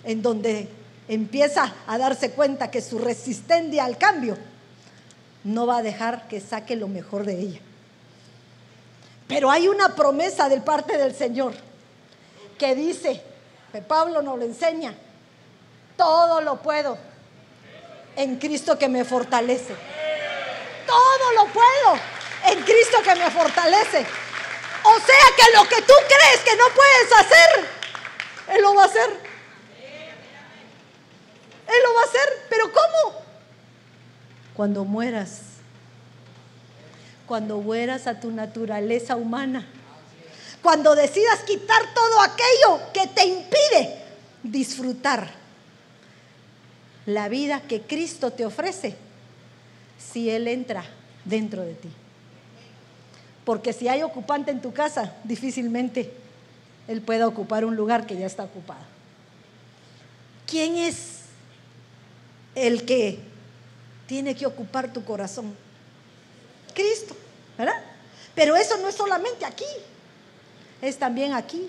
en 0.02 0.22
donde 0.22 0.68
empieza 1.06 1.72
a 1.86 1.98
darse 1.98 2.32
cuenta 2.32 2.70
que 2.70 2.82
su 2.82 2.98
resistencia 2.98 3.84
al 3.84 3.96
cambio 3.96 4.36
no 5.44 5.66
va 5.66 5.78
a 5.78 5.82
dejar 5.82 6.26
que 6.26 6.40
saque 6.40 6.74
lo 6.74 6.88
mejor 6.88 7.24
de 7.24 7.38
ella. 7.38 7.60
Pero 9.28 9.50
hay 9.50 9.68
una 9.68 9.94
promesa 9.94 10.48
del 10.48 10.62
parte 10.62 10.98
del 10.98 11.14
Señor 11.14 11.54
que 12.58 12.74
dice, 12.74 13.22
Pablo 13.86 14.20
nos 14.20 14.38
lo 14.38 14.44
enseña. 14.44 14.94
Todo 15.96 16.40
lo 16.40 16.60
puedo 16.60 17.11
en 18.16 18.36
Cristo 18.36 18.78
que 18.78 18.88
me 18.88 19.04
fortalece. 19.04 19.74
Todo 20.86 21.32
lo 21.32 21.52
puedo 21.52 22.00
en 22.48 22.62
Cristo 22.62 22.98
que 23.02 23.14
me 23.14 23.30
fortalece. 23.30 24.06
O 24.84 24.94
sea 24.98 25.36
que 25.36 25.56
lo 25.56 25.68
que 25.68 25.82
tú 25.82 25.94
crees 26.06 26.40
que 26.44 26.56
no 26.56 26.64
puedes 26.74 27.12
hacer, 27.20 27.68
Él 28.54 28.62
lo 28.62 28.74
va 28.74 28.82
a 28.82 28.86
hacer. 28.86 29.10
Él 31.68 31.82
lo 31.84 31.94
va 31.94 32.00
a 32.00 32.04
hacer. 32.04 32.46
Pero 32.48 32.72
¿cómo? 32.72 33.22
Cuando 34.54 34.84
mueras. 34.84 35.40
Cuando 37.26 37.58
mueras 37.58 38.06
a 38.06 38.20
tu 38.20 38.30
naturaleza 38.30 39.16
humana 39.16 39.66
cuando 40.62 40.94
decidas 40.94 41.40
quitar 41.40 41.82
todo 41.92 42.20
aquello 42.20 42.92
que 42.94 43.08
te 43.08 43.24
impide 43.26 43.98
disfrutar 44.44 45.41
la 47.06 47.28
vida 47.28 47.62
que 47.62 47.82
Cristo 47.82 48.30
te 48.32 48.44
ofrece 48.44 48.96
si 49.98 50.30
Él 50.30 50.48
entra 50.48 50.84
dentro 51.24 51.62
de 51.62 51.74
ti. 51.74 51.88
Porque 53.44 53.72
si 53.72 53.88
hay 53.88 54.02
ocupante 54.02 54.50
en 54.50 54.60
tu 54.60 54.72
casa, 54.72 55.14
difícilmente 55.24 56.12
Él 56.88 57.00
pueda 57.00 57.26
ocupar 57.26 57.64
un 57.64 57.76
lugar 57.76 58.06
que 58.06 58.16
ya 58.16 58.26
está 58.26 58.44
ocupado. 58.44 58.84
¿Quién 60.46 60.76
es 60.76 61.20
el 62.54 62.84
que 62.84 63.18
tiene 64.06 64.34
que 64.34 64.46
ocupar 64.46 64.92
tu 64.92 65.04
corazón? 65.04 65.54
Cristo, 66.74 67.16
¿verdad? 67.58 67.82
Pero 68.34 68.56
eso 68.56 68.76
no 68.78 68.88
es 68.88 68.94
solamente 68.94 69.44
aquí 69.44 69.64
es 70.82 70.98
también 70.98 71.32
aquí. 71.32 71.66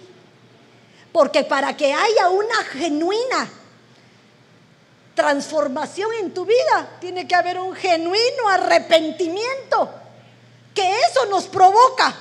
Porque 1.14 1.44
para 1.44 1.78
que 1.78 1.94
haya 1.94 2.30
una 2.30 2.64
genuina 2.72 3.50
transformación 5.16 6.10
en 6.20 6.34
tu 6.34 6.46
vida, 6.46 6.98
tiene 7.00 7.28
que 7.28 7.36
haber 7.36 7.60
un 7.60 7.74
genuino 7.74 8.50
arrepentimiento. 8.50 9.90
Que 10.74 11.00
eso 11.02 11.26
nos 11.30 11.46
provoca 11.46 12.16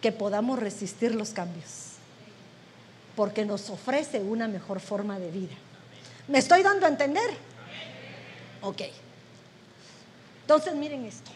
que 0.00 0.12
podamos 0.12 0.58
resistir 0.58 1.14
los 1.14 1.30
cambios. 1.30 1.92
Porque 3.14 3.44
nos 3.44 3.70
ofrece 3.70 4.20
una 4.20 4.48
mejor 4.48 4.80
forma 4.80 5.18
de 5.18 5.30
vida. 5.30 5.54
¿Me 6.28 6.38
estoy 6.38 6.62
dando 6.62 6.86
a 6.86 6.88
entender? 6.88 7.36
Ok. 8.62 8.82
Entonces 10.42 10.74
miren 10.74 11.04
esto. 11.06 11.30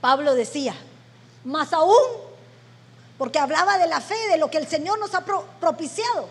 Pablo 0.00 0.34
decía, 0.34 0.74
más 1.44 1.72
aún, 1.72 2.27
porque 3.18 3.38
hablaba 3.38 3.76
de 3.78 3.88
la 3.88 4.00
fe, 4.00 4.16
de 4.30 4.38
lo 4.38 4.50
que 4.50 4.58
el 4.58 4.68
Señor 4.68 4.98
nos 4.98 5.14
ha 5.14 5.24
propiciado. 5.24 6.28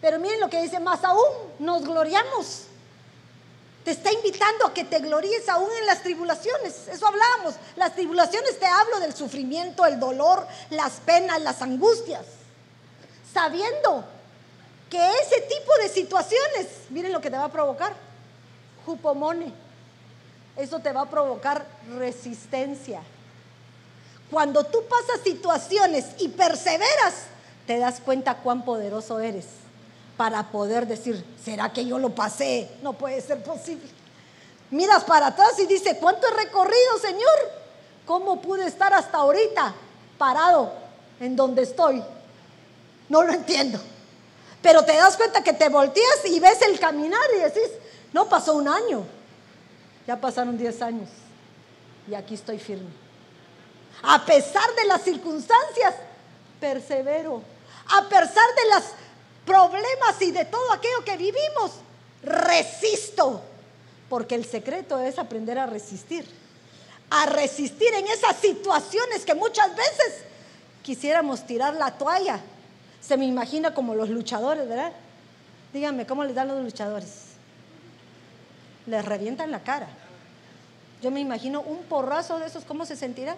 Pero 0.00 0.18
miren 0.18 0.40
lo 0.40 0.48
que 0.48 0.62
dice, 0.62 0.80
más 0.80 1.04
aún 1.04 1.26
nos 1.58 1.82
gloriamos 1.82 2.68
te 3.88 3.92
está 3.92 4.12
invitando 4.12 4.66
a 4.66 4.74
que 4.74 4.84
te 4.84 4.98
gloríes 4.98 5.48
aún 5.48 5.70
en 5.80 5.86
las 5.86 6.02
tribulaciones. 6.02 6.88
Eso 6.88 7.06
hablábamos. 7.06 7.54
Las 7.74 7.94
tribulaciones 7.94 8.58
te 8.58 8.66
hablo 8.66 9.00
del 9.00 9.14
sufrimiento, 9.14 9.86
el 9.86 9.98
dolor, 9.98 10.46
las 10.68 11.00
penas, 11.06 11.40
las 11.40 11.62
angustias. 11.62 12.26
Sabiendo 13.32 14.04
que 14.90 14.98
ese 15.22 15.40
tipo 15.40 15.74
de 15.80 15.88
situaciones, 15.88 16.66
miren 16.90 17.14
lo 17.14 17.22
que 17.22 17.30
te 17.30 17.38
va 17.38 17.44
a 17.44 17.52
provocar. 17.52 17.94
Jupomone. 18.84 19.54
Eso 20.54 20.80
te 20.80 20.92
va 20.92 21.00
a 21.00 21.10
provocar 21.10 21.64
resistencia. 21.96 23.00
Cuando 24.30 24.64
tú 24.64 24.80
pasas 24.88 25.22
situaciones 25.24 26.06
y 26.18 26.28
perseveras, 26.28 27.14
te 27.66 27.78
das 27.78 28.00
cuenta 28.00 28.38
cuán 28.38 28.64
poderoso 28.64 29.20
eres 29.20 29.46
para 30.16 30.50
poder 30.50 30.86
decir, 30.86 31.24
¿será 31.42 31.72
que 31.72 31.86
yo 31.86 31.98
lo 31.98 32.10
pasé? 32.10 32.68
No 32.82 32.92
puede 32.92 33.20
ser 33.20 33.42
posible. 33.42 33.88
Miras 34.70 35.04
para 35.04 35.28
atrás 35.28 35.58
y 35.58 35.66
dice, 35.66 35.96
¿cuánto 35.98 36.26
he 36.26 36.44
recorrido, 36.44 36.98
Señor? 37.00 37.52
¿Cómo 38.04 38.42
pude 38.42 38.66
estar 38.66 38.92
hasta 38.92 39.18
ahorita 39.18 39.74
parado 40.18 40.72
en 41.20 41.36
donde 41.36 41.62
estoy? 41.62 42.02
No 43.08 43.22
lo 43.22 43.32
entiendo. 43.32 43.78
Pero 44.60 44.84
te 44.84 44.96
das 44.96 45.16
cuenta 45.16 45.42
que 45.42 45.52
te 45.52 45.68
volteas 45.68 46.24
y 46.26 46.40
ves 46.40 46.60
el 46.62 46.78
caminar 46.78 47.22
y 47.36 47.40
decís, 47.40 47.70
no 48.12 48.28
pasó 48.28 48.54
un 48.54 48.68
año, 48.68 49.04
ya 50.06 50.20
pasaron 50.20 50.58
10 50.58 50.82
años 50.82 51.08
y 52.10 52.14
aquí 52.14 52.34
estoy 52.34 52.58
firme. 52.58 53.07
A 54.02 54.24
pesar 54.24 54.74
de 54.76 54.84
las 54.86 55.02
circunstancias, 55.02 55.94
persevero. 56.60 57.42
A 57.96 58.08
pesar 58.08 58.44
de 58.54 58.74
los 58.74 58.84
problemas 59.44 60.20
y 60.20 60.30
de 60.30 60.44
todo 60.44 60.72
aquello 60.72 61.04
que 61.04 61.16
vivimos, 61.16 61.72
resisto. 62.22 63.42
Porque 64.08 64.34
el 64.34 64.44
secreto 64.44 64.98
es 65.00 65.18
aprender 65.18 65.58
a 65.58 65.66
resistir. 65.66 66.26
A 67.10 67.26
resistir 67.26 67.92
en 67.94 68.06
esas 68.06 68.36
situaciones 68.36 69.24
que 69.24 69.34
muchas 69.34 69.74
veces 69.74 70.24
quisiéramos 70.82 71.46
tirar 71.46 71.74
la 71.74 71.96
toalla. 71.96 72.40
Se 73.00 73.16
me 73.16 73.24
imagina 73.24 73.74
como 73.74 73.94
los 73.94 74.10
luchadores, 74.10 74.68
¿verdad? 74.68 74.92
Díganme, 75.72 76.06
¿cómo 76.06 76.24
les 76.24 76.34
dan 76.34 76.48
los 76.48 76.62
luchadores? 76.62 77.28
Les 78.86 79.04
revientan 79.04 79.50
la 79.50 79.60
cara. 79.60 79.88
Yo 81.02 81.10
me 81.10 81.20
imagino 81.20 81.60
un 81.60 81.84
porrazo 81.84 82.38
de 82.38 82.46
esos, 82.46 82.64
¿cómo 82.64 82.86
se 82.86 82.96
sentirá? 82.96 83.36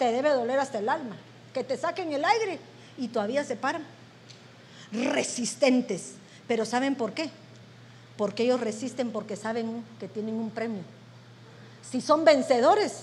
Te 0.00 0.10
debe 0.12 0.30
doler 0.30 0.58
hasta 0.58 0.78
el 0.78 0.88
alma. 0.88 1.14
Que 1.52 1.62
te 1.62 1.76
saquen 1.76 2.10
el 2.14 2.24
aire 2.24 2.58
y 2.96 3.08
todavía 3.08 3.44
se 3.44 3.54
paran. 3.54 3.84
Resistentes. 4.92 6.14
Pero 6.48 6.64
¿saben 6.64 6.94
por 6.94 7.12
qué? 7.12 7.30
Porque 8.16 8.44
ellos 8.44 8.60
resisten 8.60 9.12
porque 9.12 9.36
saben 9.36 9.84
que 10.00 10.08
tienen 10.08 10.36
un 10.36 10.50
premio. 10.50 10.80
Si 11.88 12.00
son 12.00 12.24
vencedores, 12.24 13.02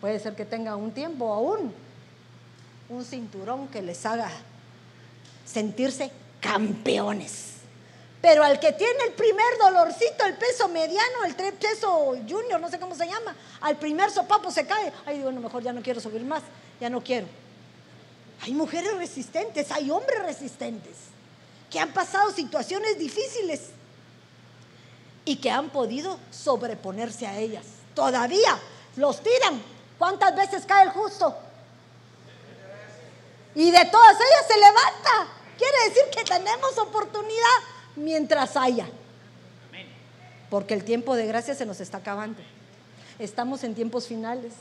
puede 0.00 0.18
ser 0.18 0.34
que 0.34 0.44
tengan 0.44 0.80
un 0.80 0.90
tiempo 0.90 1.32
aún, 1.32 1.72
un 2.88 3.04
cinturón 3.04 3.68
que 3.68 3.82
les 3.82 4.04
haga 4.04 4.30
sentirse 5.44 6.10
campeones. 6.40 7.55
Pero 8.26 8.42
al 8.42 8.58
que 8.58 8.72
tiene 8.72 9.04
el 9.04 9.12
primer 9.12 9.56
dolorcito, 9.56 10.24
el 10.24 10.34
peso 10.34 10.66
mediano, 10.66 11.22
el 11.24 11.36
peso 11.36 12.16
junior, 12.28 12.60
no 12.60 12.68
sé 12.68 12.80
cómo 12.80 12.92
se 12.96 13.06
llama, 13.06 13.36
al 13.60 13.76
primer 13.76 14.10
sopapo 14.10 14.50
se 14.50 14.66
cae. 14.66 14.92
Ay, 15.06 15.20
bueno, 15.20 15.40
mejor 15.40 15.62
ya 15.62 15.72
no 15.72 15.80
quiero 15.80 16.00
subir 16.00 16.24
más, 16.24 16.42
ya 16.80 16.90
no 16.90 17.04
quiero. 17.04 17.28
Hay 18.42 18.52
mujeres 18.52 18.96
resistentes, 18.96 19.70
hay 19.70 19.92
hombres 19.92 20.24
resistentes, 20.24 20.96
que 21.70 21.78
han 21.78 21.92
pasado 21.92 22.32
situaciones 22.32 22.98
difíciles 22.98 23.68
y 25.24 25.36
que 25.36 25.52
han 25.52 25.70
podido 25.70 26.18
sobreponerse 26.32 27.28
a 27.28 27.38
ellas. 27.38 27.64
Todavía 27.94 28.58
los 28.96 29.22
tiran. 29.22 29.62
¿Cuántas 29.98 30.34
veces 30.34 30.66
cae 30.66 30.82
el 30.82 30.90
justo? 30.90 31.32
Y 33.54 33.70
de 33.70 33.84
todas 33.84 34.16
ellas 34.16 34.46
se 34.48 34.58
levanta. 34.58 35.32
Quiere 35.56 35.90
decir 35.90 36.10
que 36.10 36.24
tenemos 36.24 36.76
oportunidad 36.76 37.75
mientras 37.96 38.56
haya. 38.56 38.86
Porque 40.50 40.74
el 40.74 40.84
tiempo 40.84 41.16
de 41.16 41.26
gracia 41.26 41.54
se 41.54 41.66
nos 41.66 41.80
está 41.80 41.98
acabando. 41.98 42.40
Estamos 43.18 43.64
en 43.64 43.74
tiempos 43.74 44.06
finales. 44.06 44.52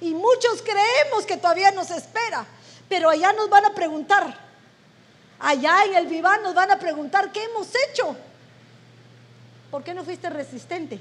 Y 0.00 0.14
muchos 0.14 0.62
creemos 0.62 1.26
que 1.26 1.36
todavía 1.36 1.70
nos 1.72 1.90
espera. 1.90 2.46
Pero 2.88 3.10
allá 3.10 3.32
nos 3.32 3.50
van 3.50 3.64
a 3.64 3.74
preguntar. 3.74 4.38
Allá 5.38 5.84
en 5.86 5.96
el 5.96 6.06
Viván 6.06 6.42
nos 6.42 6.54
van 6.54 6.70
a 6.70 6.78
preguntar, 6.78 7.32
¿qué 7.32 7.42
hemos 7.44 7.68
hecho? 7.88 8.16
¿Por 9.70 9.82
qué 9.82 9.92
no 9.92 10.04
fuiste 10.04 10.30
resistente? 10.30 11.00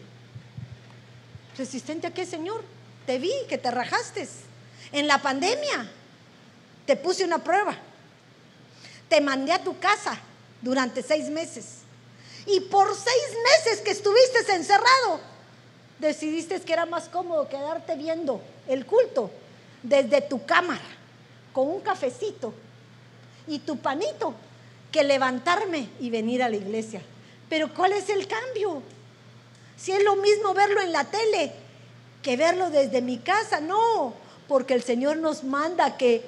¿Resistente 1.57 2.07
a 2.07 2.13
qué, 2.13 2.25
Señor? 2.25 2.63
Te 3.05 3.19
vi 3.19 3.31
que 3.47 3.57
te 3.57 3.71
rajaste. 3.71 4.27
En 4.91 5.07
la 5.07 5.21
pandemia 5.21 5.89
te 6.85 6.95
puse 6.95 7.23
una 7.23 7.39
prueba. 7.39 7.75
Te 9.07 9.21
mandé 9.21 9.53
a 9.53 9.63
tu 9.63 9.77
casa 9.79 10.19
durante 10.61 11.03
seis 11.03 11.29
meses. 11.29 11.79
Y 12.45 12.59
por 12.61 12.93
seis 12.93 13.37
meses 13.43 13.81
que 13.81 13.91
estuviste 13.91 14.39
encerrado, 14.53 15.19
decidiste 15.99 16.59
que 16.61 16.73
era 16.73 16.85
más 16.85 17.09
cómodo 17.09 17.47
quedarte 17.49 17.95
viendo 17.95 18.41
el 18.67 18.85
culto 18.85 19.31
desde 19.81 20.21
tu 20.21 20.45
cámara, 20.45 20.85
con 21.53 21.67
un 21.67 21.81
cafecito 21.81 22.53
y 23.47 23.59
tu 23.59 23.77
panito, 23.77 24.33
que 24.91 25.03
levantarme 25.03 25.89
y 25.99 26.09
venir 26.09 26.41
a 26.43 26.49
la 26.49 26.55
iglesia. 26.55 27.01
Pero 27.49 27.73
¿cuál 27.73 27.93
es 27.93 28.09
el 28.09 28.27
cambio? 28.27 28.81
Si 29.77 29.91
es 29.91 30.03
lo 30.03 30.15
mismo 30.15 30.53
verlo 30.53 30.81
en 30.81 30.91
la 30.91 31.03
tele 31.05 31.51
que 32.21 32.37
verlo 32.37 32.69
desde 32.69 33.01
mi 33.01 33.17
casa, 33.17 33.59
no, 33.59 34.13
porque 34.47 34.73
el 34.73 34.83
Señor 34.83 35.17
nos 35.17 35.43
manda 35.43 35.97
que 35.97 36.23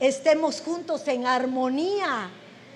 estemos 0.00 0.60
juntos 0.60 1.06
en 1.08 1.26
armonía 1.26 2.30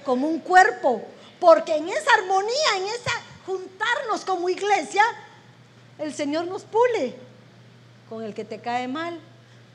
como 0.04 0.28
un 0.28 0.40
cuerpo, 0.40 1.02
porque 1.38 1.76
en 1.76 1.88
esa 1.88 2.10
armonía, 2.18 2.76
en 2.76 2.84
esa 2.84 3.10
juntarnos 3.46 4.24
como 4.24 4.48
iglesia, 4.48 5.02
el 5.98 6.14
Señor 6.14 6.46
nos 6.46 6.62
pule 6.62 7.14
con 8.08 8.22
el 8.22 8.34
que 8.34 8.44
te 8.44 8.60
cae 8.60 8.88
mal, 8.88 9.18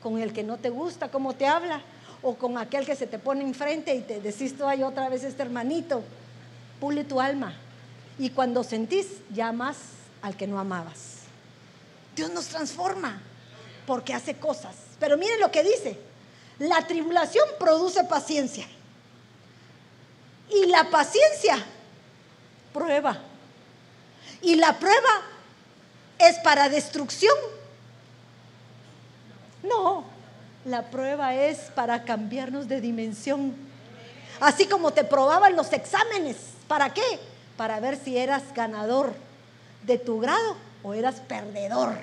con 0.02 0.20
el 0.20 0.32
que 0.32 0.42
no 0.42 0.58
te 0.58 0.70
gusta, 0.70 1.10
cómo 1.10 1.34
te 1.34 1.46
habla, 1.46 1.82
o 2.22 2.34
con 2.36 2.58
aquel 2.58 2.86
que 2.86 2.96
se 2.96 3.06
te 3.06 3.18
pone 3.18 3.42
enfrente 3.42 3.94
y 3.94 4.00
te 4.00 4.20
decís 4.20 4.54
ay, 4.64 4.82
otra 4.82 5.08
vez 5.08 5.24
este 5.24 5.42
hermanito, 5.42 6.02
pule 6.80 7.04
tu 7.04 7.20
alma. 7.20 7.54
Y 8.18 8.30
cuando 8.30 8.64
sentís, 8.64 9.06
llamas 9.32 9.76
al 10.22 10.36
que 10.36 10.46
no 10.46 10.58
amabas. 10.58 11.16
Dios 12.14 12.30
nos 12.30 12.46
transforma 12.46 13.20
porque 13.86 14.14
hace 14.14 14.36
cosas. 14.36 14.74
Pero 14.98 15.18
miren 15.18 15.38
lo 15.40 15.50
que 15.50 15.62
dice, 15.62 15.98
la 16.58 16.86
tribulación 16.86 17.46
produce 17.58 18.04
paciencia. 18.04 18.66
Y 20.50 20.66
la 20.66 20.90
paciencia 20.90 21.58
prueba. 22.72 23.18
Y 24.42 24.56
la 24.56 24.78
prueba 24.78 25.22
es 26.18 26.36
para 26.40 26.68
destrucción. 26.68 27.34
No, 29.62 30.04
la 30.64 30.90
prueba 30.90 31.34
es 31.34 31.58
para 31.74 32.04
cambiarnos 32.04 32.68
de 32.68 32.80
dimensión. 32.80 33.54
Así 34.40 34.66
como 34.66 34.92
te 34.92 35.04
probaban 35.04 35.56
los 35.56 35.72
exámenes. 35.72 36.36
¿Para 36.68 36.92
qué? 36.92 37.20
Para 37.56 37.80
ver 37.80 37.96
si 37.96 38.18
eras 38.18 38.42
ganador 38.54 39.14
de 39.84 39.98
tu 39.98 40.20
grado 40.20 40.56
o 40.82 40.94
eras 40.94 41.20
perdedor. 41.20 41.96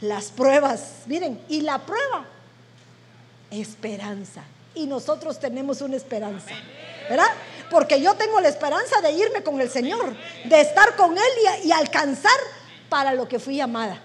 Las 0.00 0.26
pruebas, 0.26 1.02
miren, 1.06 1.40
y 1.48 1.62
la 1.62 1.78
prueba, 1.78 2.26
esperanza. 3.50 4.42
Y 4.74 4.86
nosotros 4.86 5.40
tenemos 5.40 5.80
una 5.80 5.96
esperanza. 5.96 6.52
¿Verdad? 7.08 7.30
Porque 7.70 8.00
yo 8.00 8.14
tengo 8.14 8.40
la 8.40 8.48
esperanza 8.48 9.00
de 9.00 9.12
irme 9.12 9.42
con 9.42 9.60
el 9.60 9.70
Señor, 9.70 10.14
de 10.44 10.60
estar 10.60 10.96
con 10.96 11.16
Él 11.16 11.64
y, 11.64 11.72
alcanzar 11.72 12.38
para 12.88 13.12
lo 13.12 13.28
que 13.28 13.38
fui 13.38 13.56
llamada. 13.56 14.00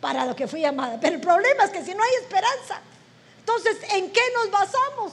Para 0.00 0.24
lo 0.24 0.34
que 0.34 0.46
fui 0.46 0.60
llamada. 0.60 0.98
Pero 1.00 1.16
el 1.16 1.20
problema 1.20 1.64
es 1.64 1.70
que 1.70 1.84
si 1.84 1.94
no 1.94 2.02
hay 2.02 2.14
esperanza, 2.22 2.80
entonces, 3.40 3.76
¿en 3.92 4.10
qué 4.12 4.20
nos 4.34 4.50
basamos? 4.50 5.12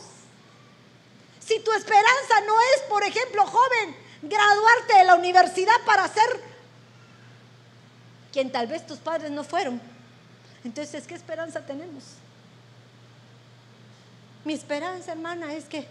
Si 1.39 1.59
tu 1.59 1.71
esperanza 1.73 2.41
no 2.45 2.53
es, 2.75 2.81
por 2.89 3.03
ejemplo, 3.03 3.45
joven, 3.45 3.95
graduarte 4.21 4.97
de 4.97 5.03
la 5.03 5.15
universidad 5.15 5.75
para 5.85 6.07
ser 6.07 6.41
quien 8.31 8.51
tal 8.51 8.67
vez 8.67 8.85
tus 8.85 8.99
padres 8.99 9.31
no 9.31 9.43
fueron, 9.43 9.81
entonces, 10.63 11.05
¿qué 11.05 11.13
esperanza 11.13 11.65
tenemos? 11.65 12.03
Mi 14.43 14.53
esperanza, 14.53 15.11
hermana, 15.11 15.53
es 15.53 15.65
que 15.65 15.87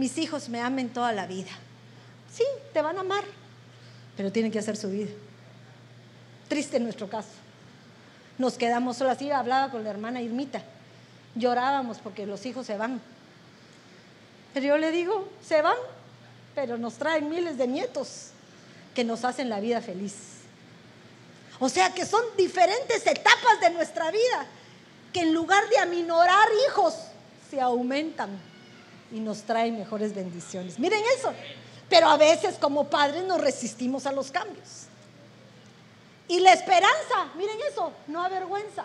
mis 0.00 0.16
hijos 0.16 0.48
me 0.48 0.62
amen 0.62 0.88
toda 0.88 1.12
la 1.12 1.26
vida. 1.26 1.50
Sí, 2.32 2.42
te 2.72 2.80
van 2.80 2.96
a 2.96 3.00
amar, 3.00 3.22
pero 4.16 4.32
tienen 4.32 4.50
que 4.50 4.58
hacer 4.58 4.74
su 4.74 4.88
vida. 4.88 5.10
Triste 6.48 6.78
en 6.78 6.84
nuestro 6.84 7.10
caso. 7.10 7.28
Nos 8.38 8.54
quedamos 8.54 8.96
solas. 8.96 9.18
Así 9.18 9.30
hablaba 9.30 9.70
con 9.70 9.84
la 9.84 9.90
hermana 9.90 10.22
Irmita. 10.22 10.62
Llorábamos 11.34 11.98
porque 11.98 12.24
los 12.24 12.46
hijos 12.46 12.66
se 12.66 12.78
van. 12.78 12.98
Pero 14.54 14.66
yo 14.66 14.78
le 14.78 14.90
digo, 14.90 15.28
se 15.46 15.60
van, 15.60 15.76
pero 16.54 16.78
nos 16.78 16.94
traen 16.94 17.28
miles 17.28 17.58
de 17.58 17.68
nietos 17.68 18.30
que 18.94 19.04
nos 19.04 19.22
hacen 19.26 19.50
la 19.50 19.60
vida 19.60 19.82
feliz. 19.82 20.14
O 21.58 21.68
sea 21.68 21.92
que 21.92 22.06
son 22.06 22.24
diferentes 22.38 23.06
etapas 23.06 23.60
de 23.60 23.70
nuestra 23.70 24.10
vida 24.10 24.46
que 25.12 25.20
en 25.20 25.34
lugar 25.34 25.68
de 25.68 25.78
aminorar 25.78 26.48
hijos, 26.68 26.94
se 27.50 27.60
aumentan 27.60 28.49
y 29.12 29.20
nos 29.20 29.42
traen 29.42 29.78
mejores 29.78 30.14
bendiciones. 30.14 30.78
Miren 30.78 31.02
eso. 31.18 31.32
Pero 31.88 32.08
a 32.08 32.16
veces 32.16 32.56
como 32.60 32.88
padres 32.88 33.24
nos 33.24 33.40
resistimos 33.40 34.06
a 34.06 34.12
los 34.12 34.30
cambios. 34.30 34.86
Y 36.28 36.38
la 36.38 36.52
esperanza, 36.52 37.28
miren 37.36 37.58
eso, 37.70 37.92
no 38.06 38.22
avergüenza. 38.22 38.84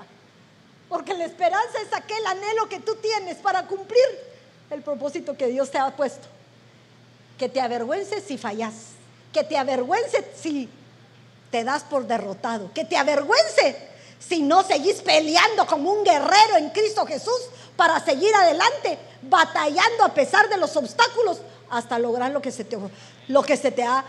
Porque 0.90 1.14
la 1.14 1.26
esperanza 1.26 1.80
es 1.86 1.94
aquel 1.94 2.26
anhelo 2.26 2.68
que 2.68 2.80
tú 2.80 2.96
tienes 2.96 3.38
para 3.38 3.68
cumplir 3.68 4.06
el 4.72 4.82
propósito 4.82 5.38
que 5.38 5.48
Dios 5.48 5.70
te 5.70 5.78
ha 5.78 5.96
puesto. 5.96 6.28
Que 7.38 7.48
te 7.48 7.62
avergüences 7.62 8.24
si 8.24 8.38
fallas. 8.38 8.74
Que 9.32 9.44
te 9.44 9.58
avergüences 9.58 10.26
si 10.36 10.70
te 11.52 11.64
das 11.64 11.84
por 11.84 12.08
derrotado. 12.08 12.72
Que 12.74 12.86
te 12.86 12.98
avergüence 12.98 13.95
si 14.28 14.42
no 14.42 14.64
seguís 14.64 15.02
peleando 15.02 15.66
como 15.68 15.92
un 15.92 16.04
guerrero 16.04 16.58
en 16.58 16.70
Cristo 16.70 17.06
Jesús 17.06 17.40
para 17.76 18.00
seguir 18.04 18.34
adelante, 18.34 18.98
batallando 19.22 20.04
a 20.04 20.14
pesar 20.14 20.50
de 20.50 20.58
los 20.58 20.76
obstáculos 20.76 21.42
hasta 21.70 22.00
lograr 22.00 22.32
lo 22.32 22.42
que 22.42 22.52
se 22.52 22.64
te, 22.64 22.78
lo 23.28 23.44
que 23.44 23.58
se 23.58 23.72
te 23.72 23.84
ha 23.84 24.06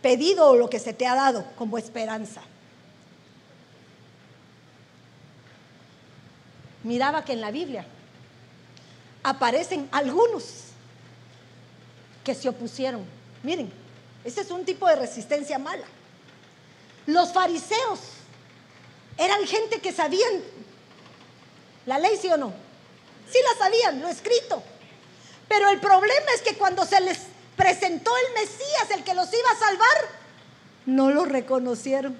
pedido 0.00 0.50
o 0.50 0.56
lo 0.56 0.70
que 0.70 0.78
se 0.78 0.92
te 0.92 1.06
ha 1.06 1.14
dado 1.14 1.44
como 1.56 1.76
esperanza. 1.76 2.42
miraba 6.82 7.24
que 7.24 7.32
en 7.32 7.40
la 7.40 7.50
Biblia 7.50 7.84
aparecen 9.22 9.88
algunos 9.92 10.44
que 12.24 12.34
se 12.34 12.48
opusieron. 12.48 13.04
Miren, 13.42 13.72
ese 14.24 14.42
es 14.42 14.50
un 14.50 14.64
tipo 14.64 14.86
de 14.86 14.96
resistencia 14.96 15.58
mala. 15.58 15.86
Los 17.06 17.32
fariseos 17.32 18.00
eran 19.20 19.46
gente 19.46 19.80
que 19.80 19.92
sabían 19.92 20.42
la 21.86 21.98
ley, 21.98 22.18
sí 22.20 22.28
o 22.28 22.36
no. 22.36 22.52
Sí 23.30 23.38
la 23.44 23.64
sabían, 23.64 24.00
lo 24.00 24.08
escrito. 24.08 24.62
Pero 25.46 25.68
el 25.68 25.78
problema 25.78 26.32
es 26.34 26.42
que 26.42 26.56
cuando 26.56 26.84
se 26.84 27.00
les 27.00 27.18
presentó 27.56 28.10
el 28.16 28.34
Mesías, 28.34 28.90
el 28.94 29.04
que 29.04 29.14
los 29.14 29.32
iba 29.32 29.50
a 29.50 29.58
salvar, 29.58 30.08
no 30.86 31.10
lo 31.10 31.24
reconocieron. 31.24 32.16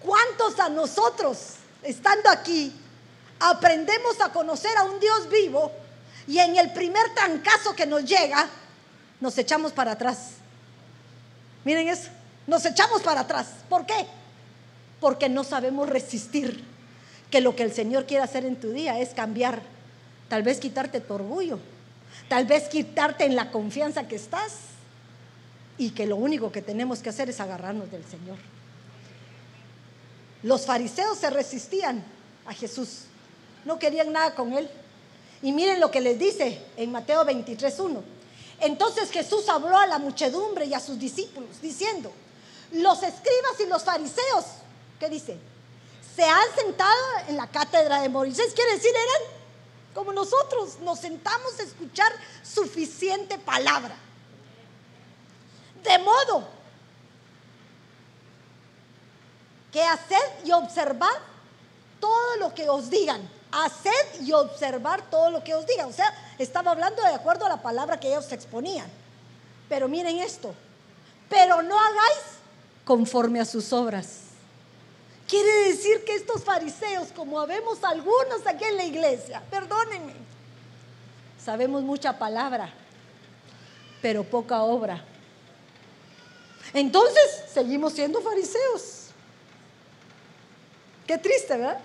¿Cuántos 0.00 0.60
a 0.60 0.68
nosotros 0.68 1.38
estando 1.84 2.30
aquí, 2.30 2.72
aprendemos 3.38 4.20
a 4.20 4.32
conocer 4.32 4.76
a 4.76 4.84
un 4.84 4.98
Dios 4.98 5.28
vivo 5.28 5.70
y 6.26 6.38
en 6.38 6.56
el 6.56 6.72
primer 6.72 7.14
trancazo 7.14 7.76
que 7.76 7.86
nos 7.86 8.04
llega, 8.04 8.48
nos 9.20 9.36
echamos 9.38 9.72
para 9.72 9.92
atrás. 9.92 10.30
Miren 11.64 11.88
eso, 11.88 12.08
nos 12.46 12.64
echamos 12.64 13.02
para 13.02 13.20
atrás. 13.20 13.46
¿Por 13.68 13.86
qué? 13.86 14.06
Porque 15.04 15.28
no 15.28 15.44
sabemos 15.44 15.86
resistir 15.86 16.64
que 17.30 17.42
lo 17.42 17.54
que 17.54 17.62
el 17.62 17.74
Señor 17.74 18.06
quiere 18.06 18.24
hacer 18.24 18.46
en 18.46 18.56
tu 18.58 18.70
día 18.70 18.98
es 19.00 19.10
cambiar, 19.10 19.60
tal 20.30 20.42
vez 20.42 20.58
quitarte 20.60 20.98
tu 20.98 21.12
orgullo, 21.12 21.58
tal 22.30 22.46
vez 22.46 22.70
quitarte 22.70 23.26
en 23.26 23.36
la 23.36 23.50
confianza 23.50 24.08
que 24.08 24.16
estás 24.16 24.54
y 25.76 25.90
que 25.90 26.06
lo 26.06 26.16
único 26.16 26.50
que 26.50 26.62
tenemos 26.62 27.00
que 27.00 27.10
hacer 27.10 27.28
es 27.28 27.38
agarrarnos 27.38 27.90
del 27.90 28.02
Señor. 28.06 28.38
Los 30.42 30.64
fariseos 30.64 31.18
se 31.18 31.28
resistían 31.28 32.02
a 32.46 32.54
Jesús, 32.54 33.00
no 33.66 33.78
querían 33.78 34.10
nada 34.10 34.34
con 34.34 34.54
él. 34.54 34.70
Y 35.42 35.52
miren 35.52 35.80
lo 35.80 35.90
que 35.90 36.00
les 36.00 36.18
dice 36.18 36.62
en 36.78 36.90
Mateo 36.90 37.26
23.1. 37.26 38.00
Entonces 38.60 39.10
Jesús 39.10 39.50
habló 39.50 39.76
a 39.76 39.86
la 39.86 39.98
muchedumbre 39.98 40.64
y 40.64 40.72
a 40.72 40.80
sus 40.80 40.98
discípulos, 40.98 41.60
diciendo, 41.60 42.10
los 42.72 43.02
escribas 43.02 43.60
y 43.62 43.68
los 43.68 43.84
fariseos, 43.84 44.63
¿qué 44.98 45.08
dice? 45.08 45.38
Se 46.14 46.24
han 46.24 46.54
sentado 46.56 47.04
en 47.28 47.36
la 47.36 47.46
cátedra 47.48 48.02
de 48.02 48.08
Moisés, 48.08 48.52
quiere 48.54 48.74
decir, 48.74 48.90
eran 48.90 49.34
como 49.94 50.12
nosotros, 50.12 50.80
nos 50.80 50.98
sentamos 50.98 51.58
a 51.60 51.62
escuchar 51.62 52.12
suficiente 52.42 53.38
palabra. 53.38 53.94
De 55.84 55.98
modo 55.98 56.48
que 59.72 59.82
haced 59.82 60.44
y 60.44 60.52
observad 60.52 61.14
todo 62.00 62.36
lo 62.36 62.54
que 62.54 62.68
os 62.68 62.90
digan. 62.90 63.28
Haced 63.52 64.22
y 64.22 64.32
observar 64.32 65.08
todo 65.10 65.30
lo 65.30 65.44
que 65.44 65.54
os 65.54 65.64
digan. 65.66 65.88
O 65.88 65.92
sea, 65.92 66.12
estaba 66.38 66.72
hablando 66.72 67.02
de 67.02 67.14
acuerdo 67.14 67.46
a 67.46 67.48
la 67.48 67.62
palabra 67.62 68.00
que 68.00 68.08
ellos 68.08 68.30
exponían. 68.32 68.90
Pero 69.68 69.88
miren 69.88 70.18
esto. 70.18 70.54
Pero 71.28 71.62
no 71.62 71.78
hagáis 71.78 72.18
conforme 72.84 73.40
a 73.40 73.44
sus 73.44 73.72
obras. 73.72 74.23
Quiere 75.28 75.68
decir 75.68 76.04
que 76.04 76.14
estos 76.14 76.44
fariseos, 76.44 77.08
como 77.12 77.40
habemos 77.40 77.82
algunos 77.82 78.46
aquí 78.46 78.64
en 78.64 78.76
la 78.76 78.84
iglesia, 78.84 79.42
perdónenme, 79.50 80.14
sabemos 81.42 81.82
mucha 81.82 82.18
palabra, 82.18 82.70
pero 84.02 84.22
poca 84.22 84.62
obra. 84.62 85.02
Entonces, 86.74 87.44
seguimos 87.52 87.94
siendo 87.94 88.20
fariseos. 88.20 89.08
Qué 91.06 91.18
triste, 91.18 91.56
¿verdad? 91.56 91.80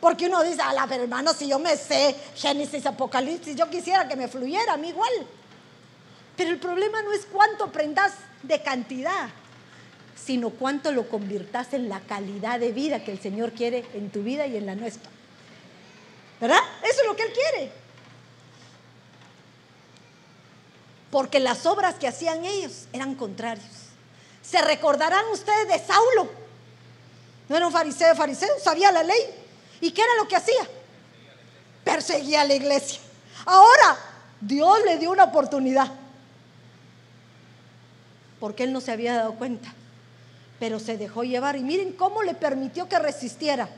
Porque 0.00 0.26
uno 0.26 0.42
dice, 0.42 0.60
a 0.62 0.72
la 0.72 0.84
hermano, 0.84 1.32
si 1.32 1.46
yo 1.48 1.58
me 1.58 1.76
sé 1.76 2.16
Génesis, 2.34 2.86
Apocalipsis, 2.86 3.54
yo 3.54 3.68
quisiera 3.70 4.08
que 4.08 4.16
me 4.16 4.28
fluyera 4.28 4.72
a 4.72 4.76
mí 4.76 4.88
igual. 4.88 5.12
Pero 6.36 6.50
el 6.50 6.58
problema 6.58 7.02
no 7.02 7.12
es 7.12 7.26
cuánto 7.26 7.64
aprendas 7.64 8.14
de 8.42 8.62
cantidad, 8.62 9.28
sino 10.24 10.50
cuánto 10.50 10.92
lo 10.92 11.08
convirtas 11.08 11.72
en 11.74 11.88
la 11.88 12.00
calidad 12.00 12.60
de 12.60 12.72
vida 12.72 13.04
que 13.04 13.12
el 13.12 13.20
Señor 13.20 13.52
quiere 13.52 13.84
en 13.94 14.10
tu 14.10 14.22
vida 14.22 14.46
y 14.46 14.56
en 14.56 14.66
la 14.66 14.74
nuestra. 14.74 15.10
¿Verdad? 16.40 16.60
Eso 16.82 17.00
es 17.02 17.06
lo 17.06 17.16
que 17.16 17.22
Él 17.22 17.32
quiere. 17.32 17.72
Porque 21.10 21.40
las 21.40 21.66
obras 21.66 21.96
que 21.96 22.08
hacían 22.08 22.44
ellos 22.44 22.86
eran 22.92 23.14
contrarios. 23.14 23.66
Se 24.42 24.60
recordarán 24.62 25.24
ustedes 25.32 25.68
de 25.68 25.78
Saulo, 25.78 26.30
no 27.48 27.56
era 27.56 27.66
un 27.66 27.72
fariseo, 27.72 28.14
fariseo, 28.14 28.58
sabía 28.58 28.90
la 28.90 29.02
ley. 29.02 29.20
¿Y 29.80 29.90
qué 29.90 30.02
era 30.02 30.14
lo 30.16 30.28
que 30.28 30.36
hacía? 30.36 30.66
Perseguía 31.84 32.42
a 32.42 32.44
la 32.44 32.54
iglesia. 32.54 33.00
Ahora, 33.44 33.98
Dios 34.40 34.78
le 34.86 34.98
dio 34.98 35.10
una 35.10 35.24
oportunidad. 35.24 35.92
Porque 38.40 38.64
él 38.64 38.72
no 38.72 38.80
se 38.80 38.92
había 38.92 39.16
dado 39.16 39.34
cuenta. 39.34 39.74
Pero 40.62 40.78
se 40.78 40.96
dejó 40.96 41.24
llevar. 41.24 41.56
Y 41.56 41.64
miren 41.64 41.90
cómo 41.90 42.22
le 42.22 42.34
permitió 42.34 42.88
que 42.88 42.96
resistiera. 42.96 43.68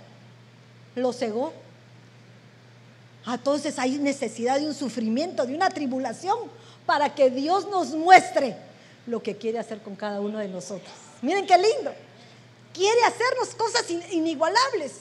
Lo 0.94 1.14
cegó. 1.14 1.54
Entonces 3.26 3.78
hay 3.78 3.92
necesidad 3.92 4.60
de 4.60 4.66
un 4.66 4.74
sufrimiento, 4.74 5.46
de 5.46 5.54
una 5.54 5.70
tribulación, 5.70 6.36
para 6.84 7.14
que 7.14 7.30
Dios 7.30 7.70
nos 7.70 7.94
muestre 7.94 8.54
lo 9.06 9.22
que 9.22 9.38
quiere 9.38 9.58
hacer 9.58 9.80
con 9.80 9.96
cada 9.96 10.20
uno 10.20 10.36
de 10.40 10.48
nosotros. 10.48 10.92
Miren 11.22 11.46
qué 11.46 11.56
lindo 11.56 11.90
quiere 12.74 13.02
hacernos 13.04 13.54
cosas 13.54 13.88
inigualables. 14.10 14.92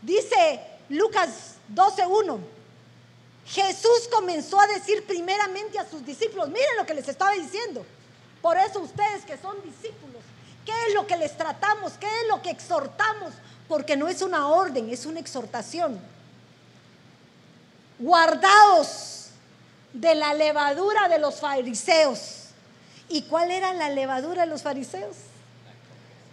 Dice 0.00 0.58
Lucas 0.88 1.56
12.1. 1.74 2.38
Jesús 3.44 4.08
comenzó 4.10 4.58
a 4.58 4.66
decir 4.68 5.04
primeramente 5.04 5.78
a 5.78 5.86
sus 5.86 6.02
discípulos, 6.06 6.48
miren 6.48 6.78
lo 6.78 6.86
que 6.86 6.94
les 6.94 7.08
estaba 7.08 7.32
diciendo. 7.32 7.84
Por 8.40 8.56
eso 8.56 8.80
ustedes 8.80 9.26
que 9.26 9.36
son 9.36 9.56
discípulos, 9.62 10.19
¿qué 10.64 10.72
es 10.88 10.94
lo 10.94 11.06
que 11.06 11.16
les 11.16 11.36
tratamos? 11.36 11.92
¿Qué 11.94 12.06
es 12.06 12.28
lo 12.28 12.42
que 12.42 12.50
exhortamos? 12.50 13.32
Porque 13.68 13.96
no 13.96 14.08
es 14.08 14.22
una 14.22 14.48
orden, 14.48 14.90
es 14.90 15.06
una 15.06 15.20
exhortación. 15.20 15.98
Guardaos 17.98 19.28
de 19.92 20.14
la 20.14 20.34
levadura 20.34 21.08
de 21.08 21.18
los 21.18 21.40
fariseos. 21.40 22.46
¿Y 23.08 23.22
cuál 23.22 23.50
era 23.50 23.74
la 23.74 23.88
levadura 23.88 24.42
de 24.42 24.48
los 24.48 24.62
fariseos? 24.62 25.16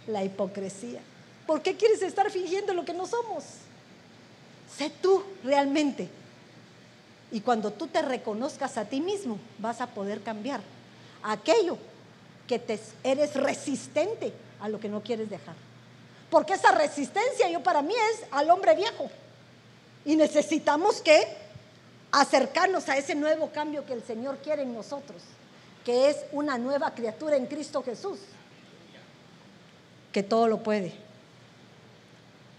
la 0.08 0.24
hipocresía. 0.24 1.00
¿Por 1.46 1.62
qué 1.62 1.76
quieres 1.76 2.02
estar 2.02 2.30
fingiendo 2.30 2.74
lo 2.74 2.84
que 2.84 2.92
no 2.92 3.06
somos? 3.06 3.44
Sé 4.76 4.90
tú 4.90 5.22
realmente. 5.44 6.08
Y 7.30 7.40
cuando 7.40 7.72
tú 7.72 7.86
te 7.86 8.02
reconozcas 8.02 8.76
a 8.76 8.86
ti 8.86 9.00
mismo, 9.00 9.38
vas 9.58 9.80
a 9.80 9.86
poder 9.86 10.22
cambiar 10.22 10.60
aquello 11.22 11.78
que 12.48 12.58
te, 12.58 12.80
eres 13.04 13.34
resistente 13.34 14.32
a 14.60 14.68
lo 14.68 14.80
que 14.80 14.88
no 14.88 15.02
quieres 15.02 15.30
dejar. 15.30 15.54
Porque 16.30 16.54
esa 16.54 16.72
resistencia 16.72 17.48
yo 17.48 17.62
para 17.62 17.82
mí 17.82 17.94
es 18.12 18.24
al 18.32 18.50
hombre 18.50 18.74
viejo. 18.74 19.08
Y 20.04 20.16
necesitamos 20.16 21.00
que 21.00 21.28
acercarnos 22.10 22.88
a 22.88 22.96
ese 22.96 23.14
nuevo 23.14 23.50
cambio 23.52 23.86
que 23.86 23.92
el 23.92 24.02
Señor 24.02 24.38
quiere 24.38 24.62
en 24.62 24.74
nosotros, 24.74 25.22
que 25.84 26.10
es 26.10 26.16
una 26.32 26.58
nueva 26.58 26.94
criatura 26.94 27.36
en 27.36 27.46
Cristo 27.46 27.82
Jesús 27.84 28.18
que 30.12 30.22
todo 30.22 30.48
lo 30.48 30.62
puede, 30.62 30.92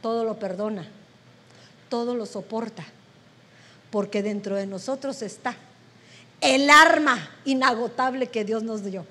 todo 0.01 0.23
lo 0.23 0.39
perdona, 0.39 0.87
todo 1.89 2.15
lo 2.15 2.25
soporta, 2.25 2.85
porque 3.91 4.21
dentro 4.21 4.55
de 4.55 4.67
nosotros 4.67 5.21
está 5.21 5.55
el 6.41 6.69
arma 6.69 7.31
inagotable 7.45 8.27
que 8.27 8.45
Dios 8.45 8.63
nos 8.63 8.83
dio, 8.83 9.05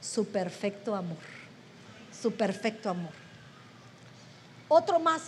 su 0.00 0.26
perfecto 0.26 0.94
amor, 0.94 1.18
su 2.20 2.32
perfecto 2.32 2.90
amor. 2.90 3.12
Otro 4.68 4.98
más, 4.98 5.22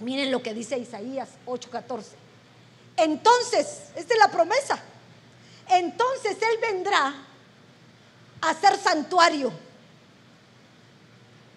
miren 0.00 0.30
lo 0.30 0.42
que 0.42 0.54
dice 0.54 0.78
Isaías 0.78 1.28
8:14. 1.46 2.14
Entonces, 2.96 3.90
esta 3.96 4.14
es 4.14 4.20
la 4.20 4.28
promesa, 4.28 4.78
entonces 5.68 6.36
Él 6.40 6.58
vendrá 6.60 7.14
a 8.40 8.54
ser 8.54 8.76
santuario, 8.76 9.52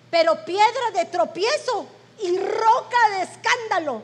pero 0.10 0.46
piedra 0.46 0.92
de 0.94 1.06
tropiezo 1.06 1.88
y 2.22 2.38
roca 2.38 3.10
de 3.12 3.24
escándalo 3.24 4.02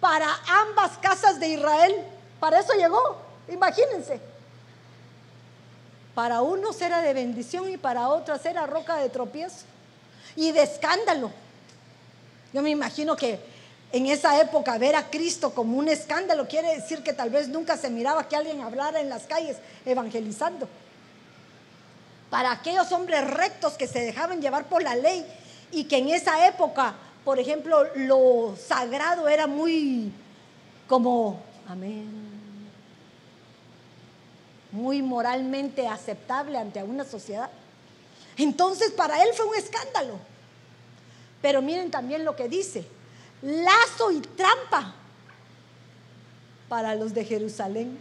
para 0.00 0.38
ambas 0.46 0.96
casas 0.98 1.40
de 1.40 1.48
Israel. 1.48 2.04
Para 2.38 2.60
eso 2.60 2.72
llegó, 2.74 3.20
imagínense. 3.48 4.20
Para 6.18 6.42
unos 6.42 6.82
era 6.82 7.00
de 7.00 7.14
bendición 7.14 7.70
y 7.70 7.76
para 7.76 8.08
otros 8.08 8.44
era 8.44 8.66
roca 8.66 8.96
de 8.96 9.08
tropiezo 9.08 9.58
y 10.34 10.50
de 10.50 10.64
escándalo. 10.64 11.30
Yo 12.52 12.60
me 12.60 12.70
imagino 12.70 13.14
que 13.14 13.38
en 13.92 14.06
esa 14.06 14.40
época 14.40 14.76
ver 14.78 14.96
a 14.96 15.10
Cristo 15.10 15.54
como 15.54 15.78
un 15.78 15.86
escándalo 15.86 16.48
quiere 16.48 16.74
decir 16.74 17.04
que 17.04 17.12
tal 17.12 17.30
vez 17.30 17.46
nunca 17.46 17.76
se 17.76 17.88
miraba 17.88 18.26
que 18.26 18.34
alguien 18.34 18.62
hablara 18.62 19.00
en 19.00 19.08
las 19.08 19.28
calles 19.28 19.58
evangelizando. 19.86 20.68
Para 22.30 22.50
aquellos 22.50 22.90
hombres 22.90 23.24
rectos 23.30 23.74
que 23.74 23.86
se 23.86 24.00
dejaban 24.00 24.42
llevar 24.42 24.64
por 24.64 24.82
la 24.82 24.96
ley 24.96 25.24
y 25.70 25.84
que 25.84 25.98
en 25.98 26.08
esa 26.08 26.48
época, 26.48 26.96
por 27.24 27.38
ejemplo, 27.38 27.84
lo 27.94 28.56
sagrado 28.56 29.28
era 29.28 29.46
muy 29.46 30.10
como, 30.88 31.40
amén, 31.68 32.27
muy 34.70 35.02
moralmente 35.02 35.86
aceptable 35.86 36.58
ante 36.58 36.82
una 36.82 37.04
sociedad. 37.04 37.50
Entonces 38.36 38.90
para 38.92 39.22
él 39.22 39.30
fue 39.34 39.46
un 39.46 39.56
escándalo. 39.56 40.18
Pero 41.40 41.62
miren 41.62 41.90
también 41.90 42.24
lo 42.24 42.34
que 42.36 42.48
dice, 42.48 42.86
lazo 43.42 44.10
y 44.10 44.20
trampa 44.20 44.94
para 46.68 46.94
los 46.94 47.14
de 47.14 47.24
Jerusalén. 47.24 47.98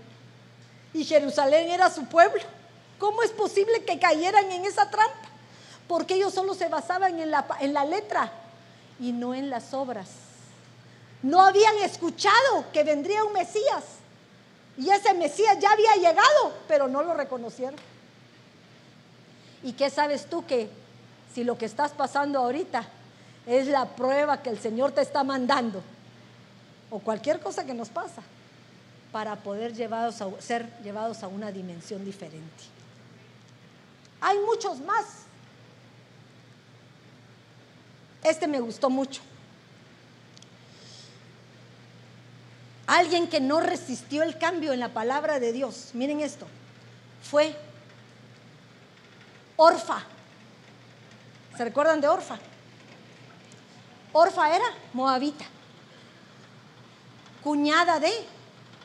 Y 0.94 1.06
Jerusalén 1.06 1.70
era 1.70 1.90
su 1.90 2.06
pueblo. 2.06 2.42
¿Cómo 2.98 3.22
es 3.22 3.32
posible 3.32 3.84
que 3.84 4.00
cayeran 4.00 4.52
en 4.52 4.66
esa 4.66 4.90
trampa? 4.90 5.30
Porque 5.88 6.16
ellos 6.16 6.34
solo 6.34 6.54
se 6.54 6.68
basaban 6.68 7.20
en 7.20 7.32
la, 7.32 7.46
en 7.60 7.74
la 7.74 7.86
letra 7.86 8.32
y 9.00 9.12
no 9.12 9.36
en 9.36 9.50
las 9.50 9.74
obras. 9.74 10.10
No 11.22 11.42
habían 11.42 11.78
escuchado 11.78 12.66
que 12.74 12.84
vendría 12.84 13.24
un 13.24 13.34
Mesías. 13.34 13.84
Y 14.78 14.90
ese 14.90 15.14
Mesías 15.14 15.58
ya 15.60 15.72
había 15.72 15.96
llegado, 15.96 16.54
pero 16.68 16.88
no 16.88 17.02
lo 17.02 17.14
reconocieron. 17.14 17.80
¿Y 19.64 19.74
qué 19.74 19.90
sabes 19.90 20.28
tú 20.28 20.46
que 20.46 20.70
si 21.34 21.44
lo 21.44 21.58
que 21.58 21.66
estás 21.66 21.92
pasando 21.92 22.40
ahorita 22.40 22.88
es 23.48 23.68
la 23.68 23.86
prueba 23.86 24.42
que 24.44 24.50
el 24.50 24.60
Señor 24.60 24.92
te 24.92 25.02
está 25.02 25.24
mandando, 25.24 25.82
o 26.90 27.00
cualquier 27.00 27.40
cosa 27.40 27.66
que 27.66 27.74
nos 27.74 27.90
pasa, 27.90 28.22
para 29.12 29.36
poder 29.38 29.74
llevados 29.74 30.22
a, 30.22 30.30
ser 30.40 30.70
llevados 30.84 31.24
a 31.24 31.28
una 31.28 31.52
dimensión 31.52 32.06
diferente? 32.06 32.64
Hay 34.22 34.38
muchos 34.40 34.80
más. 34.82 35.06
Este 38.24 38.48
me 38.48 38.60
gustó 38.60 38.90
mucho. 38.90 39.22
Alguien 42.88 43.28
que 43.28 43.42
no 43.42 43.60
resistió 43.60 44.24
el 44.24 44.38
cambio 44.38 44.72
en 44.72 44.80
la 44.80 44.94
palabra 44.94 45.40
de 45.40 45.52
Dios, 45.52 45.90
miren 45.94 46.22
esto, 46.22 46.48
fue 47.22 47.54
Orfa. 49.58 50.04
¿Se 51.58 51.66
recuerdan 51.66 52.00
de 52.00 52.08
Orfa? 52.08 52.40
Orfa 54.14 54.56
era 54.56 54.66
moabita, 54.94 55.44
cuñada 57.44 58.00
de 58.00 58.14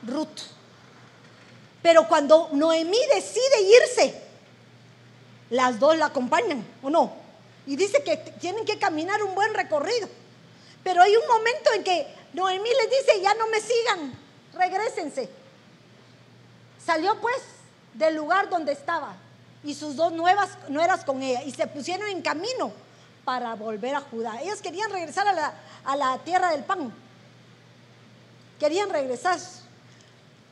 Ruth. 0.07 0.41
Pero 1.81 2.09
cuando 2.09 2.49
Noemí 2.53 2.99
decide 3.15 3.63
irse, 3.83 4.23
las 5.51 5.79
dos 5.79 5.97
la 5.97 6.07
acompañan, 6.07 6.67
¿o 6.83 6.91
no? 6.91 7.13
Y 7.67 7.77
dice 7.77 8.03
que 8.03 8.17
tienen 8.17 8.65
que 8.65 8.79
caminar 8.79 9.23
un 9.23 9.35
buen 9.35 9.55
recorrido. 9.55 10.09
Pero 10.83 11.03
hay 11.03 11.15
un 11.15 11.27
momento 11.29 11.71
en 11.77 11.85
que 11.85 12.22
Noemí 12.33 12.69
les 12.69 12.91
dice, 12.91 13.21
ya 13.21 13.35
no 13.35 13.47
me 13.49 13.61
sigan, 13.61 14.13
regresense. 14.55 15.29
Salió 16.85 17.21
pues 17.21 17.37
del 17.95 18.17
lugar 18.17 18.49
donde 18.49 18.73
estaba 18.73 19.15
y 19.63 19.75
sus 19.75 19.97
dos 19.97 20.13
nuevas 20.13 20.51
nueras 20.69 21.05
con 21.05 21.23
ella 21.23 21.43
y 21.43 21.53
se 21.53 21.67
pusieron 21.67 22.09
en 22.09 22.23
camino 22.23 22.73
para 23.25 23.55
volver 23.55 23.95
a 23.95 24.01
Judá. 24.01 24.41
Ellas 24.41 24.61
querían 24.61 24.91
regresar 24.91 25.29
a 25.29 25.33
la, 25.33 25.55
a 25.85 25.97
la 25.97 26.19
tierra 26.19 26.51
del 26.51 26.65
pan. 26.65 26.93
Querían 28.59 28.91
regresar. 28.91 29.39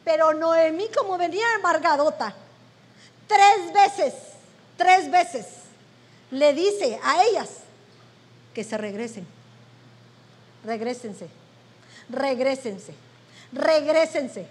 Pero 0.05 0.33
Noemí 0.35 0.89
como 0.97 1.19
venía 1.19 1.47
embargadota, 1.57 2.35
tres 3.27 3.73
veces, 3.73 4.15
tres 4.77 5.11
veces 5.11 5.47
le 6.31 6.55
dice 6.55 6.99
a 7.03 7.25
ellas 7.25 7.49
que 8.55 8.65
se 8.65 8.79
regresen. 8.79 9.27
Regrésense, 10.65 11.29
regrésense, 12.11 12.95
regrésense. 13.53 14.47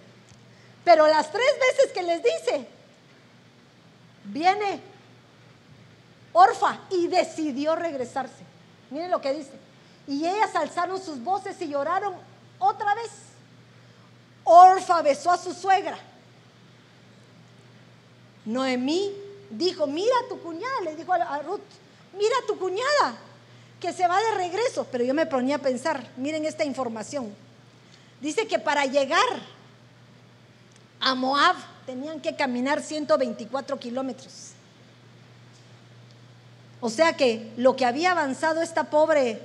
Pero 0.84 1.08
las 1.08 1.32
tres 1.32 1.52
veces 1.60 1.92
que 1.92 2.04
les 2.04 2.24
dice, 2.24 2.68
viene 4.26 4.82
Orfa 6.34 6.80
y 6.90 7.08
decidió 7.08 7.76
regresarse. 7.76 8.44
Miren 8.90 9.12
lo 9.12 9.22
que 9.22 9.34
dice. 9.34 9.52
Y 10.08 10.26
ellas 10.26 10.56
alzaron 10.56 11.02
sus 11.02 11.24
voces 11.24 11.60
y 11.62 11.68
lloraron 11.68 12.16
otra 12.60 12.96
vez. 12.96 13.12
Orfa 14.44 15.02
besó 15.02 15.32
a 15.32 15.38
su 15.38 15.54
suegra. 15.54 15.98
Noemí 18.46 19.14
dijo, 19.52 19.86
mira 19.86 20.16
a 20.26 20.30
tu 20.30 20.42
cuñada, 20.42 20.82
le 20.84 20.96
dijo 20.96 21.14
a 21.14 21.40
Ruth, 21.40 21.60
mira 22.18 22.36
a 22.44 22.48
tu 22.48 22.58
cuñada, 22.58 23.16
que 23.80 23.94
se 23.94 24.08
va 24.08 24.20
de 24.20 24.32
regreso. 24.36 24.88
Pero 24.92 25.04
yo 25.04 25.14
me 25.14 25.26
ponía 25.26 25.58
a 25.58 25.60
pensar, 25.60 26.10
miren 26.18 26.46
esta 26.46 26.64
información. 26.64 27.36
Dice 28.22 28.48
que 28.48 28.60
para 28.60 28.86
llegar 28.86 29.20
a 31.00 31.16
Moab 31.16 31.56
tenían 31.86 32.20
que 32.20 32.36
caminar 32.36 32.82
124 32.82 33.80
kilómetros. 33.80 34.52
O 36.82 36.90
sea 36.90 37.16
que 37.16 37.52
lo 37.58 37.76
que 37.76 37.86
había 37.86 38.12
avanzado 38.12 38.62
esta 38.62 38.90
pobre 38.90 39.42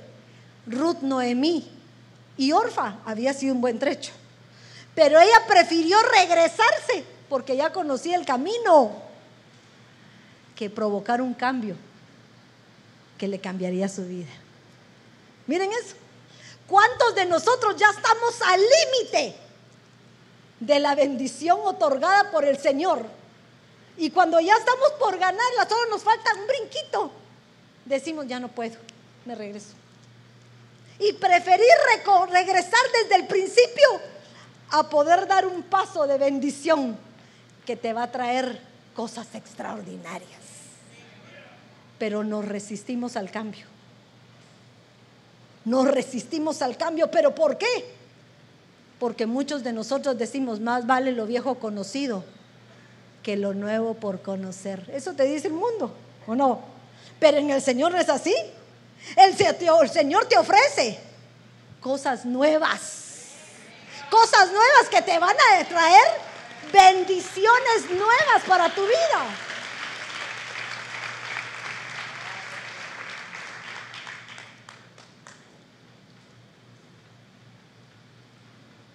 Ruth 0.67 1.01
Noemí 1.01 1.69
y 2.37 2.51
Orfa 2.51 2.97
había 3.05 3.33
sido 3.33 3.55
un 3.55 3.61
buen 3.61 3.79
trecho. 3.79 4.11
Pero 4.93 5.19
ella 5.19 5.45
prefirió 5.47 5.97
regresarse 6.17 7.03
porque 7.29 7.57
ya 7.57 7.73
conocía 7.73 8.15
el 8.15 8.25
camino 8.25 8.93
que 10.55 10.69
provocar 10.69 11.21
un 11.21 11.33
cambio 11.33 11.75
que 13.17 13.27
le 13.27 13.39
cambiaría 13.39 13.89
su 13.89 14.05
vida. 14.05 14.31
Miren 15.47 15.69
eso. 15.71 15.95
¿Cuántos 16.67 17.15
de 17.15 17.25
nosotros 17.25 17.75
ya 17.77 17.89
estamos 17.89 18.41
al 18.41 18.59
límite 18.59 19.35
de 20.59 20.79
la 20.79 20.95
bendición 20.95 21.59
otorgada 21.63 22.31
por 22.31 22.45
el 22.45 22.57
Señor? 22.57 23.05
Y 23.97 24.09
cuando 24.11 24.39
ya 24.39 24.53
estamos 24.55 24.91
por 24.99 25.17
ganarla, 25.17 25.67
solo 25.69 25.89
nos 25.89 26.03
falta 26.03 26.33
un 26.33 26.47
brinquito. 26.47 27.11
Decimos, 27.85 28.27
ya 28.27 28.39
no 28.39 28.49
puedo, 28.49 28.75
me 29.25 29.35
regreso. 29.35 29.73
Y 30.99 31.13
preferir 31.13 31.65
regresar 32.29 32.81
desde 33.01 33.15
el 33.15 33.27
principio 33.27 33.87
a 34.71 34.89
poder 34.89 35.27
dar 35.27 35.45
un 35.45 35.63
paso 35.63 36.07
de 36.07 36.17
bendición 36.17 36.97
que 37.65 37.75
te 37.75 37.93
va 37.93 38.03
a 38.03 38.11
traer 38.11 38.59
cosas 38.95 39.27
extraordinarias 39.35 40.45
pero 41.97 42.23
nos 42.23 42.45
resistimos 42.45 43.15
al 43.15 43.31
cambio. 43.31 43.65
Nos 45.65 45.87
resistimos 45.87 46.61
al 46.61 46.77
cambio, 46.77 47.09
pero 47.09 47.33
¿por 47.33 47.57
qué? 47.57 47.95
Porque 48.99 49.25
muchos 49.25 49.63
de 49.63 49.73
nosotros 49.73 50.17
decimos, 50.17 50.59
más 50.59 50.85
vale 50.87 51.11
lo 51.11 51.25
viejo 51.25 51.55
conocido 51.55 52.23
que 53.23 53.35
lo 53.35 53.53
nuevo 53.53 53.95
por 53.95 54.21
conocer. 54.21 54.89
Eso 54.93 55.13
te 55.13 55.23
dice 55.23 55.47
el 55.47 55.53
mundo, 55.53 55.91
¿o 56.27 56.35
no? 56.35 56.61
Pero 57.19 57.37
en 57.37 57.49
el 57.49 57.61
Señor 57.61 57.91
no 57.91 57.99
es 57.99 58.09
así. 58.09 58.35
El, 59.15 59.35
el 59.35 59.89
Señor 59.89 60.27
te 60.27 60.37
ofrece 60.37 60.99
cosas 61.81 62.25
nuevas. 62.25 63.03
Cosas 64.09 64.51
nuevas 64.51 64.89
que 64.91 65.01
te 65.01 65.17
van 65.17 65.35
a 65.35 65.65
traer 65.65 66.07
bendiciones 66.71 67.89
nuevas 67.89 68.43
para 68.47 68.69
tu 68.69 68.81
vida. 68.81 69.25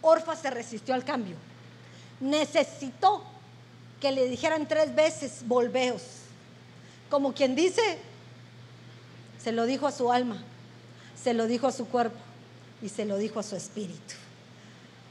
Orfa 0.03 0.37
se 0.37 0.51
resistió 0.51 0.95
al 0.95 1.05
cambio. 1.05 1.37
Necesitó 2.21 3.25
que 4.01 4.13
le 4.13 4.27
dijeran 4.27 4.67
tres 4.67 4.95
veces, 4.95 5.43
volveos. 5.47 6.03
Como 7.11 7.35
quien 7.35 7.55
dice, 7.55 7.99
se 9.43 9.53
lo 9.53 9.67
dijo 9.67 9.87
a 9.87 9.93
su 9.93 10.13
alma, 10.13 10.43
se 11.23 11.35
lo 11.35 11.47
dijo 11.47 11.67
a 11.67 11.73
su 11.73 11.87
cuerpo 11.89 12.19
y 12.83 12.89
se 12.89 13.05
lo 13.05 13.17
dijo 13.19 13.41
a 13.41 13.43
su 13.43 13.57
espíritu. 13.57 14.15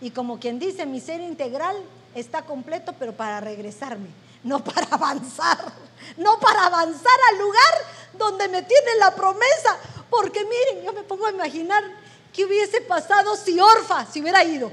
Y 0.01 0.11
como 0.11 0.39
quien 0.39 0.59
dice, 0.59 0.85
mi 0.85 1.01
ser 1.01 1.21
integral 1.21 1.75
está 2.15 2.43
completo, 2.43 2.93
pero 2.97 3.13
para 3.13 3.41
regresarme, 3.41 4.07
no 4.43 4.63
para 4.63 4.87
avanzar, 4.91 5.57
no 6.17 6.39
para 6.39 6.65
avanzar 6.67 7.19
al 7.31 7.39
lugar 7.39 7.73
donde 8.17 8.47
me 8.47 8.63
tiene 8.63 8.95
la 8.99 9.13
promesa. 9.13 9.77
Porque 10.09 10.43
miren, 10.43 10.85
yo 10.85 10.93
me 10.93 11.03
pongo 11.03 11.27
a 11.27 11.31
imaginar 11.31 11.83
qué 12.33 12.45
hubiese 12.45 12.81
pasado 12.81 13.35
si 13.35 13.59
Orfa 13.59 14.05
se 14.05 14.21
hubiera 14.21 14.43
ido. 14.43 14.71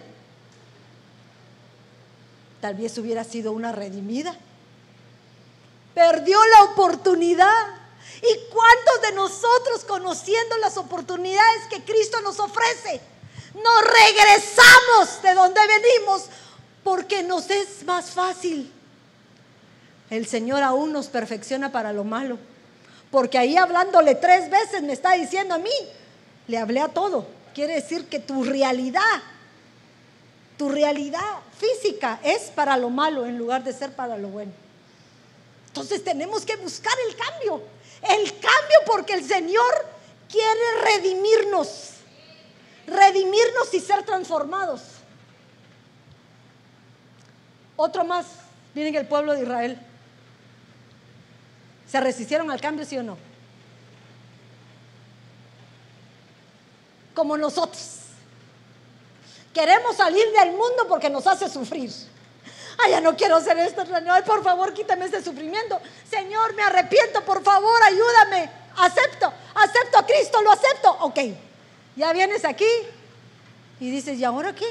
Tal 2.61 2.75
vez 2.75 2.97
hubiera 2.99 3.25
sido 3.25 3.53
una 3.53 3.73
redimida. 3.73 4.35
Perdió 5.95 6.39
la 6.47 6.65
oportunidad. 6.65 7.67
¿Y 8.23 8.51
cuántos 8.53 9.03
de 9.03 9.13
nosotros 9.13 9.85
conociendo 9.85 10.57
las 10.59 10.77
oportunidades 10.77 11.67
que 11.69 11.85
Cristo 11.85 12.21
nos 12.23 12.41
ofrece, 12.41 13.01
nos 13.55 13.83
regresamos 13.83 15.23
de 15.23 15.35
donde 15.35 15.61
venimos 15.67 16.27
porque 16.83 17.23
nos 17.23 17.51
es 17.51 17.85
más 17.85 18.11
fácil? 18.11 18.73
El 20.09 20.27
Señor 20.27 20.63
aún 20.63 20.93
nos 20.93 21.09
perfecciona 21.09 21.73
para 21.73 21.93
lo 21.93 22.05
malo. 22.05 22.39
Porque 23.11 23.39
ahí 23.39 23.57
hablándole 23.57 24.15
tres 24.15 24.51
veces 24.51 24.83
me 24.83 24.93
está 24.93 25.13
diciendo 25.13 25.55
a 25.55 25.59
mí, 25.59 25.71
le 26.49 26.59
hablé 26.59 26.81
a 26.81 26.89
todo. 26.89 27.27
Quiere 27.57 27.77
decir 27.77 28.07
que 28.07 28.19
tu 28.19 28.45
realidad, 28.45 29.23
tu 30.59 30.69
realidad 30.69 31.23
física 31.59 32.21
es 32.23 32.51
para 32.51 32.77
lo 32.77 32.91
malo 32.91 33.25
en 33.25 33.39
lugar 33.39 33.65
de 33.65 33.73
ser 33.73 33.97
para 33.97 34.19
lo 34.19 34.29
bueno. 34.29 34.53
Entonces 35.69 36.05
tenemos 36.05 36.45
que 36.45 36.55
buscar 36.57 36.93
el 37.09 37.17
cambio. 37.17 37.63
El 38.03 38.31
cambio 38.33 38.79
porque 38.85 39.15
el 39.15 39.25
Señor 39.25 39.87
quiere 40.29 40.83
redimirnos. 40.85 41.93
Redimirnos 42.89 43.73
y 43.73 43.81
ser 43.81 44.03
transformados. 44.05 44.83
Otro 47.75 48.05
más. 48.05 48.27
Miren 48.75 48.97
el 48.97 49.09
pueblo 49.09 49.33
de 49.33 49.45
Israel. 49.45 49.79
¿Se 51.91 51.99
resistieron 52.03 52.51
al 52.51 52.61
cambio, 52.61 52.85
sí 52.85 52.99
o 52.99 53.03
no? 53.03 53.26
Como 57.17 57.37
nosotros. 57.37 57.83
Queremos 59.53 59.97
salir 59.97 60.25
del 60.39 60.51
mundo 60.51 60.87
porque 60.89 61.11
nos 61.11 61.27
hace 61.27 61.49
sufrir. 61.49 61.91
Ay, 62.79 62.93
ya 62.93 63.01
no 63.01 63.17
quiero 63.17 63.37
hacer 63.37 63.59
esto, 63.59 63.85
Señor. 63.85 64.23
Por 64.23 64.45
favor, 64.45 64.73
quítame 64.73 65.07
este 65.07 65.25
sufrimiento. 65.25 65.81
Señor, 66.09 66.55
me 66.55 66.63
arrepiento, 66.63 67.25
por 67.25 67.43
favor, 67.43 67.83
ayúdame. 67.83 68.51
Acepto, 68.77 69.33
acepto 69.55 69.99
a 69.99 70.07
Cristo, 70.07 70.43
lo 70.43 70.53
acepto. 70.53 70.91
Ok, 71.01 71.19
ya 71.97 72.13
vienes 72.13 72.45
aquí 72.45 72.69
y 73.81 73.91
dices, 73.91 74.19
¿y 74.19 74.25
ahora 74.25 74.55
qué? 74.55 74.67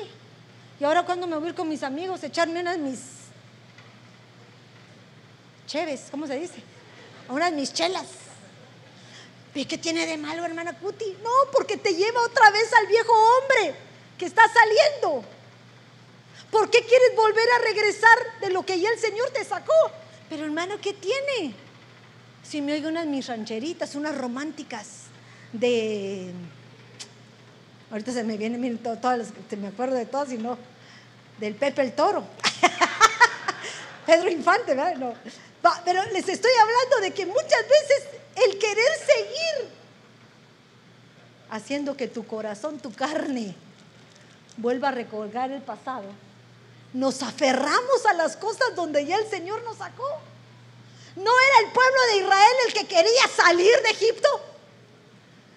¿Y 0.80 0.84
ahora 0.84 1.04
cuando 1.04 1.26
me 1.26 1.36
voy 1.36 1.48
a 1.48 1.50
ir 1.50 1.56
con 1.56 1.68
mis 1.68 1.82
amigos, 1.84 2.24
echarme 2.24 2.62
unas 2.62 2.78
mis 2.78 3.00
cheves, 5.68 6.08
¿cómo 6.12 6.28
se 6.28 6.36
dice? 6.36 6.64
unas 7.30 7.52
mis 7.52 7.74
chelas. 7.74 8.06
¿Y 9.56 9.66
qué 9.66 9.78
tiene 9.78 10.06
de 10.06 10.18
malo, 10.18 10.44
hermana 10.44 10.78
Cuti? 10.78 11.18
No, 11.24 11.32
porque 11.54 11.78
te 11.78 11.96
lleva 11.96 12.22
otra 12.22 12.52
vez 12.52 12.72
al 12.74 12.88
viejo 12.88 13.14
hombre 13.14 13.74
que 14.18 14.26
está 14.26 14.44
saliendo. 14.50 15.24
¿Por 16.52 16.70
qué 16.70 16.86
quieres 16.86 17.16
volver 17.16 17.48
a 17.52 17.64
regresar 17.64 18.18
de 18.42 18.50
lo 18.50 18.66
que 18.66 18.80
ya 18.80 18.90
el 18.90 19.00
Señor 19.00 19.30
te 19.30 19.46
sacó? 19.46 19.74
Pero 20.30 20.44
hermano, 20.44 20.76
¿qué 20.82 20.94
tiene? 20.94 21.56
Si 22.44 22.62
me 22.62 22.74
oigo 22.74 22.90
unas 22.90 23.06
mis 23.08 23.28
rancheritas, 23.28 23.96
unas 23.96 24.18
románticas 24.18 25.06
de... 25.54 26.34
Ahorita 27.92 28.12
se 28.12 28.26
me 28.26 28.36
vienen, 28.36 28.78
todas 28.80 29.18
las, 29.18 29.58
me 29.58 29.68
acuerdo 29.68 29.96
de 29.96 30.06
todas 30.06 30.34
y 30.34 30.38
no, 30.38 30.58
del 31.40 31.56
Pepe 31.56 31.82
el 31.82 31.94
Toro. 31.94 32.26
Pedro 34.06 34.30
Infante, 34.30 34.76
¿verdad? 34.76 34.96
No 34.96 35.14
pero 35.84 36.04
les 36.12 36.28
estoy 36.28 36.52
hablando 36.62 37.00
de 37.02 37.12
que 37.12 37.26
muchas 37.26 37.64
veces 37.64 38.08
el 38.36 38.60
querer 38.60 38.92
seguir 39.06 39.70
haciendo 41.50 41.96
que 41.96 42.08
tu 42.08 42.26
corazón, 42.26 42.80
tu 42.80 42.94
carne, 42.94 43.56
vuelva 44.58 44.90
a 44.90 44.92
recolgar 44.92 45.52
el 45.52 45.62
pasado, 45.62 46.06
nos 46.94 47.22
aferramos 47.22 48.06
a 48.10 48.14
las 48.14 48.38
cosas 48.38 48.76
donde 48.76 49.06
ya 49.06 49.18
el 49.18 49.30
Señor 49.30 49.64
nos 49.64 49.78
sacó. 49.78 50.08
¿No 51.16 51.32
era 51.32 51.68
el 51.68 51.74
pueblo 51.74 52.02
de 52.10 52.18
Israel 52.18 52.56
el 52.68 52.74
que 52.74 52.88
quería 52.88 53.28
salir 53.36 53.82
de 53.82 53.90
Egipto? 53.90 54.28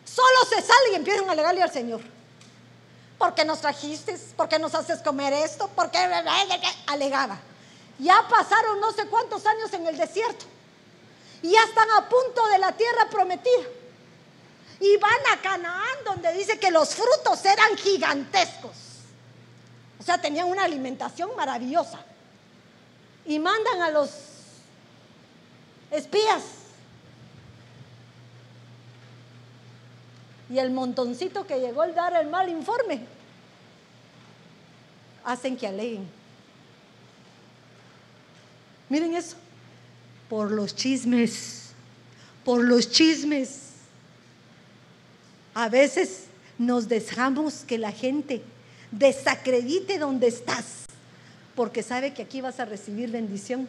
Solo 0.05 0.45
se 0.49 0.63
sale 0.63 0.93
y 0.93 0.95
empiezan 0.97 1.29
a 1.29 1.33
alegarle 1.33 1.63
al 1.63 1.73
Señor. 1.73 2.01
¿Por 3.19 3.35
qué 3.35 3.45
nos 3.45 3.61
trajiste? 3.61 4.17
¿Por 4.37 4.49
qué 4.49 4.59
nos 4.59 4.75
haces 4.75 5.01
comer 5.01 5.33
esto? 5.33 5.69
¿Por 5.69 5.91
qué 5.91 5.99
alegaba? 6.87 7.39
Ya 7.99 8.27
pasaron 8.29 8.81
no 8.81 8.93
sé 8.93 9.07
cuántos 9.07 9.45
años 9.47 9.73
en 9.73 9.87
el 9.87 9.97
desierto. 9.97 10.45
Y 11.43 11.51
ya 11.53 11.63
están 11.65 11.89
a 11.91 12.09
punto 12.09 12.47
de 12.49 12.59
la 12.59 12.73
tierra 12.73 13.09
prometida. 13.11 13.65
Y 14.81 14.97
van 14.97 15.21
a 15.33 15.43
Canaán 15.43 16.05
donde 16.05 16.33
dice 16.33 16.59
que 16.59 16.71
los 16.71 16.95
frutos 16.95 17.45
eran 17.45 17.77
gigantescos. 17.77 18.77
O 19.99 20.03
sea, 20.03 20.21
tenían 20.21 20.47
una 20.47 20.65
alimentación 20.65 21.35
maravillosa. 21.37 22.01
Y 23.25 23.39
mandan 23.39 23.83
a 23.83 23.91
los 23.91 24.11
espías. 25.91 26.43
Y 30.51 30.59
el 30.59 30.71
montoncito 30.71 31.47
que 31.47 31.61
llegó 31.61 31.83
al 31.83 31.95
dar 31.95 32.15
el 32.15 32.29
mal 32.29 32.49
informe, 32.49 33.05
hacen 35.25 35.57
que 35.57 35.67
aleguen. 35.67 36.09
Miren 38.89 39.15
eso. 39.15 39.37
Por 40.29 40.51
los 40.51 40.75
chismes. 40.75 41.71
Por 42.45 42.65
los 42.65 42.91
chismes. 42.91 43.61
A 45.55 45.69
veces 45.69 46.25
nos 46.59 46.89
dejamos 46.89 47.65
que 47.67 47.79
la 47.79 47.93
gente 47.93 48.43
desacredite 48.91 49.99
donde 49.99 50.29
estás. 50.29 50.85
Porque 51.55 51.83
sabe 51.83 52.15
que 52.15 52.23
aquí 52.23 52.41
vas 52.41 52.61
a 52.61 52.65
recibir 52.65 53.11
bendición. 53.11 53.69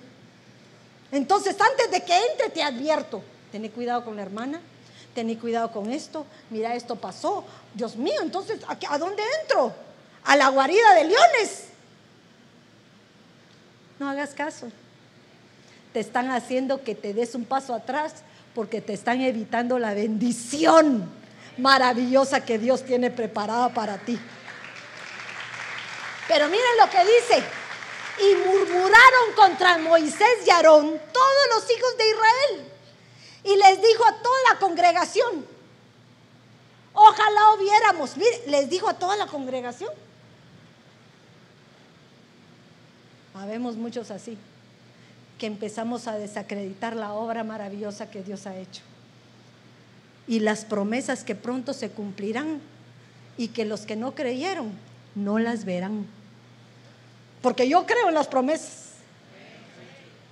Entonces, 1.11 1.55
antes 1.59 1.89
de 1.91 2.03
que 2.03 2.15
entre, 2.31 2.49
te 2.49 2.61
advierto. 2.61 3.23
Ten 3.51 3.67
cuidado 3.69 4.05
con 4.05 4.15
la 4.15 4.21
hermana. 4.21 4.61
Ten 5.15 5.33
cuidado 5.35 5.71
con 5.71 5.89
esto. 5.89 6.25
Mira, 6.49 6.75
esto 6.75 6.95
pasó. 6.95 7.45
Dios 7.73 7.95
mío, 7.95 8.21
entonces, 8.21 8.59
¿a 8.67 8.97
dónde 8.97 9.23
entro? 9.41 9.73
A 10.25 10.35
la 10.35 10.49
guarida 10.49 10.93
de 10.95 11.05
leones. 11.05 11.63
No 13.97 14.09
hagas 14.09 14.33
caso 14.33 14.69
te 15.93 15.99
están 15.99 16.29
haciendo 16.31 16.83
que 16.83 16.95
te 16.95 17.13
des 17.13 17.35
un 17.35 17.45
paso 17.45 17.73
atrás 17.73 18.15
porque 18.53 18.81
te 18.81 18.93
están 18.93 19.21
evitando 19.21 19.79
la 19.79 19.93
bendición 19.93 21.09
maravillosa 21.57 22.45
que 22.45 22.57
Dios 22.57 22.83
tiene 22.83 23.11
preparada 23.11 23.69
para 23.69 23.97
ti. 23.97 24.19
Pero 26.27 26.47
miren 26.47 26.77
lo 26.79 26.89
que 26.89 26.99
dice. 26.99 27.43
Y 28.21 28.35
murmuraron 28.35 29.33
contra 29.35 29.77
Moisés 29.77 30.45
y 30.45 30.49
Aarón 30.49 30.99
todos 31.13 31.47
los 31.55 31.71
hijos 31.71 31.97
de 31.97 32.09
Israel. 32.09 32.71
Y 33.45 33.55
les 33.55 33.81
dijo 33.81 34.05
a 34.05 34.21
toda 34.21 34.37
la 34.51 34.59
congregación, 34.59 35.45
ojalá 36.93 37.53
hubiéramos, 37.57 38.17
mire, 38.17 38.43
les 38.47 38.69
dijo 38.69 38.89
a 38.89 38.95
toda 38.95 39.15
la 39.15 39.27
congregación. 39.27 39.91
Habemos 43.33 43.77
muchos 43.77 44.11
así 44.11 44.37
que 45.39 45.47
empezamos 45.47 46.07
a 46.07 46.17
desacreditar 46.17 46.95
la 46.95 47.13
obra 47.13 47.43
maravillosa 47.43 48.11
que 48.11 48.21
Dios 48.21 48.45
ha 48.45 48.55
hecho. 48.55 48.81
Y 50.27 50.41
las 50.41 50.65
promesas 50.65 51.23
que 51.23 51.33
pronto 51.33 51.73
se 51.73 51.89
cumplirán 51.89 52.61
y 53.37 53.47
que 53.47 53.65
los 53.65 53.81
que 53.81 53.95
no 53.95 54.13
creyeron 54.13 54.71
no 55.15 55.39
las 55.39 55.65
verán. 55.65 56.05
Porque 57.41 57.67
yo 57.67 57.87
creo 57.87 58.09
en 58.09 58.13
las 58.13 58.27
promesas. 58.27 58.89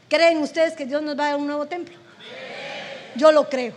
¿Creen 0.09 0.37
ustedes 0.37 0.73
que 0.73 0.85
Dios 0.85 1.01
nos 1.01 1.17
va 1.17 1.27
a 1.27 1.29
dar 1.31 1.39
un 1.39 1.47
nuevo 1.47 1.65
templo? 1.65 1.95
Yo 3.15 3.31
lo 3.31 3.49
creo. 3.49 3.73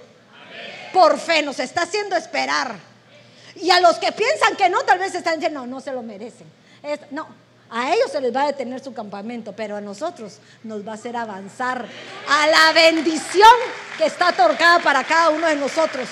Por 0.93 1.19
fe 1.19 1.43
nos 1.43 1.61
está 1.61 1.83
haciendo 1.83 2.17
esperar. 2.17 2.77
Y 3.57 3.71
a 3.71 3.81
los 3.81 3.99
que 3.99 4.13
piensan 4.13 4.57
que 4.57 4.69
no, 4.69 4.83
tal 4.83 4.99
vez 4.99 5.15
están 5.15 5.37
diciendo, 5.37 5.61
no, 5.61 5.67
no 5.67 5.81
se 5.81 5.93
lo 5.93 6.03
merecen. 6.03 6.47
no, 7.11 7.29
a 7.71 7.95
ellos 7.95 8.11
se 8.11 8.21
les 8.21 8.35
va 8.35 8.43
a 8.43 8.47
detener 8.47 8.83
su 8.83 8.93
campamento, 8.93 9.53
pero 9.55 9.77
a 9.77 9.81
nosotros 9.81 10.39
nos 10.65 10.87
va 10.87 10.93
a 10.93 10.95
hacer 10.97 11.17
avanzar 11.17 11.87
a 12.29 12.47
la 12.49 12.73
bendición 12.73 13.49
que 13.97 14.07
está 14.07 14.31
otorgada 14.31 14.81
para 14.81 15.05
cada 15.05 15.31
uno 15.31 15.47
de 15.47 15.55
nosotros. 15.55 16.09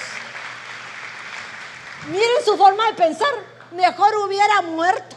Miren 2.11 2.45
su 2.45 2.57
forma 2.57 2.87
de 2.87 2.95
pensar, 2.95 3.29
mejor 3.73 4.15
hubiera 4.25 4.63
muerto. 4.63 5.17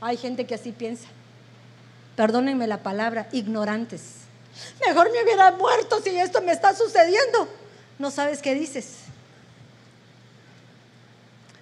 Hay 0.00 0.16
gente 0.16 0.46
que 0.46 0.54
así 0.54 0.70
piensa. 0.70 1.08
perdónenme 2.14 2.66
la 2.68 2.82
palabra, 2.82 3.28
ignorantes. 3.32 4.18
Mejor 4.86 5.10
me 5.10 5.22
hubiera 5.22 5.50
muerto 5.52 6.00
si 6.00 6.16
esto 6.16 6.40
me 6.42 6.52
está 6.52 6.74
sucediendo. 6.74 7.48
No 7.98 8.10
sabes 8.12 8.40
qué 8.40 8.54
dices. 8.54 8.98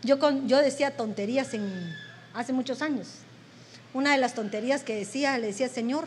Yo, 0.03 0.19
yo 0.47 0.59
decía 0.59 0.97
tonterías 0.97 1.53
en, 1.55 1.95
hace 2.37 2.53
muchos 2.53 2.83
años. 2.83 3.09
Una 3.95 4.13
de 4.13 4.19
las 4.19 4.35
tonterías 4.35 4.85
que 4.85 4.95
decía, 4.95 5.39
le 5.39 5.49
decía, 5.49 5.69
Señor, 5.69 6.07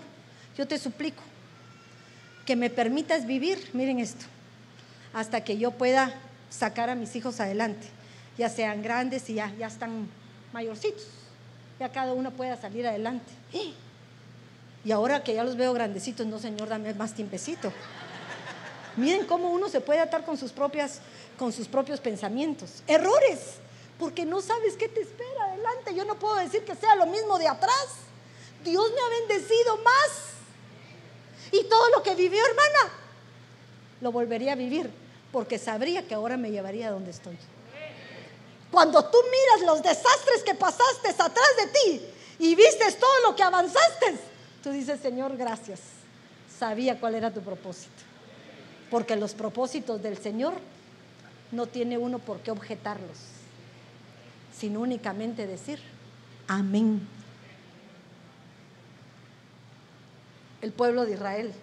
yo 0.56 0.68
te 0.68 0.78
suplico 0.78 1.24
que 2.46 2.56
me 2.56 2.70
permitas 2.70 3.26
vivir, 3.26 3.70
miren 3.74 4.00
esto, 4.00 4.26
hasta 5.14 5.44
que 5.44 5.58
yo 5.58 5.72
pueda 5.72 6.14
sacar 6.50 6.90
a 6.90 6.96
mis 6.96 7.16
hijos 7.16 7.40
adelante, 7.40 7.88
ya 8.38 8.50
sean 8.50 8.82
grandes 8.82 9.30
y 9.30 9.36
ya, 9.36 9.54
ya 9.58 9.68
están 9.68 10.08
mayorcitos, 10.54 11.08
ya 11.80 11.90
cada 11.90 12.14
uno 12.14 12.32
pueda 12.32 12.56
salir 12.58 12.88
adelante. 12.88 13.32
Y 14.86 14.94
ahora 14.94 15.26
que 15.26 15.34
ya 15.34 15.44
los 15.44 15.58
veo 15.58 15.74
grandecitos, 15.74 16.26
no 16.26 16.40
Señor, 16.40 16.70
dame 16.70 16.94
más 16.94 17.14
tiempecito. 17.14 17.74
Miren 18.96 19.26
cómo 19.26 19.50
uno 19.50 19.68
se 19.68 19.82
puede 19.82 20.00
atar 20.00 20.24
con 20.24 20.38
sus, 20.38 20.54
propias, 20.54 21.02
con 21.38 21.52
sus 21.52 21.68
propios 21.68 22.00
pensamientos. 22.00 22.82
Errores, 22.88 23.56
porque 24.00 24.26
no 24.26 24.42
sabes 24.42 24.76
qué 24.78 24.88
te 24.88 25.02
espera 25.02 25.44
adelante. 25.44 25.94
Yo 25.94 26.06
no 26.06 26.18
puedo 26.18 26.36
decir 26.36 26.64
que 26.64 26.74
sea 26.74 26.96
lo 26.96 27.06
mismo 27.06 27.38
de 27.38 27.50
atrás. 27.50 27.88
Dios 28.64 28.92
me 28.96 29.02
ha 29.02 29.20
bendecido 29.20 29.78
más. 29.78 30.30
Y 31.52 31.66
todo 31.66 31.90
lo 31.90 32.02
que 32.02 32.16
vivió, 32.16 32.44
hermana, 32.46 32.94
lo 34.00 34.12
volvería 34.12 34.54
a 34.54 34.56
vivir, 34.56 34.90
porque 35.32 35.60
sabría 35.60 36.08
que 36.08 36.14
ahora 36.14 36.38
me 36.38 36.52
llevaría 36.52 36.88
a 36.88 36.92
donde 36.92 37.12
estoy. 37.12 37.38
Cuando 38.72 39.04
tú 39.04 39.18
miras 39.30 39.68
los 39.68 39.84
desastres 39.84 40.44
que 40.46 40.56
pasaste 40.56 41.10
atrás 41.10 41.50
de 41.58 41.68
ti 41.68 42.06
y 42.40 42.56
vistes 42.56 43.00
todo 43.00 43.20
lo 43.24 43.36
que 43.36 43.44
avanzaste, 43.44 44.16
tú 44.64 44.72
dices, 44.72 45.02
Señor, 45.02 45.36
gracias. 45.36 45.80
Sabía 46.58 47.00
cuál 47.00 47.16
era 47.16 47.34
tu 47.34 47.42
propósito. 47.42 48.04
Porque 48.92 49.16
los 49.16 49.34
propósitos 49.34 50.02
del 50.02 50.18
Señor 50.18 50.54
no 51.52 51.66
tiene 51.66 51.98
uno 51.98 52.20
por 52.20 52.40
qué 52.40 52.52
objetarlos, 52.52 53.18
sino 54.60 54.82
únicamente 54.82 55.48
decir, 55.48 55.80
amén. 56.48 57.08
El 60.62 60.74
pueblo 60.74 61.06
de 61.06 61.14
Israel. 61.14 61.54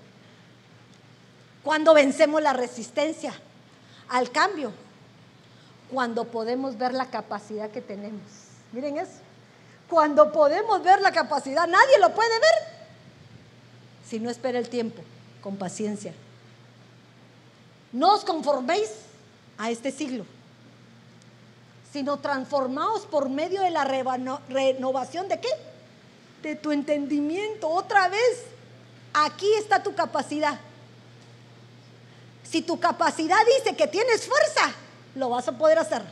Cuando 1.62 1.92
vencemos 1.92 2.40
la 2.40 2.54
resistencia 2.54 3.34
al 4.08 4.30
cambio, 4.30 4.72
cuando 5.90 6.24
podemos 6.24 6.78
ver 6.78 6.94
la 6.94 7.10
capacidad 7.10 7.70
que 7.70 7.82
tenemos. 7.82 8.22
Miren 8.72 8.96
eso. 8.96 9.20
Cuando 9.90 10.32
podemos 10.32 10.82
ver 10.82 11.00
la 11.00 11.12
capacidad, 11.12 11.66
nadie 11.66 11.98
lo 12.00 12.14
puede 12.14 12.30
ver. 12.30 12.76
Si 14.08 14.18
no 14.18 14.30
espera 14.30 14.58
el 14.58 14.68
tiempo, 14.68 15.02
con 15.42 15.56
paciencia. 15.56 16.14
No 17.92 18.14
os 18.14 18.24
conforméis 18.24 18.90
a 19.58 19.70
este 19.70 19.90
siglo, 19.90 20.24
sino 21.96 22.18
transformaos 22.18 23.06
por 23.06 23.30
medio 23.30 23.62
de 23.62 23.70
la 23.70 23.82
renovación 23.84 25.28
de 25.28 25.40
qué? 25.40 25.48
De 26.42 26.54
tu 26.54 26.70
entendimiento. 26.70 27.70
Otra 27.70 28.08
vez, 28.08 28.42
aquí 29.14 29.50
está 29.54 29.82
tu 29.82 29.94
capacidad. 29.94 30.60
Si 32.44 32.60
tu 32.60 32.78
capacidad 32.78 33.38
dice 33.56 33.74
que 33.74 33.86
tienes 33.86 34.26
fuerza, 34.26 34.74
lo 35.14 35.30
vas 35.30 35.48
a 35.48 35.52
poder 35.52 35.78
hacer. 35.78 36.02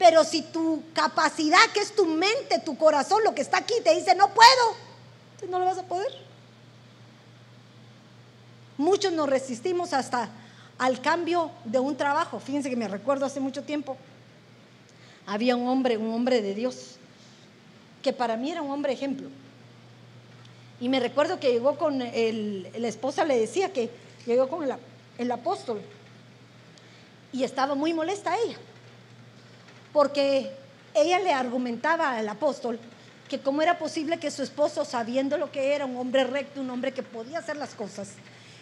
Pero 0.00 0.24
si 0.24 0.42
tu 0.42 0.82
capacidad, 0.92 1.60
que 1.72 1.78
es 1.78 1.94
tu 1.94 2.06
mente, 2.06 2.58
tu 2.64 2.76
corazón, 2.76 3.22
lo 3.22 3.36
que 3.36 3.42
está 3.42 3.58
aquí, 3.58 3.74
te 3.84 3.94
dice 3.94 4.16
no 4.16 4.34
puedo, 4.34 4.74
entonces 5.26 5.48
no 5.48 5.60
lo 5.60 5.64
vas 5.64 5.78
a 5.78 5.84
poder. 5.84 6.12
Muchos 8.78 9.12
nos 9.12 9.28
resistimos 9.28 9.92
hasta 9.92 10.28
al 10.76 11.00
cambio 11.00 11.52
de 11.64 11.78
un 11.78 11.96
trabajo. 11.96 12.40
Fíjense 12.40 12.68
que 12.68 12.74
me 12.74 12.88
recuerdo 12.88 13.26
hace 13.26 13.38
mucho 13.38 13.62
tiempo, 13.62 13.96
había 15.26 15.56
un 15.56 15.68
hombre, 15.68 15.96
un 15.96 16.12
hombre 16.12 16.42
de 16.42 16.54
Dios, 16.54 16.96
que 18.02 18.12
para 18.12 18.36
mí 18.36 18.50
era 18.50 18.62
un 18.62 18.70
hombre 18.70 18.92
ejemplo. 18.92 19.28
Y 20.80 20.88
me 20.88 21.00
recuerdo 21.00 21.40
que 21.40 21.52
llegó 21.52 21.78
con 21.78 22.02
el, 22.02 22.68
la 22.76 22.88
esposa 22.88 23.24
le 23.24 23.38
decía 23.38 23.72
que 23.72 23.90
llegó 24.26 24.48
con 24.48 24.68
el 25.18 25.30
apóstol 25.30 25.80
y 27.32 27.44
estaba 27.44 27.74
muy 27.74 27.92
molesta 27.92 28.36
ella, 28.38 28.58
porque 29.92 30.50
ella 30.94 31.18
le 31.20 31.32
argumentaba 31.32 32.16
al 32.16 32.28
apóstol 32.28 32.78
que 33.28 33.40
cómo 33.40 33.62
era 33.62 33.78
posible 33.78 34.18
que 34.18 34.30
su 34.30 34.42
esposo, 34.42 34.84
sabiendo 34.84 35.38
lo 35.38 35.50
que 35.50 35.74
era 35.74 35.86
un 35.86 35.96
hombre 35.96 36.24
recto, 36.24 36.60
un 36.60 36.70
hombre 36.70 36.92
que 36.92 37.02
podía 37.02 37.38
hacer 37.38 37.56
las 37.56 37.74
cosas, 37.74 38.10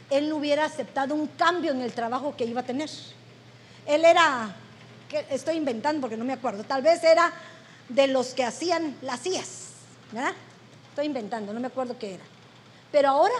él 0.09 0.29
no 0.29 0.37
hubiera 0.37 0.65
aceptado 0.65 1.15
un 1.15 1.27
cambio 1.27 1.73
en 1.73 1.81
el 1.83 1.93
trabajo 1.93 2.37
que 2.37 2.45
iba 2.45 2.61
a 2.61 2.65
tener. 2.65 2.89
Él 3.87 4.05
era, 4.05 4.55
estoy 5.31 5.57
inventando 5.57 6.01
porque 6.01 6.17
no 6.17 6.25
me 6.25 6.33
acuerdo, 6.33 6.65
tal 6.65 6.83
vez 6.83 7.03
era 7.05 7.33
de 7.89 8.07
los 8.07 8.35
que 8.35 8.45
hacían 8.45 8.97
las 9.03 9.21
sillas. 9.21 9.69
Estoy 10.91 11.07
inventando, 11.07 11.53
no 11.53 11.61
me 11.61 11.69
acuerdo 11.69 11.99
qué 11.99 12.15
era. 12.15 12.25
Pero 12.91 13.09
ahora, 13.09 13.35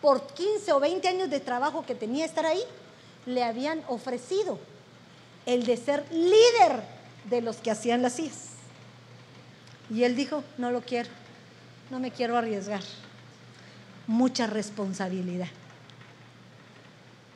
por 0.00 0.26
15 0.26 0.72
o 0.72 0.80
20 0.80 1.06
años 1.08 1.30
de 1.30 1.40
trabajo 1.40 1.84
que 1.84 1.94
tenía 1.94 2.24
estar 2.24 2.46
ahí, 2.46 2.62
le 3.26 3.44
habían 3.44 3.82
ofrecido 3.88 4.58
el 5.46 5.64
de 5.64 5.76
ser 5.76 6.04
líder 6.10 6.82
de 7.28 7.42
los 7.42 7.56
que 7.56 7.70
hacían 7.70 8.02
las 8.02 8.14
sillas. 8.14 8.48
Y 9.90 10.04
él 10.04 10.16
dijo, 10.16 10.42
no 10.58 10.70
lo 10.70 10.80
quiero, 10.80 11.10
no 11.90 11.98
me 11.98 12.10
quiero 12.10 12.36
arriesgar. 12.36 12.82
Mucha 14.06 14.46
responsabilidad. 14.46 15.48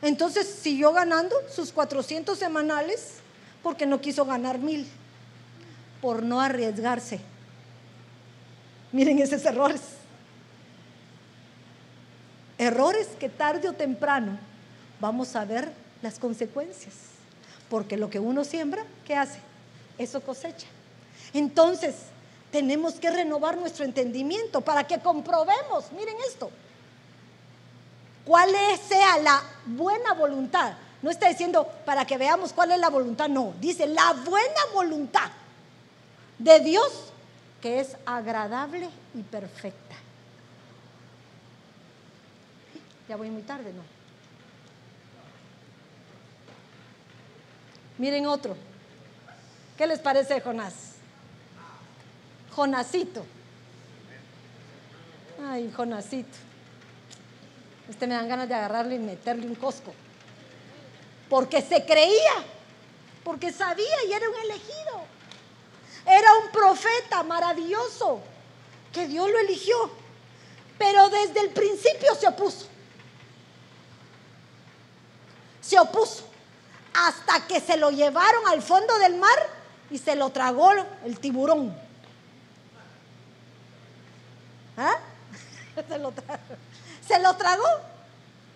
Entonces 0.03 0.47
siguió 0.47 0.93
ganando 0.93 1.37
sus 1.55 1.73
400 1.73 2.39
semanales 2.39 3.21
porque 3.67 3.85
no 3.85 4.01
quiso 4.01 4.25
ganar 4.25 4.61
mil, 4.61 4.87
por 6.01 6.23
no 6.23 6.41
arriesgarse. 6.41 7.19
Miren 8.93 9.19
esos 9.19 9.45
errores. 9.45 9.81
Errores 12.59 13.09
que 13.19 13.29
tarde 13.29 13.69
o 13.69 13.73
temprano 13.73 14.39
vamos 15.01 15.35
a 15.35 15.45
ver 15.45 15.73
las 16.01 16.21
consecuencias. 16.21 16.95
Porque 17.69 17.97
lo 17.97 18.09
que 18.09 18.21
uno 18.21 18.45
siembra, 18.45 18.85
¿qué 19.05 19.17
hace? 19.17 19.41
Eso 19.99 20.21
cosecha. 20.21 20.69
Entonces, 21.35 21.97
tenemos 22.53 23.01
que 23.01 23.11
renovar 23.11 23.57
nuestro 23.57 23.85
entendimiento 23.85 24.61
para 24.61 24.87
que 24.87 25.01
comprobemos, 25.01 25.91
miren 25.91 26.14
esto, 26.29 26.53
cuál 28.25 28.49
sea 28.89 29.19
la 29.19 29.43
buena 29.67 30.12
voluntad. 30.12 30.75
No 31.03 31.11
está 31.11 31.28
diciendo 31.28 31.68
para 31.84 32.05
que 32.05 32.18
veamos 32.18 32.53
cuál 32.53 32.72
es 32.72 32.78
la 32.78 32.88
voluntad, 32.88 33.28
no, 33.28 33.55
dice 33.61 33.86
la 33.86 34.12
buena 34.12 34.61
voluntad 34.72 35.30
de 36.38 36.61
Dios 36.61 37.12
que 37.61 37.80
es 37.80 37.97
agradable 38.07 38.88
y 39.14 39.22
perfecta. 39.22 39.94
Ya 43.09 43.16
voy 43.16 43.30
muy 43.30 43.42
tarde, 43.42 43.72
¿no? 43.72 43.82
Miren 47.99 48.26
otro. 48.26 48.57
¿Qué 49.76 49.86
les 49.86 49.99
parece 49.99 50.40
Jonás? 50.40 50.97
Jonasito. 52.55 53.24
Ay, 55.49 55.72
Jonasito. 55.74 56.36
Este 57.88 58.07
me 58.07 58.14
dan 58.14 58.28
ganas 58.28 58.49
de 58.49 58.55
agarrarle 58.55 58.97
y 58.97 58.99
meterle 58.99 59.47
un 59.47 59.55
cosco. 59.55 59.94
Porque 61.29 61.62
se 61.62 61.85
creía, 61.85 62.45
porque 63.24 63.53
sabía 63.53 64.05
y 64.09 64.12
era 64.12 64.29
un 64.29 64.37
elegido. 64.37 65.01
Era 66.07 66.35
un 66.35 66.51
profeta 66.51 67.22
maravilloso 67.24 68.20
que 68.93 69.07
Dios 69.07 69.29
lo 69.31 69.39
eligió. 69.39 69.91
Pero 70.79 71.09
desde 71.09 71.41
el 71.41 71.51
principio 71.51 72.14
se 72.14 72.29
opuso. 72.29 72.66
Se 75.61 75.79
opuso 75.79 76.24
hasta 76.95 77.47
que 77.47 77.61
se 77.61 77.77
lo 77.77 77.91
llevaron 77.91 78.47
al 78.49 78.62
fondo 78.62 78.99
del 78.99 79.16
mar 79.16 79.39
y 79.91 79.99
se 79.99 80.16
lo 80.16 80.31
tragó 80.31 80.70
el 81.05 81.18
tiburón. 81.18 81.77
¿Ah? 84.77 84.97
Se, 85.89 85.99
lo 85.99 86.12
se 87.07 87.18
lo 87.18 87.37
tragó 87.37 87.66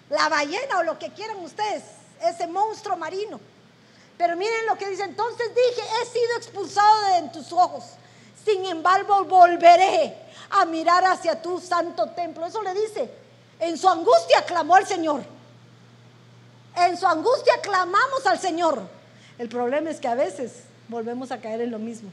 la 0.08 0.28
ballena 0.30 0.78
o 0.78 0.82
lo 0.82 0.98
que 0.98 1.12
quieran 1.12 1.36
ustedes, 1.38 1.82
ese 2.22 2.46
monstruo 2.46 2.96
marino. 2.96 3.40
Pero 4.16 4.36
miren 4.36 4.66
lo 4.66 4.76
que 4.76 4.90
dice, 4.90 5.04
entonces 5.04 5.48
dije, 5.48 5.88
he 6.02 6.06
sido 6.06 6.36
expulsado 6.36 7.22
de 7.22 7.28
tus 7.30 7.52
ojos. 7.52 7.84
Sin 8.44 8.64
embargo, 8.66 9.24
volveré 9.24 10.14
a 10.50 10.64
mirar 10.64 11.04
hacia 11.04 11.40
tu 11.40 11.58
santo 11.58 12.10
templo. 12.10 12.44
Eso 12.46 12.62
le 12.62 12.74
dice. 12.74 13.10
En 13.58 13.76
su 13.76 13.88
angustia 13.88 14.44
clamó 14.44 14.74
al 14.74 14.86
Señor. 14.86 15.22
En 16.76 16.96
su 16.96 17.06
angustia 17.06 17.60
clamamos 17.62 18.26
al 18.26 18.38
Señor. 18.38 18.82
El 19.38 19.48
problema 19.48 19.90
es 19.90 20.00
que 20.00 20.08
a 20.08 20.14
veces 20.14 20.52
volvemos 20.88 21.30
a 21.30 21.40
caer 21.40 21.62
en 21.62 21.70
lo 21.70 21.78
mismo. 21.78 22.10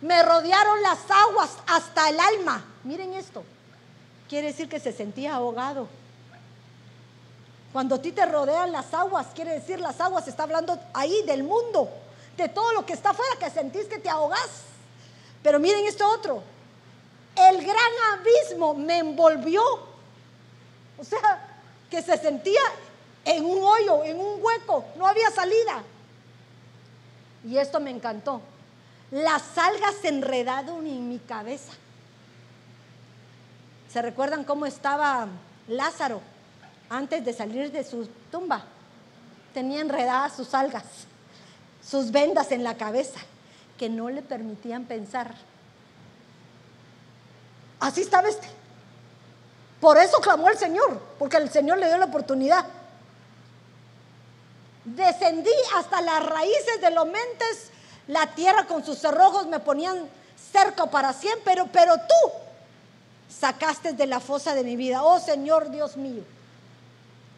Me 0.00 0.22
rodearon 0.22 0.82
las 0.82 0.98
aguas 1.10 1.50
hasta 1.66 2.08
el 2.08 2.18
alma. 2.18 2.64
Miren 2.84 3.14
esto. 3.14 3.44
quiere 4.28 4.48
decir 4.48 4.68
que 4.68 4.80
se 4.80 4.92
sentía 4.92 5.34
ahogado. 5.34 5.88
Cuando 7.72 7.94
a 7.94 8.02
ti 8.02 8.10
te 8.12 8.26
rodean 8.26 8.72
las 8.72 8.92
aguas, 8.92 9.28
quiere 9.34 9.52
decir 9.52 9.78
las 9.78 10.00
aguas, 10.00 10.26
está 10.26 10.42
hablando 10.42 10.78
ahí 10.92 11.22
del 11.22 11.44
mundo, 11.44 11.88
de 12.36 12.48
todo 12.48 12.72
lo 12.72 12.84
que 12.84 12.94
está 12.94 13.10
afuera, 13.10 13.36
que 13.38 13.50
sentís 13.50 13.86
que 13.86 13.98
te 13.98 14.08
ahogas. 14.08 14.48
Pero 15.42 15.60
miren 15.60 15.86
esto 15.86 16.08
otro, 16.08 16.42
el 17.36 17.64
gran 17.64 17.92
abismo 18.12 18.74
me 18.74 18.98
envolvió. 18.98 19.62
O 20.98 21.04
sea, 21.04 21.46
que 21.88 22.02
se 22.02 22.18
sentía 22.18 22.60
en 23.24 23.44
un 23.44 23.62
hoyo, 23.62 24.04
en 24.04 24.18
un 24.18 24.42
hueco, 24.42 24.84
no 24.96 25.06
había 25.06 25.30
salida. 25.30 25.82
Y 27.44 27.56
esto 27.56 27.80
me 27.80 27.90
encantó. 27.90 28.40
Las 29.12 29.56
algas 29.56 29.94
se 30.02 30.08
enredaron 30.08 30.86
en 30.86 31.08
mi 31.08 31.18
cabeza. 31.18 31.72
¿Se 33.92 34.02
recuerdan 34.02 34.44
cómo 34.44 34.66
estaba 34.66 35.26
Lázaro 35.68 36.20
antes 36.90 37.24
de 37.24 37.32
salir 37.32 37.72
de 37.72 37.84
su 37.84 38.06
tumba? 38.30 38.64
Tenía 39.54 39.80
enredadas 39.80 40.36
sus 40.36 40.52
algas, 40.52 40.84
sus 41.82 42.10
vendas 42.10 42.52
en 42.52 42.62
la 42.62 42.76
cabeza, 42.76 43.20
que 43.78 43.88
no 43.88 44.10
le 44.10 44.20
permitían 44.20 44.84
pensar. 44.84 45.34
Así 47.78 48.02
estaba 48.02 48.28
este. 48.28 48.46
Por 49.80 49.96
eso 49.96 50.20
clamó 50.20 50.50
el 50.50 50.58
Señor, 50.58 51.00
porque 51.18 51.38
el 51.38 51.50
Señor 51.50 51.78
le 51.78 51.86
dio 51.86 51.96
la 51.96 52.04
oportunidad. 52.04 52.66
Descendí 54.84 55.50
hasta 55.76 56.02
las 56.02 56.24
raíces 56.26 56.80
de 56.80 56.90
los 56.90 57.06
mentes, 57.06 57.70
la 58.06 58.26
tierra 58.34 58.66
con 58.66 58.84
sus 58.84 58.98
cerrojos 58.98 59.46
me 59.46 59.60
ponían 59.60 60.08
cerca 60.52 60.86
para 60.86 61.12
siempre, 61.12 61.42
pero, 61.44 61.66
pero 61.72 61.96
tú 61.96 62.32
sacaste 63.28 63.92
de 63.92 64.06
la 64.06 64.20
fosa 64.20 64.54
de 64.54 64.64
mi 64.64 64.76
vida, 64.76 65.02
oh 65.02 65.20
Señor 65.20 65.70
Dios 65.70 65.96
mío. 65.96 66.22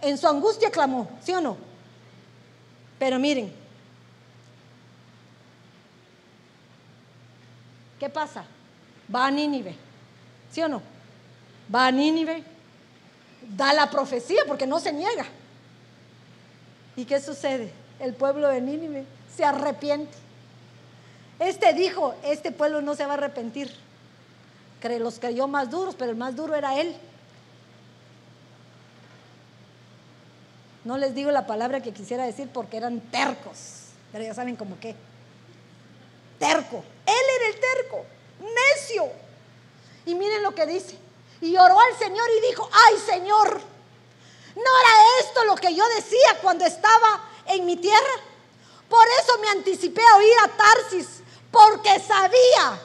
En 0.02 0.18
su 0.18 0.26
angustia 0.26 0.70
clamó, 0.70 1.08
¿sí 1.22 1.32
o 1.32 1.40
no? 1.40 1.56
Pero 2.98 3.18
miren, 3.18 3.52
¿qué 7.98 8.08
pasa? 8.08 8.44
Va 9.14 9.26
a 9.26 9.30
Nínive, 9.30 9.76
¿sí 10.50 10.60
o 10.60 10.68
no? 10.68 10.82
Va 11.72 11.86
a 11.86 11.92
Nínive, 11.92 12.42
da 13.56 13.72
la 13.72 13.88
profecía 13.90 14.42
porque 14.46 14.66
no 14.66 14.80
se 14.80 14.92
niega. 14.92 15.24
¿Y 16.96 17.04
qué 17.04 17.20
sucede? 17.20 17.72
El 18.00 18.14
pueblo 18.14 18.48
de 18.48 18.60
Nínive 18.60 19.06
se 19.34 19.44
arrepiente. 19.44 20.12
Este 21.38 21.72
dijo, 21.72 22.14
este 22.24 22.52
pueblo 22.52 22.82
no 22.82 22.94
se 22.94 23.06
va 23.06 23.12
a 23.12 23.16
arrepentir. 23.16 23.72
Los 24.98 25.20
creyó 25.20 25.46
más 25.46 25.70
duros, 25.70 25.94
pero 25.96 26.10
el 26.10 26.16
más 26.16 26.34
duro 26.34 26.56
era 26.56 26.80
él. 26.80 26.96
No 30.84 30.96
les 30.96 31.14
digo 31.14 31.30
la 31.30 31.46
palabra 31.46 31.80
que 31.80 31.92
quisiera 31.92 32.24
decir 32.24 32.48
porque 32.52 32.76
eran 32.76 33.00
tercos, 33.00 33.58
pero 34.10 34.24
ya 34.24 34.34
saben 34.34 34.56
cómo 34.56 34.78
qué. 34.80 34.96
Terco. 36.38 36.84
Él 37.06 37.24
era 37.36 37.46
el 37.48 37.60
terco, 37.60 38.04
necio. 38.40 39.08
Y 40.06 40.14
miren 40.14 40.42
lo 40.42 40.54
que 40.54 40.66
dice. 40.66 40.96
Y 41.40 41.56
oró 41.56 41.78
al 41.78 41.96
Señor 41.98 42.26
y 42.36 42.48
dijo, 42.48 42.68
ay 42.72 42.98
Señor, 42.98 43.60
¿No 44.54 44.62
era 44.62 45.20
esto 45.20 45.44
lo 45.44 45.54
que 45.54 45.74
yo 45.74 45.84
decía 45.96 46.38
cuando 46.42 46.64
estaba 46.64 47.22
en 47.46 47.64
mi 47.64 47.76
tierra? 47.76 48.14
Por 48.88 49.06
eso 49.22 49.38
me 49.38 49.48
anticipé 49.48 50.02
a 50.02 50.16
oír 50.16 50.34
a 50.44 50.48
Tarsis, 50.48 51.22
porque 51.50 51.98
sabía 52.00 52.80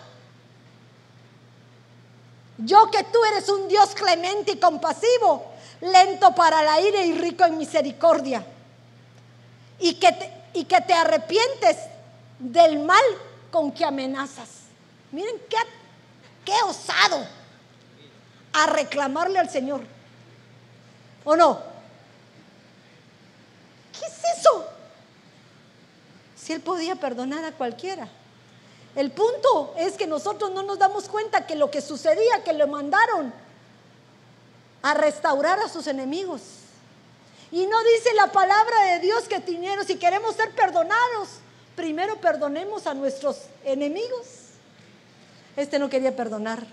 yo 2.59 2.89
que 2.89 3.03
tú 3.03 3.23
eres 3.25 3.49
un 3.49 3.67
Dios 3.67 3.89
clemente 3.93 4.53
y 4.53 4.59
compasivo, 4.59 5.53
lento 5.81 6.33
para 6.33 6.63
la 6.63 6.81
ira 6.81 7.03
y 7.03 7.17
rico 7.17 7.45
en 7.45 7.57
misericordia. 7.57 8.45
Y 9.79 9.95
que 9.95 10.11
te, 10.11 10.33
y 10.53 10.65
que 10.65 10.81
te 10.81 10.93
arrepientes 10.93 11.77
del 12.39 12.79
mal 12.79 13.03
con 13.51 13.71
que 13.71 13.85
amenazas. 13.85 14.49
Miren 15.11 15.35
qué, 15.49 15.57
qué 16.45 16.55
osado 16.65 17.25
a 18.53 18.65
reclamarle 18.67 19.39
al 19.39 19.49
Señor. 19.49 19.81
¿O 21.23 21.35
no? 21.35 21.59
¿Qué 23.97 24.05
es 24.05 24.39
eso? 24.39 24.65
Si 26.35 26.53
Él 26.53 26.61
podía 26.61 26.95
perdonar 26.95 27.43
a 27.45 27.51
cualquiera. 27.51 28.07
El 28.95 29.11
punto 29.11 29.75
es 29.77 29.93
que 29.93 30.07
nosotros 30.07 30.51
no 30.51 30.63
nos 30.63 30.79
damos 30.79 31.07
cuenta 31.07 31.45
que 31.45 31.55
lo 31.55 31.69
que 31.69 31.81
sucedía, 31.81 32.43
que 32.43 32.53
le 32.53 32.65
mandaron 32.65 33.31
a 34.81 34.93
restaurar 34.93 35.59
a 35.59 35.69
sus 35.69 35.87
enemigos. 35.87 36.41
Y 37.51 37.65
no 37.65 37.77
dice 37.83 38.13
la 38.15 38.31
palabra 38.31 38.83
de 38.91 38.99
Dios 38.99 39.27
que 39.27 39.39
dinero, 39.39 39.83
si 39.83 39.95
queremos 39.95 40.35
ser 40.35 40.51
perdonados, 40.51 41.29
primero 41.75 42.17
perdonemos 42.17 42.87
a 42.87 42.93
nuestros 42.93 43.43
enemigos. 43.63 44.27
Este 45.55 45.79
no 45.79 45.89
quería 45.89 46.15
perdonar, 46.15 46.65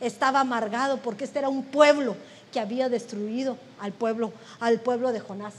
estaba 0.00 0.40
amargado 0.40 0.98
porque 0.98 1.24
este 1.24 1.38
era 1.38 1.48
un 1.48 1.64
pueblo 1.64 2.16
que 2.52 2.60
había 2.60 2.88
destruido 2.88 3.56
al 3.80 3.92
pueblo, 3.92 4.32
al 4.60 4.80
pueblo 4.80 5.12
de 5.12 5.20
Jonás. 5.20 5.54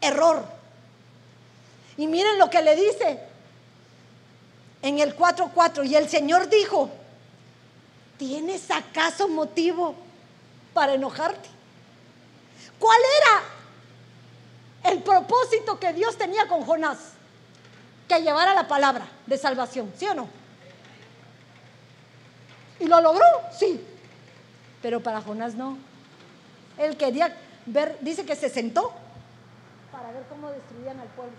Error. 0.00 0.44
Y 1.96 2.06
miren 2.06 2.38
lo 2.38 2.50
que 2.50 2.62
le 2.62 2.76
dice 2.76 3.20
en 4.82 4.98
el 4.98 5.16
4.4. 5.16 5.86
Y 5.86 5.96
el 5.96 6.08
Señor 6.08 6.48
dijo, 6.48 6.90
¿tienes 8.18 8.70
acaso 8.70 9.28
motivo 9.28 9.94
para 10.80 10.94
enojarte? 10.94 11.46
¿Cuál 12.78 12.98
era 13.20 14.94
el 14.94 15.02
propósito 15.02 15.78
que 15.78 15.92
Dios 15.92 16.16
tenía 16.16 16.48
con 16.48 16.62
Jonás? 16.64 16.96
Que 18.08 18.22
llevara 18.22 18.54
la 18.54 18.66
palabra 18.66 19.06
de 19.26 19.36
salvación, 19.36 19.92
¿sí 19.94 20.06
o 20.06 20.14
no? 20.14 20.26
¿Y 22.78 22.86
lo 22.86 22.98
logró? 23.02 23.26
Sí. 23.52 23.86
Pero 24.80 25.02
para 25.02 25.20
Jonás 25.20 25.52
no. 25.54 25.76
Él 26.78 26.96
quería 26.96 27.36
ver, 27.66 27.98
dice 28.00 28.24
que 28.24 28.34
se 28.34 28.48
sentó 28.48 28.90
para 29.92 30.10
ver 30.12 30.24
cómo 30.30 30.48
destruían 30.48 30.98
al 30.98 31.08
pueblo. 31.08 31.36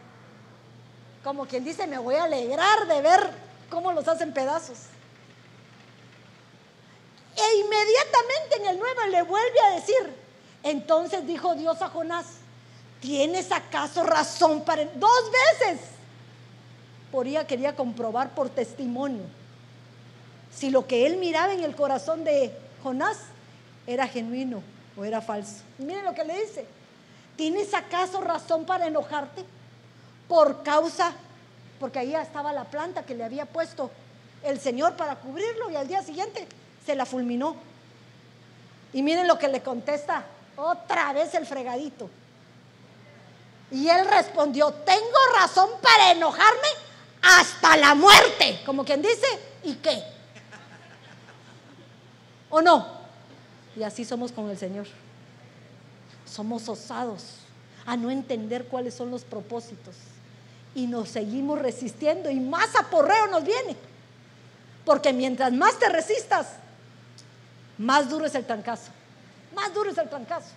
Como 1.24 1.48
quien 1.48 1.66
dice, 1.66 1.88
me 1.88 1.98
voy 1.98 2.14
a 2.14 2.26
alegrar 2.26 2.86
de 2.86 3.02
ver 3.02 3.32
cómo 3.72 3.92
los 3.92 4.08
hacen 4.08 4.36
pedazos. 4.36 4.78
E 7.42 7.58
inmediatamente 7.58 8.56
en 8.58 8.66
el 8.68 8.80
9 8.80 9.10
le 9.10 9.22
vuelve 9.24 9.60
a 9.62 9.76
decir, 9.76 10.14
entonces 10.64 11.26
dijo 11.26 11.56
Dios 11.56 11.82
a 11.82 11.90
Jonás, 11.90 12.26
¿tienes 13.00 13.52
acaso 13.52 14.04
razón 14.04 14.64
para... 14.64 14.86
Dos 14.86 15.32
veces. 15.60 15.82
Por 17.12 17.28
ella 17.28 17.48
quería 17.48 17.76
comprobar 17.76 18.36
por 18.36 18.50
testimonio 18.50 19.24
si 20.54 20.70
lo 20.70 20.86
que 20.86 21.06
él 21.06 21.18
miraba 21.18 21.54
en 21.54 21.64
el 21.64 21.76
corazón 21.76 22.24
de 22.24 22.52
Jonás 22.84 23.18
era 23.88 24.08
genuino 24.08 24.62
o 24.98 25.04
era 25.04 25.22
falso. 25.22 25.64
Miren 25.78 26.06
lo 26.06 26.14
que 26.14 26.24
le 26.24 26.42
dice. 26.42 26.66
¿Tienes 27.36 27.74
acaso 27.74 28.22
razón 28.22 28.66
para 28.66 28.88
enojarte? 28.88 29.44
Por 30.28 30.64
causa, 30.64 31.14
porque 31.80 32.00
ahí 32.00 32.14
estaba 32.14 32.54
la 32.54 32.66
planta 32.66 33.04
que 33.06 33.16
le 33.16 33.24
había 33.24 33.46
puesto 33.46 33.90
el 34.44 34.60
Señor 34.60 34.96
para 34.96 35.16
cubrirlo 35.16 35.70
y 35.70 35.76
al 35.76 35.88
día 35.88 36.04
siguiente 36.04 36.48
se 36.86 36.96
la 36.96 37.06
fulminó. 37.06 37.56
Y 38.94 39.04
miren 39.04 39.28
lo 39.28 39.38
que 39.38 39.48
le 39.48 39.62
contesta 39.62 40.26
otra 40.56 41.14
vez 41.14 41.34
el 41.36 41.46
fregadito. 41.46 42.10
Y 43.72 43.88
él 43.88 44.06
respondió, 44.06 44.72
tengo 44.74 45.18
razón 45.40 45.70
para 45.82 46.12
enojarme 46.12 46.68
hasta 47.22 47.78
la 47.78 47.96
muerte. 47.96 48.62
Como 48.66 48.84
quien 48.84 49.02
dice, 49.02 49.28
¿y 49.64 49.76
qué? 49.76 50.04
¿O 52.50 52.62
no? 52.62 52.86
Y 53.76 53.84
así 53.84 54.04
somos 54.04 54.32
con 54.34 54.50
el 54.50 54.58
Señor. 54.58 54.88
Somos 56.26 56.68
osados 56.68 57.38
a 57.86 57.96
no 57.96 58.12
entender 58.12 58.66
cuáles 58.66 58.94
son 58.94 59.10
los 59.10 59.24
propósitos. 59.24 59.96
Y 60.76 60.88
nos 60.88 61.10
seguimos 61.10 61.60
resistiendo 61.60 62.30
y 62.30 62.40
más 62.40 62.76
aporreo 62.76 63.28
nos 63.28 63.44
viene. 63.44 63.78
Porque 64.84 65.14
mientras 65.14 65.54
más 65.54 65.80
te 65.80 65.88
resistas, 65.88 66.48
más 67.82 68.10
duro 68.10 68.26
es 68.26 68.36
el 68.36 68.46
trancazo. 68.46 68.92
Más 69.56 69.74
duro 69.74 69.90
es 69.90 69.98
el 69.98 70.08
trancazo. 70.08 70.52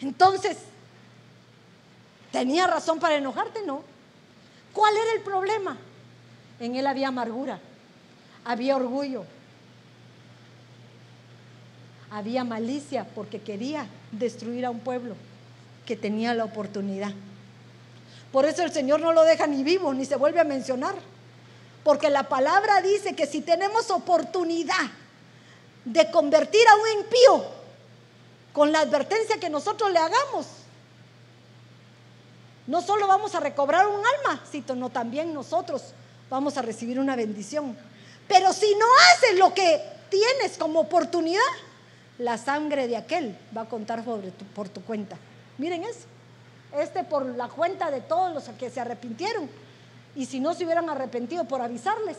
Entonces, 0.00 0.58
¿tenía 2.32 2.66
razón 2.66 2.98
para 2.98 3.14
enojarte? 3.14 3.62
No. 3.64 3.82
¿Cuál 4.72 4.96
era 4.96 5.12
el 5.12 5.20
problema? 5.20 5.76
En 6.58 6.74
él 6.74 6.86
había 6.86 7.08
amargura, 7.08 7.60
había 8.44 8.76
orgullo, 8.76 9.24
había 12.10 12.42
malicia 12.42 13.06
porque 13.14 13.40
quería 13.40 13.86
destruir 14.10 14.66
a 14.66 14.70
un 14.70 14.80
pueblo 14.80 15.14
que 15.86 15.96
tenía 15.96 16.34
la 16.34 16.44
oportunidad. 16.44 17.12
Por 18.32 18.44
eso 18.44 18.62
el 18.62 18.72
Señor 18.72 19.00
no 19.00 19.12
lo 19.12 19.22
deja 19.22 19.46
ni 19.46 19.62
vivo, 19.62 19.94
ni 19.94 20.04
se 20.04 20.16
vuelve 20.16 20.40
a 20.40 20.44
mencionar. 20.44 20.96
Porque 21.84 22.10
la 22.10 22.24
palabra 22.24 22.82
dice 22.82 23.14
que 23.14 23.26
si 23.26 23.40
tenemos 23.40 23.90
oportunidad 23.90 24.90
de 25.84 26.10
convertir 26.10 26.66
a 26.68 26.76
un 26.76 27.04
impío 27.04 27.44
con 28.52 28.72
la 28.72 28.80
advertencia 28.80 29.38
que 29.38 29.50
nosotros 29.50 29.90
le 29.92 29.98
hagamos. 29.98 30.46
No 32.66 32.82
solo 32.82 33.06
vamos 33.06 33.34
a 33.34 33.40
recobrar 33.40 33.86
un 33.86 34.02
alma, 34.06 34.44
sino 34.50 34.90
también 34.90 35.34
nosotros 35.34 35.92
vamos 36.28 36.56
a 36.56 36.62
recibir 36.62 37.00
una 37.00 37.16
bendición. 37.16 37.76
Pero 38.28 38.52
si 38.52 38.74
no 38.76 38.86
haces 39.12 39.38
lo 39.38 39.52
que 39.54 39.82
tienes 40.08 40.56
como 40.56 40.80
oportunidad, 40.80 41.40
la 42.18 42.38
sangre 42.38 42.86
de 42.86 42.96
aquel 42.96 43.36
va 43.56 43.62
a 43.62 43.68
contar 43.68 44.04
por 44.04 44.68
tu, 44.68 44.82
cuenta. 44.82 45.16
Miren 45.58 45.84
eso. 45.84 46.06
Este 46.78 47.02
por 47.02 47.26
la 47.26 47.48
cuenta 47.48 47.90
de 47.90 48.00
todos 48.00 48.32
los 48.32 48.44
que 48.56 48.70
se 48.70 48.80
arrepintieron. 48.80 49.48
Y 50.14 50.26
si 50.26 50.38
no 50.38 50.54
se 50.54 50.64
hubieran 50.64 50.88
arrepentido 50.88 51.44
por 51.44 51.60
avisarles, 51.62 52.18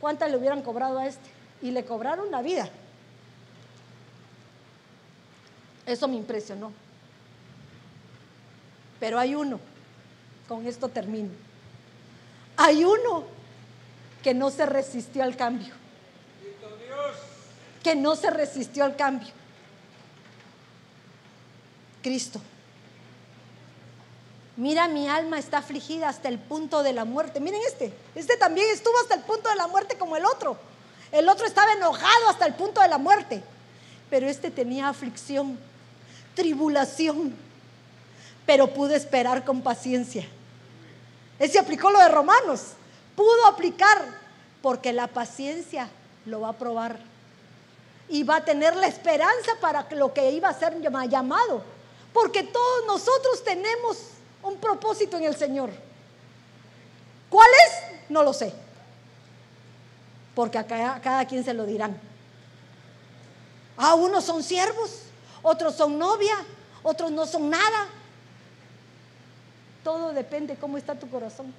¿cuántas 0.00 0.30
le 0.30 0.38
hubieran 0.38 0.62
cobrado 0.62 0.98
a 0.98 1.06
este? 1.06 1.37
Y 1.62 1.70
le 1.70 1.84
cobraron 1.84 2.30
la 2.30 2.42
vida. 2.42 2.68
Eso 5.86 6.06
me 6.06 6.16
impresionó. 6.16 6.72
Pero 9.00 9.18
hay 9.18 9.34
uno, 9.34 9.58
con 10.46 10.66
esto 10.66 10.88
termino. 10.88 11.30
Hay 12.56 12.84
uno 12.84 13.24
que 14.22 14.34
no 14.34 14.50
se 14.50 14.66
resistió 14.66 15.22
al 15.22 15.36
cambio. 15.36 15.74
Que 17.82 17.94
no 17.94 18.16
se 18.16 18.30
resistió 18.30 18.84
al 18.84 18.96
cambio. 18.96 19.28
Cristo. 22.02 22.40
Mira, 24.56 24.88
mi 24.88 25.08
alma 25.08 25.38
está 25.38 25.58
afligida 25.58 26.08
hasta 26.08 26.28
el 26.28 26.38
punto 26.38 26.82
de 26.82 26.92
la 26.92 27.04
muerte. 27.04 27.38
Miren 27.38 27.60
este. 27.66 27.92
Este 28.14 28.36
también 28.36 28.66
estuvo 28.70 28.98
hasta 29.00 29.14
el 29.14 29.22
punto 29.22 29.48
de 29.48 29.54
la 29.54 29.68
muerte 29.68 29.96
como 29.96 30.16
el 30.16 30.24
otro. 30.24 30.58
El 31.12 31.28
otro 31.28 31.46
estaba 31.46 31.72
enojado 31.72 32.28
hasta 32.28 32.46
el 32.46 32.54
punto 32.54 32.80
de 32.80 32.88
la 32.88 32.98
muerte. 32.98 33.42
Pero 34.10 34.28
este 34.28 34.50
tenía 34.50 34.88
aflicción, 34.88 35.58
tribulación. 36.34 37.34
Pero 38.46 38.68
pudo 38.68 38.94
esperar 38.94 39.44
con 39.44 39.62
paciencia. 39.62 40.26
Ese 41.38 41.58
aplicó 41.58 41.90
lo 41.90 41.98
de 41.98 42.08
Romanos. 42.08 42.62
Pudo 43.14 43.46
aplicar 43.46 44.04
porque 44.62 44.92
la 44.92 45.06
paciencia 45.06 45.88
lo 46.26 46.40
va 46.40 46.50
a 46.50 46.58
probar. 46.58 46.98
Y 48.08 48.22
va 48.22 48.36
a 48.36 48.44
tener 48.44 48.74
la 48.76 48.86
esperanza 48.86 49.52
para 49.60 49.86
lo 49.90 50.14
que 50.14 50.30
iba 50.30 50.48
a 50.48 50.58
ser 50.58 50.80
llamado. 50.80 51.62
Porque 52.12 52.42
todos 52.42 52.86
nosotros 52.86 53.44
tenemos 53.44 53.98
un 54.42 54.56
propósito 54.56 55.18
en 55.18 55.24
el 55.24 55.36
Señor. 55.36 55.70
¿Cuál 57.28 57.50
es? 57.66 58.10
No 58.10 58.22
lo 58.22 58.32
sé. 58.32 58.52
Porque 60.38 60.56
a 60.56 60.64
cada, 60.64 61.24
quien 61.24 61.42
se 61.42 61.52
lo 61.52 61.66
dirán. 61.66 61.98
Ah, 63.76 63.96
unos 63.96 64.22
son 64.22 64.40
siervos, 64.44 65.00
otros 65.42 65.74
son 65.74 65.98
novia, 65.98 66.36
otros 66.84 67.10
no 67.10 67.26
son 67.26 67.50
nada. 67.50 67.88
Todo 69.82 70.12
depende 70.12 70.54
cómo 70.54 70.78
está 70.78 70.94
tu 70.94 71.10
corazón. 71.10 71.52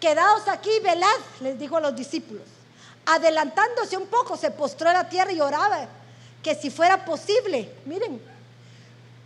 Quedaos 0.00 0.48
aquí, 0.48 0.70
velad, 0.82 1.20
les 1.38 1.56
dijo 1.56 1.76
a 1.76 1.80
los 1.82 1.94
discípulos. 1.94 2.42
Adelantándose 3.06 3.96
un 3.96 4.08
poco, 4.08 4.36
se 4.36 4.50
postró 4.50 4.90
a 4.90 4.92
la 4.92 5.08
tierra 5.08 5.30
y 5.30 5.40
oraba 5.40 5.86
que 6.42 6.56
si 6.56 6.68
fuera 6.68 7.04
posible, 7.04 7.72
miren, 7.86 8.20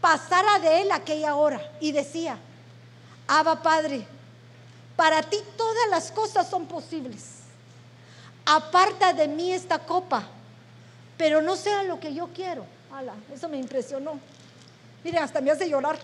pasara 0.03 0.59
de 0.59 0.83
él 0.83 0.93
aquella 0.93 1.37
hora 1.37 1.73
y 1.81 1.91
decía, 1.91 2.37
Abba 3.27 3.63
Padre, 3.63 4.07
para 4.97 5.23
ti 5.23 5.39
todas 5.57 5.89
las 5.91 6.11
cosas 6.11 6.49
son 6.49 6.67
posibles. 6.67 7.23
Aparta 8.47 9.13
de 9.13 9.29
mí 9.29 9.53
esta 9.53 9.79
copa, 9.79 10.25
pero 11.17 11.43
no 11.43 11.57
sea 11.57 11.83
lo 11.83 11.99
que 11.99 12.15
yo 12.15 12.29
quiero. 12.35 12.67
Ala, 12.93 13.15
eso 13.33 13.49
me 13.49 13.57
impresionó. 13.57 14.19
Miren, 15.03 15.23
hasta 15.23 15.41
me 15.41 15.51
hace 15.51 15.69
llorar. 15.69 15.99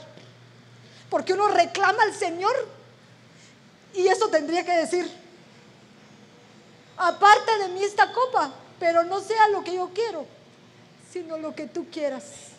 Porque 1.08 1.32
uno 1.32 1.48
reclama 1.48 2.02
al 2.02 2.14
Señor 2.14 2.54
y 3.94 4.06
eso 4.06 4.28
tendría 4.28 4.64
que 4.64 4.72
decir, 4.72 5.10
aparta 6.96 7.58
de 7.58 7.68
mí 7.68 7.82
esta 7.82 8.12
copa, 8.12 8.52
pero 8.78 9.04
no 9.04 9.20
sea 9.20 9.48
lo 9.48 9.64
que 9.64 9.74
yo 9.74 9.90
quiero, 9.92 10.26
sino 11.12 11.36
lo 11.36 11.54
que 11.54 11.66
tú 11.66 11.86
quieras 11.90 12.50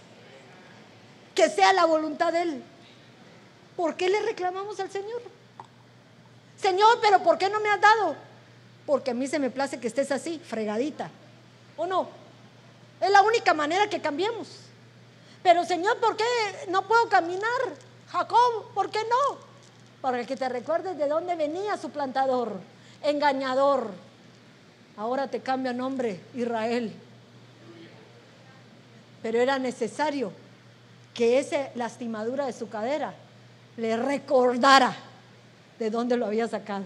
que 1.35 1.49
sea 1.49 1.73
la 1.73 1.85
voluntad 1.85 2.33
de 2.33 2.41
Él. 2.41 2.63
¿Por 3.75 3.95
qué 3.95 4.09
le 4.09 4.21
reclamamos 4.21 4.79
al 4.79 4.91
Señor? 4.91 5.21
Señor, 6.61 6.99
pero 7.01 7.23
¿por 7.23 7.37
qué 7.37 7.49
no 7.49 7.59
me 7.59 7.69
has 7.69 7.81
dado? 7.81 8.15
Porque 8.85 9.11
a 9.11 9.13
mí 9.13 9.27
se 9.27 9.39
me 9.39 9.49
place 9.49 9.79
que 9.79 9.87
estés 9.87 10.11
así, 10.11 10.39
fregadita. 10.39 11.09
¿O 11.75 11.87
no? 11.87 12.07
Es 12.99 13.09
la 13.09 13.23
única 13.23 13.53
manera 13.53 13.89
que 13.89 13.99
cambiemos. 13.99 14.47
Pero 15.41 15.65
Señor, 15.65 15.97
¿por 15.97 16.15
qué 16.15 16.23
no 16.69 16.87
puedo 16.87 17.09
caminar? 17.09 17.49
Jacob, 18.11 18.71
¿por 18.75 18.91
qué 18.91 18.99
no? 19.09 19.37
Para 20.01 20.23
que 20.25 20.35
te 20.35 20.47
recuerdes 20.49 20.97
de 20.97 21.07
dónde 21.07 21.35
venía 21.35 21.77
su 21.77 21.89
plantador, 21.89 22.59
engañador. 23.01 23.89
Ahora 24.97 25.27
te 25.27 25.41
cambia 25.41 25.73
nombre, 25.73 26.19
Israel. 26.35 26.93
Pero 29.23 29.39
era 29.39 29.57
necesario 29.57 30.31
que 31.13 31.39
esa 31.39 31.69
lastimadura 31.75 32.45
de 32.45 32.53
su 32.53 32.69
cadera 32.69 33.13
le 33.77 33.97
recordara 33.97 34.95
de 35.81 35.89
dónde 35.89 36.15
lo 36.15 36.27
había 36.27 36.47
sacado. 36.47 36.83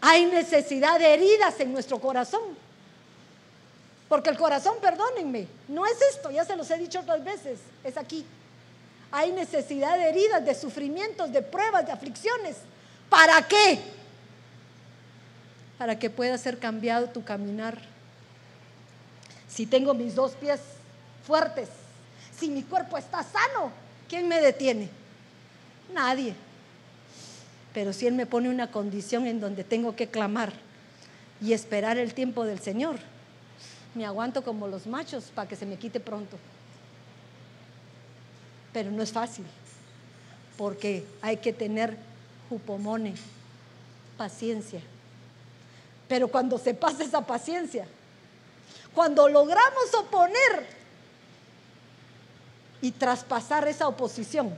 Hay 0.00 0.26
necesidad 0.26 1.00
de 1.00 1.14
heridas 1.14 1.58
en 1.58 1.72
nuestro 1.72 1.98
corazón. 1.98 2.42
Porque 4.08 4.30
el 4.30 4.38
corazón, 4.38 4.76
perdónenme, 4.80 5.48
no 5.66 5.84
es 5.84 6.00
esto, 6.14 6.30
ya 6.30 6.44
se 6.44 6.54
los 6.54 6.70
he 6.70 6.78
dicho 6.78 7.00
otras 7.00 7.24
veces, 7.24 7.58
es 7.82 7.96
aquí. 7.96 8.24
Hay 9.10 9.32
necesidad 9.32 9.98
de 9.98 10.08
heridas, 10.08 10.44
de 10.44 10.54
sufrimientos, 10.54 11.32
de 11.32 11.42
pruebas, 11.42 11.84
de 11.84 11.90
aflicciones. 11.90 12.58
¿Para 13.10 13.42
qué? 13.48 13.80
Para 15.76 15.98
que 15.98 16.08
pueda 16.08 16.38
ser 16.38 16.60
cambiado 16.60 17.08
tu 17.08 17.24
caminar. 17.24 17.80
Si 19.48 19.66
tengo 19.66 19.92
mis 19.92 20.14
dos 20.14 20.32
pies 20.36 20.60
fuertes, 21.26 21.68
si 22.38 22.48
mi 22.48 22.62
cuerpo 22.62 22.96
está 22.96 23.24
sano, 23.24 23.72
¿quién 24.08 24.28
me 24.28 24.40
detiene? 24.40 24.88
Nadie. 25.92 26.45
Pero 27.76 27.92
si 27.92 28.06
Él 28.06 28.14
me 28.14 28.24
pone 28.24 28.48
una 28.48 28.70
condición 28.70 29.26
en 29.26 29.38
donde 29.38 29.62
tengo 29.62 29.94
que 29.94 30.06
clamar 30.06 30.50
y 31.42 31.52
esperar 31.52 31.98
el 31.98 32.14
tiempo 32.14 32.46
del 32.46 32.58
Señor, 32.58 32.96
me 33.94 34.06
aguanto 34.06 34.42
como 34.42 34.66
los 34.66 34.86
machos 34.86 35.24
para 35.24 35.46
que 35.46 35.56
se 35.56 35.66
me 35.66 35.76
quite 35.76 36.00
pronto. 36.00 36.38
Pero 38.72 38.90
no 38.90 39.02
es 39.02 39.12
fácil, 39.12 39.44
porque 40.56 41.04
hay 41.20 41.36
que 41.36 41.52
tener 41.52 41.98
jupomone, 42.48 43.12
paciencia. 44.16 44.80
Pero 46.08 46.28
cuando 46.28 46.56
se 46.56 46.72
pasa 46.72 47.04
esa 47.04 47.26
paciencia, 47.26 47.86
cuando 48.94 49.28
logramos 49.28 49.92
oponer 49.92 50.66
y 52.80 52.90
traspasar 52.92 53.68
esa 53.68 53.86
oposición, 53.86 54.56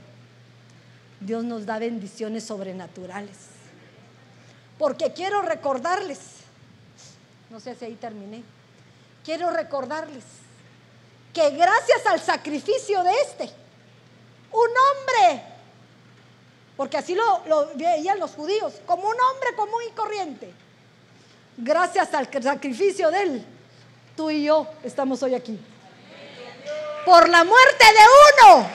Dios 1.19 1.43
nos 1.43 1.65
da 1.65 1.79
bendiciones 1.79 2.43
sobrenaturales. 2.43 3.37
Porque 4.77 5.11
quiero 5.13 5.41
recordarles, 5.41 6.19
no 7.49 7.59
sé 7.59 7.75
si 7.75 7.85
ahí 7.85 7.95
terminé, 7.95 8.43
quiero 9.25 9.49
recordarles 9.51 10.23
que 11.33 11.49
gracias 11.51 12.05
al 12.05 12.21
sacrificio 12.21 13.03
de 13.03 13.11
este, 13.11 13.49
un 14.51 14.69
hombre, 14.69 15.43
porque 16.77 16.97
así 16.97 17.15
lo, 17.15 17.43
veían 17.75 18.19
los 18.19 18.31
judíos, 18.31 18.73
como 18.85 19.03
un 19.03 19.15
hombre 19.19 19.55
común 19.55 19.81
y 19.89 19.91
corriente, 19.91 20.53
gracias 21.57 22.13
al 22.13 22.31
sacrificio 22.41 23.11
de 23.11 23.21
él, 23.21 23.45
tú 24.15 24.31
y 24.31 24.45
yo 24.45 24.67
estamos 24.83 25.21
hoy 25.21 25.35
aquí 25.35 25.59
por 27.05 27.27
la 27.27 27.43
muerte 27.43 27.85
de 27.85 28.53
uno, 28.55 28.67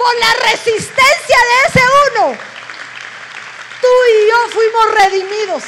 por 0.00 0.18
la 0.18 0.50
resistencia 0.50 1.36
de 1.50 1.68
ese 1.68 1.80
uno, 2.08 2.38
tú 3.82 3.88
y 4.08 4.30
yo 4.30 4.48
fuimos 4.50 4.94
redimidos. 4.94 5.62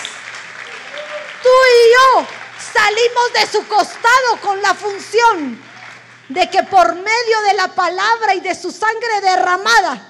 Tú 1.42 1.50
y 1.50 1.92
yo 1.92 2.26
salimos 2.72 3.32
de 3.34 3.46
su 3.46 3.68
costado 3.68 4.40
con 4.40 4.62
la 4.62 4.74
función 4.74 5.60
de 6.30 6.48
que 6.48 6.62
por 6.62 6.94
medio 6.94 7.42
de 7.46 7.54
la 7.56 7.68
palabra 7.68 8.34
y 8.34 8.40
de 8.40 8.54
su 8.54 8.70
sangre 8.70 9.20
derramada 9.20 10.02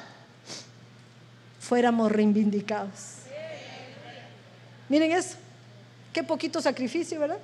fuéramos 1.58 2.12
reivindicados. 2.12 2.92
Miren 4.88 5.10
eso, 5.10 5.34
qué 6.12 6.22
poquito 6.22 6.62
sacrificio, 6.62 7.18
¿verdad? 7.18 7.40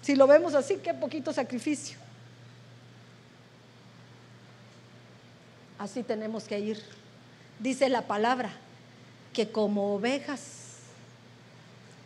Si 0.00 0.16
lo 0.16 0.26
vemos 0.26 0.54
así, 0.54 0.78
qué 0.78 0.92
poquito 0.92 1.32
sacrificio. 1.32 2.01
Así 5.82 6.04
tenemos 6.04 6.44
que 6.44 6.60
ir. 6.60 6.80
Dice 7.58 7.88
la 7.88 8.02
palabra 8.02 8.52
que 9.32 9.50
como 9.50 9.96
ovejas 9.96 10.40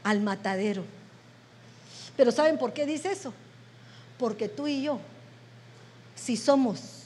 al 0.02 0.22
matadero 0.22 0.82
Pero 2.16 2.32
¿saben 2.32 2.56
por 2.56 2.72
qué 2.72 2.86
dice 2.86 3.12
eso? 3.12 3.34
Porque 4.18 4.48
tú 4.48 4.66
y 4.66 4.82
yo, 4.82 4.98
si 6.14 6.38
somos 6.38 7.02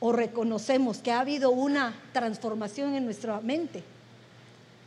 o 0.00 0.12
reconocemos 0.12 0.98
que 0.98 1.12
ha 1.12 1.20
habido 1.20 1.48
una 1.48 1.94
transformación 2.12 2.94
en 2.94 3.06
nuestra 3.06 3.40
mente, 3.40 3.82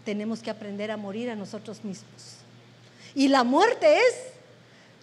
tenemos 0.06 0.44
que 0.44 0.52
aprender 0.52 0.92
a 0.92 0.98
morir 0.98 1.32
a 1.32 1.36
nosotros 1.36 1.84
mismos. 1.84 2.36
Y 3.16 3.30
la 3.30 3.44
muerte 3.44 3.98
es 3.98 4.14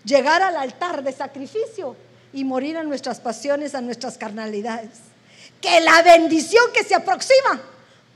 llegar 0.04 0.40
al 0.40 0.54
altar 0.54 1.02
de 1.02 1.10
sacrificio 1.10 1.96
y 2.32 2.44
morir 2.44 2.76
a 2.76 2.84
nuestras 2.84 3.18
pasiones, 3.18 3.74
a 3.74 3.80
nuestras 3.80 4.16
carnalidades. 4.16 5.13
Que 5.64 5.80
la 5.80 6.02
bendición 6.02 6.66
que 6.74 6.84
se 6.84 6.94
aproxima 6.94 7.58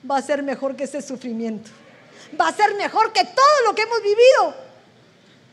va 0.09 0.19
a 0.19 0.23
ser 0.23 0.43
mejor 0.43 0.77
que 0.77 0.85
ese 0.85 1.01
sufrimiento. 1.01 1.71
Va 2.39 2.49
a 2.49 2.53
ser 2.53 2.75
mejor 2.75 3.11
que 3.11 3.25
todo 3.25 3.63
lo 3.65 3.75
que 3.75 3.81
hemos 3.83 4.03
vivido. 4.03 4.55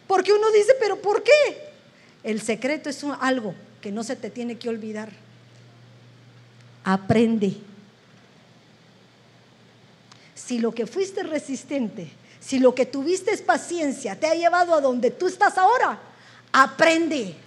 Porque 0.05 0.33
uno 0.33 0.51
dice, 0.51 0.73
pero 0.77 1.01
¿por 1.01 1.23
qué? 1.23 1.71
El 2.21 2.41
secreto 2.41 2.89
es 2.89 3.01
algo 3.21 3.55
que 3.79 3.93
no 3.93 4.03
se 4.03 4.17
te 4.17 4.29
tiene 4.29 4.57
que 4.57 4.67
olvidar. 4.67 5.09
Aprende. 6.83 7.55
Si 10.33 10.59
lo 10.59 10.73
que 10.73 10.87
fuiste 10.87 11.23
resistente, 11.23 12.11
si 12.41 12.59
lo 12.59 12.75
que 12.75 12.85
tuviste 12.85 13.31
es 13.31 13.41
paciencia, 13.41 14.19
te 14.19 14.27
ha 14.27 14.35
llevado 14.35 14.75
a 14.75 14.81
donde 14.81 15.11
tú 15.11 15.27
estás 15.27 15.57
ahora, 15.57 15.97
aprende. 16.51 17.37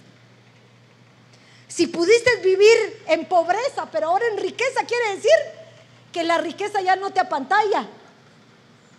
Si 1.69 1.85
pudiste 1.85 2.37
vivir 2.37 3.03
en 3.07 3.25
pobreza, 3.25 3.87
pero 3.91 4.07
ahora 4.07 4.25
en 4.27 4.37
riqueza, 4.37 4.83
quiere 4.85 5.15
decir 5.15 5.31
que 6.11 6.23
la 6.23 6.39
riqueza 6.39 6.81
ya 6.81 6.95
no 6.95 7.11
te 7.11 7.19
apantalla, 7.19 7.87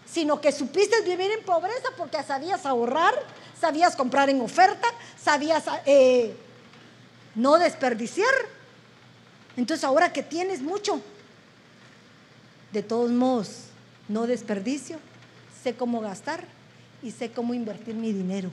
sino 0.06 0.40
que 0.40 0.52
supiste 0.52 1.00
vivir 1.02 1.32
en 1.32 1.44
pobreza 1.44 1.88
porque 1.96 2.22
sabías 2.22 2.64
ahorrar, 2.64 3.14
sabías 3.60 3.96
comprar 3.96 4.30
en 4.30 4.40
oferta, 4.40 4.86
sabías 5.20 5.64
eh, 5.84 6.34
no 7.34 7.58
desperdiciar. 7.58 8.32
Entonces 9.56 9.82
ahora 9.82 10.12
que 10.12 10.22
tienes 10.22 10.62
mucho, 10.62 11.02
de 12.72 12.84
todos 12.84 13.10
modos, 13.10 13.64
no 14.08 14.28
desperdicio, 14.28 14.98
sé 15.62 15.74
cómo 15.74 16.00
gastar 16.00 16.44
y 17.02 17.10
sé 17.10 17.32
cómo 17.32 17.52
invertir 17.52 17.96
mi 17.96 18.12
dinero. 18.12 18.52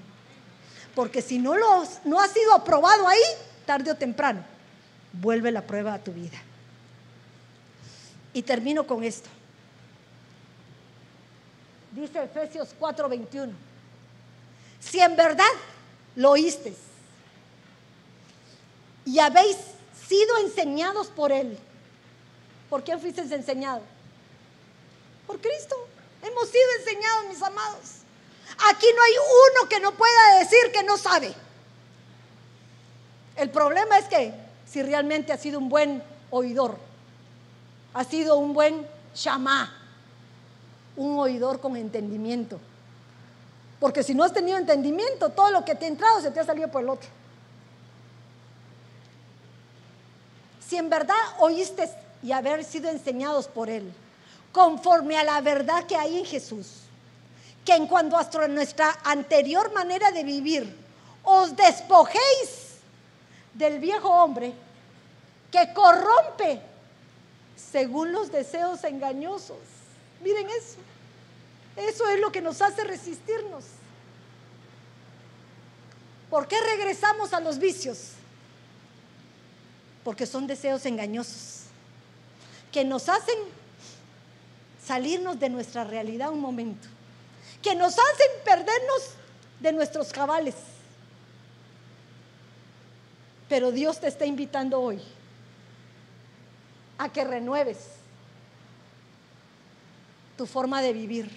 Porque 0.95 1.21
si 1.21 1.37
no, 1.37 1.55
lo, 1.55 1.83
no 2.05 2.19
ha 2.19 2.27
sido 2.27 2.53
aprobado 2.53 3.07
ahí, 3.07 3.21
tarde 3.67 3.91
o 3.91 3.95
temprano, 3.95 4.43
vuelve 5.13 5.51
la 5.51 5.61
prueba 5.61 5.93
a 5.93 5.99
tu 5.99 6.11
vida. 6.11 6.37
Y 8.33 8.41
termino 8.41 8.87
con 8.87 9.03
esto. 9.03 9.29
Dice 11.91 12.23
Efesios 12.23 12.73
4:21. 12.79 13.51
Si 14.79 14.99
en 14.99 15.15
verdad 15.15 15.45
lo 16.15 16.31
oíste 16.31 16.73
y 19.05 19.19
habéis 19.19 19.57
sido 20.07 20.37
enseñados 20.39 21.07
por 21.07 21.31
Él, 21.31 21.57
¿por 22.69 22.83
qué 22.83 22.97
fuiste 22.97 23.21
enseñado? 23.21 23.81
Por 25.25 25.39
Cristo. 25.41 25.75
Hemos 26.23 26.49
sido 26.49 26.65
enseñados, 26.79 27.25
mis 27.27 27.41
amados. 27.41 27.97
Aquí 28.69 28.87
no 28.95 29.03
hay 29.03 29.13
uno 29.51 29.69
que 29.69 29.79
no 29.79 29.91
pueda 29.93 30.39
decir 30.39 30.71
que 30.73 30.83
no 30.83 30.97
sabe. 30.97 31.33
El 33.37 33.51
problema 33.51 33.99
es 33.99 34.05
que 34.05 34.33
si 34.65 34.81
realmente 34.81 35.31
ha 35.31 35.37
sido 35.37 35.59
un 35.59 35.69
buen 35.69 36.03
oidor, 36.31 36.77
ha 37.93 38.03
sido 38.03 38.37
un 38.37 38.53
buen 38.53 38.85
chamá, 39.13 39.73
un 40.95 41.17
oidor 41.19 41.61
con 41.61 41.77
entendimiento. 41.77 42.59
Porque 43.79 44.01
si 44.01 44.15
no 44.15 44.23
has 44.23 44.33
tenido 44.33 44.57
entendimiento, 44.57 45.29
todo 45.29 45.51
lo 45.51 45.63
que 45.63 45.75
te 45.75 45.85
ha 45.85 45.87
entrado 45.87 46.19
se 46.19 46.31
te 46.31 46.39
ha 46.39 46.43
salido 46.43 46.69
por 46.69 46.81
el 46.81 46.89
otro. 46.89 47.07
Si 50.67 50.75
en 50.75 50.89
verdad 50.89 51.15
oíste 51.39 51.89
y 52.23 52.31
haber 52.31 52.63
sido 52.63 52.89
enseñados 52.89 53.47
por 53.47 53.69
Él, 53.69 53.93
conforme 54.51 55.15
a 55.15 55.23
la 55.23 55.39
verdad 55.41 55.85
que 55.85 55.95
hay 55.95 56.17
en 56.17 56.25
Jesús, 56.25 56.81
que 57.63 57.73
en 57.73 57.87
cuanto 57.87 58.17
a 58.17 58.47
nuestra 58.47 58.97
anterior 59.03 59.71
manera 59.73 60.11
de 60.11 60.23
vivir, 60.23 60.75
os 61.23 61.55
despojéis 61.55 62.66
del 63.57 63.79
viejo 63.79 64.09
hombre 64.09 64.53
que 65.51 65.73
corrompe 65.73 66.61
según 67.55 68.11
los 68.11 68.31
deseos 68.31 68.83
engañosos. 68.83 69.57
Miren 70.21 70.47
eso. 70.49 70.77
Eso 71.75 72.07
es 72.09 72.19
lo 72.19 72.31
que 72.31 72.41
nos 72.41 72.61
hace 72.61 72.83
resistirnos. 72.83 73.63
¿Por 76.29 76.47
qué 76.47 76.59
regresamos 76.61 77.33
a 77.33 77.39
los 77.39 77.57
vicios? 77.57 78.11
Porque 80.03 80.25
son 80.25 80.47
deseos 80.47 80.85
engañosos 80.85 81.63
que 82.71 82.83
nos 82.83 83.09
hacen 83.09 83.37
salirnos 84.83 85.39
de 85.39 85.49
nuestra 85.49 85.83
realidad 85.83 86.31
un 86.31 86.39
momento, 86.39 86.87
que 87.61 87.75
nos 87.75 87.93
hacen 87.93 88.27
perdernos 88.45 89.11
de 89.59 89.71
nuestros 89.71 90.11
cabales 90.11 90.53
pero 93.49 93.71
Dios 93.71 93.99
te 93.99 94.07
está 94.07 94.25
invitando 94.25 94.81
hoy 94.81 95.01
a 96.97 97.09
que 97.09 97.23
renueves 97.23 97.77
tu 100.35 100.45
forma 100.45 100.81
de 100.81 100.93
vivir 100.93 101.29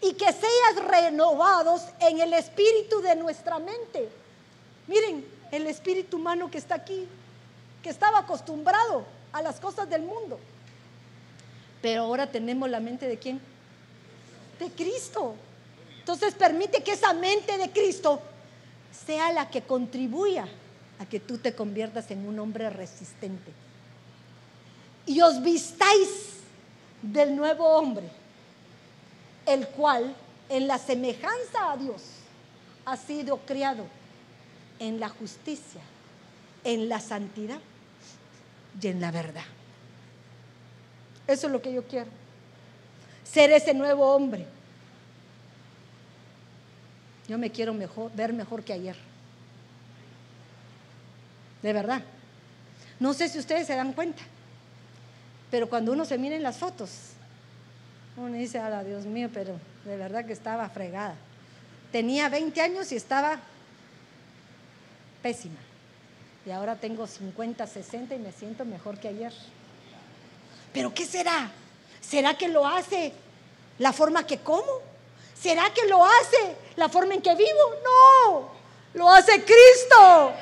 y 0.00 0.12
que 0.14 0.32
seas 0.32 0.86
renovados 0.86 1.82
en 2.00 2.20
el 2.20 2.32
espíritu 2.32 3.00
de 3.00 3.16
nuestra 3.16 3.58
mente. 3.58 4.08
Miren, 4.86 5.24
el 5.50 5.66
espíritu 5.66 6.16
humano 6.16 6.50
que 6.50 6.58
está 6.58 6.76
aquí, 6.76 7.06
que 7.82 7.90
estaba 7.90 8.20
acostumbrado 8.20 9.04
a 9.32 9.42
las 9.42 9.60
cosas 9.60 9.88
del 9.90 10.02
mundo. 10.02 10.38
Pero 11.82 12.02
ahora 12.02 12.30
tenemos 12.30 12.68
la 12.70 12.80
mente 12.80 13.06
de 13.06 13.18
quién? 13.18 13.40
De 14.58 14.70
Cristo. 14.70 15.34
Entonces 15.98 16.34
permite 16.34 16.82
que 16.82 16.92
esa 16.92 17.12
mente 17.12 17.58
de 17.58 17.70
Cristo 17.70 18.20
sea 19.06 19.32
la 19.32 19.50
que 19.50 19.62
contribuya 19.62 20.46
a 20.98 21.06
que 21.06 21.20
tú 21.20 21.38
te 21.38 21.54
conviertas 21.54 22.10
en 22.10 22.26
un 22.26 22.38
hombre 22.38 22.70
resistente. 22.70 23.52
Y 25.06 25.20
os 25.20 25.42
vistáis 25.42 26.38
del 27.02 27.36
nuevo 27.36 27.64
hombre, 27.66 28.08
el 29.46 29.66
cual 29.68 30.14
en 30.48 30.66
la 30.66 30.78
semejanza 30.78 31.72
a 31.72 31.76
Dios 31.76 32.02
ha 32.84 32.96
sido 32.96 33.38
criado 33.38 33.84
en 34.78 35.00
la 35.00 35.08
justicia, 35.08 35.80
en 36.64 36.88
la 36.88 37.00
santidad 37.00 37.60
y 38.80 38.86
en 38.88 39.00
la 39.00 39.10
verdad. 39.10 39.44
Eso 41.26 41.46
es 41.46 41.52
lo 41.52 41.62
que 41.62 41.72
yo 41.72 41.84
quiero. 41.84 42.10
Ser 43.24 43.50
ese 43.52 43.74
nuevo 43.74 44.14
hombre. 44.14 44.46
Yo 47.28 47.38
me 47.38 47.50
quiero 47.50 47.74
ver 48.14 48.32
mejor 48.32 48.64
que 48.64 48.72
ayer 48.72 49.07
de 51.62 51.72
verdad. 51.72 52.02
No 53.00 53.14
sé 53.14 53.28
si 53.28 53.38
ustedes 53.38 53.66
se 53.66 53.76
dan 53.76 53.92
cuenta, 53.92 54.22
pero 55.50 55.68
cuando 55.68 55.92
uno 55.92 56.04
se 56.04 56.18
mira 56.18 56.36
en 56.36 56.42
las 56.42 56.56
fotos, 56.56 56.90
uno 58.16 58.34
dice, 58.34 58.58
ala, 58.58 58.82
Dios 58.82 59.04
mío, 59.04 59.30
pero 59.32 59.58
de 59.84 59.96
verdad 59.96 60.24
que 60.24 60.32
estaba 60.32 60.68
fregada. 60.68 61.14
Tenía 61.92 62.28
20 62.28 62.60
años 62.60 62.90
y 62.92 62.96
estaba 62.96 63.38
pésima. 65.22 65.58
Y 66.44 66.50
ahora 66.50 66.76
tengo 66.76 67.06
50, 67.06 67.66
60 67.66 68.14
y 68.14 68.18
me 68.18 68.32
siento 68.32 68.64
mejor 68.64 68.98
que 68.98 69.08
ayer. 69.08 69.32
¿Pero 70.72 70.92
qué 70.92 71.06
será? 71.06 71.50
¿Será 72.00 72.34
que 72.36 72.48
lo 72.48 72.66
hace 72.66 73.12
la 73.78 73.92
forma 73.92 74.26
que 74.26 74.38
como? 74.38 74.80
¿Será 75.40 75.72
que 75.72 75.86
lo 75.86 76.04
hace 76.04 76.56
la 76.76 76.88
forma 76.88 77.14
en 77.14 77.22
que 77.22 77.34
vivo? 77.34 77.48
No, 77.84 78.50
lo 78.94 79.08
hace 79.10 79.44
Cristo 79.44 80.34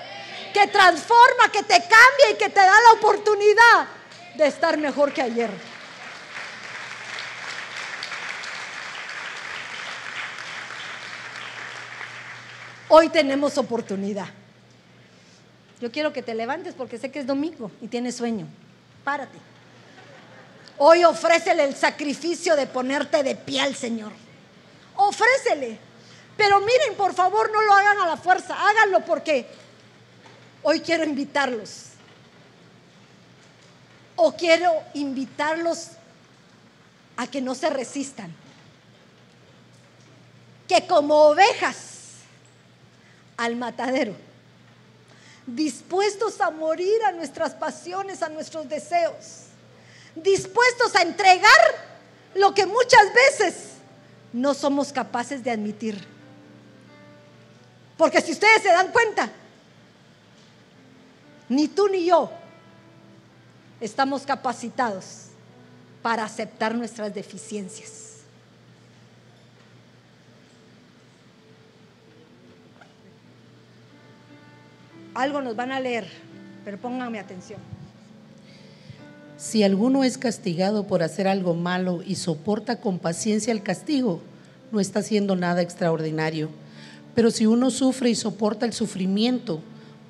que 0.57 0.66
transforma, 0.68 1.52
que 1.52 1.62
te 1.62 1.74
cambia 1.74 2.30
y 2.32 2.36
que 2.36 2.48
te 2.48 2.61
da 2.61 2.80
la 2.80 2.92
oportunidad 2.92 3.88
de 4.36 4.46
estar 4.46 4.78
mejor 4.78 5.12
que 5.12 5.20
ayer. 5.20 5.50
Hoy 12.88 13.11
tenemos 13.11 13.59
oportunidad. 13.59 14.28
Yo 15.78 15.92
quiero 15.92 16.14
que 16.14 16.22
te 16.22 16.34
levantes 16.34 16.72
porque 16.72 16.96
sé 16.96 17.11
que 17.11 17.18
es 17.18 17.26
domingo 17.26 17.70
y 17.82 17.88
tienes 17.88 18.16
sueño. 18.16 18.46
Párate. 19.04 19.36
Hoy 20.78 21.04
ofrécele 21.04 21.64
el 21.64 21.76
sacrificio 21.76 22.57
de 22.57 22.66
ponerte 22.66 23.22
de 23.22 23.36
pie 23.36 23.61
al 23.61 23.76
Señor. 23.76 24.12
Ofrécele. 24.94 25.78
Pero 26.34 26.61
miren, 26.61 26.94
por 26.96 27.12
favor, 27.12 27.50
no 27.52 27.61
lo 27.61 27.74
hagan 27.74 27.98
a 28.00 28.07
la 28.07 28.16
fuerza. 28.16 28.57
Háganlo 28.59 29.04
porque 29.04 29.46
Hoy 30.68 30.80
quiero 30.80 31.04
invitarlos. 31.04 31.90
O 34.16 34.32
quiero 34.32 34.72
invitarlos 34.94 35.90
a 37.16 37.28
que 37.28 37.40
no 37.40 37.54
se 37.54 37.70
resistan. 37.70 38.34
Que 40.66 40.84
como 40.88 41.28
ovejas 41.28 42.14
al 43.36 43.54
matadero, 43.54 44.16
dispuestos 45.46 46.40
a 46.40 46.50
morir 46.50 47.00
a 47.04 47.12
nuestras 47.12 47.54
pasiones, 47.54 48.20
a 48.24 48.28
nuestros 48.28 48.68
deseos, 48.68 49.44
dispuestos 50.16 50.96
a 50.96 51.02
entregar 51.02 51.60
lo 52.34 52.52
que 52.54 52.66
muchas 52.66 53.14
veces 53.14 53.54
no 54.32 54.52
somos 54.52 54.92
capaces 54.92 55.44
de 55.44 55.52
admitir. 55.52 56.04
Porque 57.96 58.20
si 58.20 58.32
ustedes 58.32 58.62
se 58.62 58.68
dan 58.70 58.90
cuenta, 58.90 59.30
ni 61.49 61.68
tú 61.68 61.88
ni 61.88 62.07
yo 62.07 62.30
estamos 63.80 64.22
capacitados 64.22 65.26
para 66.03 66.24
aceptar 66.24 66.74
nuestras 66.74 67.14
deficiencias. 67.14 68.07
Algo 75.14 75.40
nos 75.40 75.57
van 75.57 75.72
a 75.72 75.80
leer, 75.80 76.07
pero 76.64 76.78
pónganme 76.78 77.18
atención. 77.18 77.59
Si 79.38 79.62
alguno 79.62 80.05
es 80.05 80.18
castigado 80.18 80.86
por 80.86 81.03
hacer 81.03 81.26
algo 81.26 81.55
malo 81.55 82.03
y 82.07 82.16
soporta 82.16 82.80
con 82.80 82.99
paciencia 82.99 83.53
el 83.53 83.62
castigo, 83.62 84.20
no 84.72 84.80
está 84.80 85.01
haciendo 85.01 85.36
nada 85.36 85.62
extraordinario. 85.62 86.51
Pero 87.14 87.30
si 87.30 87.47
uno 87.47 87.70
sufre 87.70 88.11
y 88.11 88.14
soporta 88.14 88.66
el 88.66 88.72
sufrimiento 88.72 89.62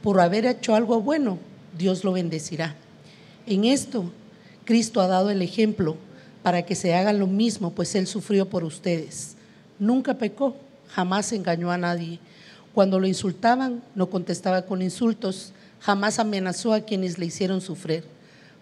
por 0.07 0.21
haber 0.21 0.47
hecho 0.47 0.77
algo 0.77 1.03
bueno, 1.03 1.37
Dios 1.77 2.05
lo 2.05 2.13
bendecirá. 2.13 2.77
En 3.45 3.65
esto, 3.65 4.13
Cristo 4.65 5.01
ha 5.01 5.09
dado 5.09 5.31
el 5.31 5.43
ejemplo 5.43 5.97
para 6.45 6.63
que 6.63 6.77
se 6.77 6.95
hagan 6.95 7.19
lo 7.19 7.27
mismo, 7.27 7.73
pues 7.73 7.93
Él 7.97 8.07
sufrió 8.07 8.49
por 8.49 8.63
ustedes. 8.63 9.35
Nunca 9.81 10.15
pecó, 10.15 10.55
jamás 10.91 11.33
engañó 11.33 11.73
a 11.73 11.77
nadie. 11.77 12.21
Cuando 12.73 13.01
lo 13.01 13.09
insultaban, 13.09 13.83
no 13.97 14.09
contestaba 14.09 14.63
con 14.63 14.81
insultos, 14.81 15.53
jamás 15.81 16.21
amenazó 16.21 16.73
a 16.73 16.83
quienes 16.83 17.19
le 17.19 17.27
hicieron 17.27 17.61
sufrir. 17.61 18.05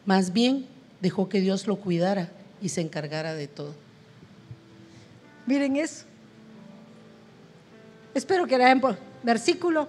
Más 0.06 0.32
bien, 0.32 0.64
dejó 1.02 1.28
que 1.28 1.42
Dios 1.42 1.66
lo 1.66 1.76
cuidara 1.76 2.30
y 2.62 2.70
se 2.70 2.80
encargara 2.80 3.34
de 3.34 3.48
todo. 3.48 3.74
Miren 5.44 5.76
eso. 5.76 6.06
Espero 8.14 8.46
que 8.46 8.56
lean 8.56 8.80
por 8.80 8.96
versículo. 9.22 9.88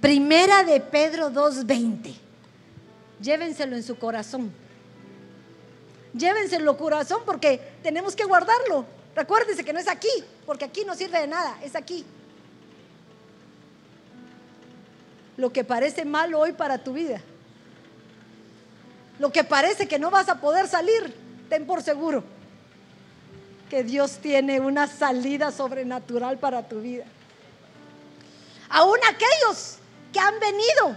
Primera 0.00 0.64
de 0.64 0.80
Pedro 0.80 1.30
2.20. 1.30 2.14
Llévenselo 3.20 3.76
en 3.76 3.82
su 3.82 3.98
corazón. 3.98 4.50
Llévenselo 6.14 6.70
en 6.70 6.76
corazón 6.76 7.22
porque 7.26 7.60
tenemos 7.82 8.16
que 8.16 8.24
guardarlo. 8.24 8.86
Recuérdense 9.14 9.64
que 9.64 9.72
no 9.72 9.78
es 9.78 9.88
aquí, 9.88 10.08
porque 10.46 10.64
aquí 10.64 10.84
no 10.84 10.94
sirve 10.94 11.20
de 11.20 11.26
nada, 11.26 11.58
es 11.62 11.76
aquí. 11.76 12.04
Lo 15.36 15.52
que 15.52 15.64
parece 15.64 16.04
malo 16.04 16.40
hoy 16.40 16.52
para 16.52 16.78
tu 16.78 16.94
vida. 16.94 17.20
Lo 19.18 19.30
que 19.30 19.44
parece 19.44 19.86
que 19.86 19.98
no 19.98 20.10
vas 20.10 20.28
a 20.30 20.40
poder 20.40 20.66
salir, 20.66 21.14
ten 21.50 21.66
por 21.66 21.82
seguro 21.82 22.24
que 23.68 23.84
Dios 23.84 24.18
tiene 24.18 24.60
una 24.60 24.86
salida 24.88 25.52
sobrenatural 25.52 26.38
para 26.38 26.68
tu 26.68 26.80
vida. 26.80 27.04
Aún 28.68 28.98
aquellos 29.08 29.79
que 30.12 30.18
han 30.18 30.38
venido 30.40 30.96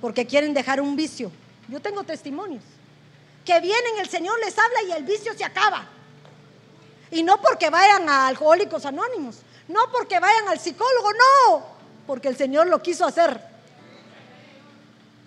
porque 0.00 0.26
quieren 0.26 0.54
dejar 0.54 0.80
un 0.80 0.96
vicio. 0.96 1.30
Yo 1.68 1.80
tengo 1.80 2.04
testimonios. 2.04 2.62
Que 3.44 3.60
vienen, 3.60 3.98
el 4.00 4.08
Señor 4.08 4.38
les 4.40 4.56
habla 4.58 4.82
y 4.86 4.92
el 4.92 5.04
vicio 5.04 5.32
se 5.36 5.44
acaba. 5.44 5.86
Y 7.10 7.22
no 7.22 7.40
porque 7.40 7.70
vayan 7.70 8.08
a 8.08 8.26
alcohólicos 8.26 8.84
anónimos, 8.84 9.38
no 9.66 9.80
porque 9.92 10.20
vayan 10.20 10.48
al 10.48 10.58
psicólogo, 10.58 11.10
no, 11.12 11.66
porque 12.06 12.28
el 12.28 12.36
Señor 12.36 12.66
lo 12.66 12.82
quiso 12.82 13.06
hacer. 13.06 13.40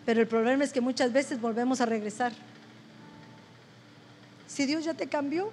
Pero 0.06 0.22
el 0.22 0.28
problema 0.28 0.64
es 0.64 0.72
que 0.72 0.82
muchas 0.82 1.12
veces 1.12 1.42
volvemos 1.42 1.82
a 1.82 1.86
regresar. 1.86 2.32
Si 4.48 4.66
Dios 4.66 4.84
ya 4.84 4.94
te 4.94 5.08
cambió. 5.08 5.52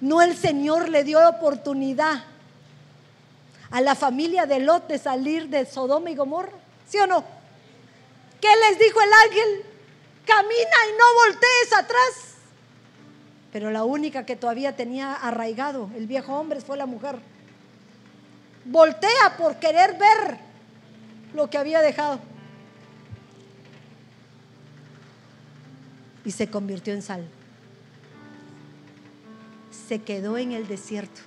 No 0.00 0.22
el 0.22 0.36
Señor 0.36 0.88
le 0.88 1.04
dio 1.04 1.26
oportunidad 1.28 2.24
a 3.70 3.80
la 3.80 3.94
familia 3.94 4.46
de 4.46 4.60
Lot 4.60 4.88
de 4.88 4.98
salir 4.98 5.48
de 5.48 5.66
Sodoma 5.66 6.10
y 6.10 6.16
Gomorra. 6.16 6.52
¿Sí 6.88 6.98
o 6.98 7.06
no? 7.06 7.24
¿Qué 8.40 8.48
les 8.68 8.78
dijo 8.78 9.00
el 9.00 9.12
ángel? 9.26 9.64
Camina 10.26 10.76
y 10.88 10.92
no 10.98 11.04
voltees 11.24 11.72
atrás. 11.78 12.34
Pero 13.52 13.70
la 13.70 13.84
única 13.84 14.26
que 14.26 14.36
todavía 14.36 14.76
tenía 14.76 15.14
arraigado 15.14 15.90
el 15.96 16.06
viejo 16.06 16.34
hombre 16.34 16.60
fue 16.60 16.76
la 16.76 16.86
mujer. 16.86 17.18
Voltea 18.64 19.36
por 19.38 19.56
querer 19.56 19.96
ver 19.98 20.38
lo 21.34 21.48
que 21.48 21.58
había 21.58 21.80
dejado. 21.80 22.20
y 26.24 26.30
se 26.30 26.48
convirtió 26.48 26.94
en 26.94 27.02
sal. 27.02 27.26
Se 29.88 30.00
quedó 30.02 30.38
en 30.38 30.52
el 30.52 30.66
desierto. 30.68 31.20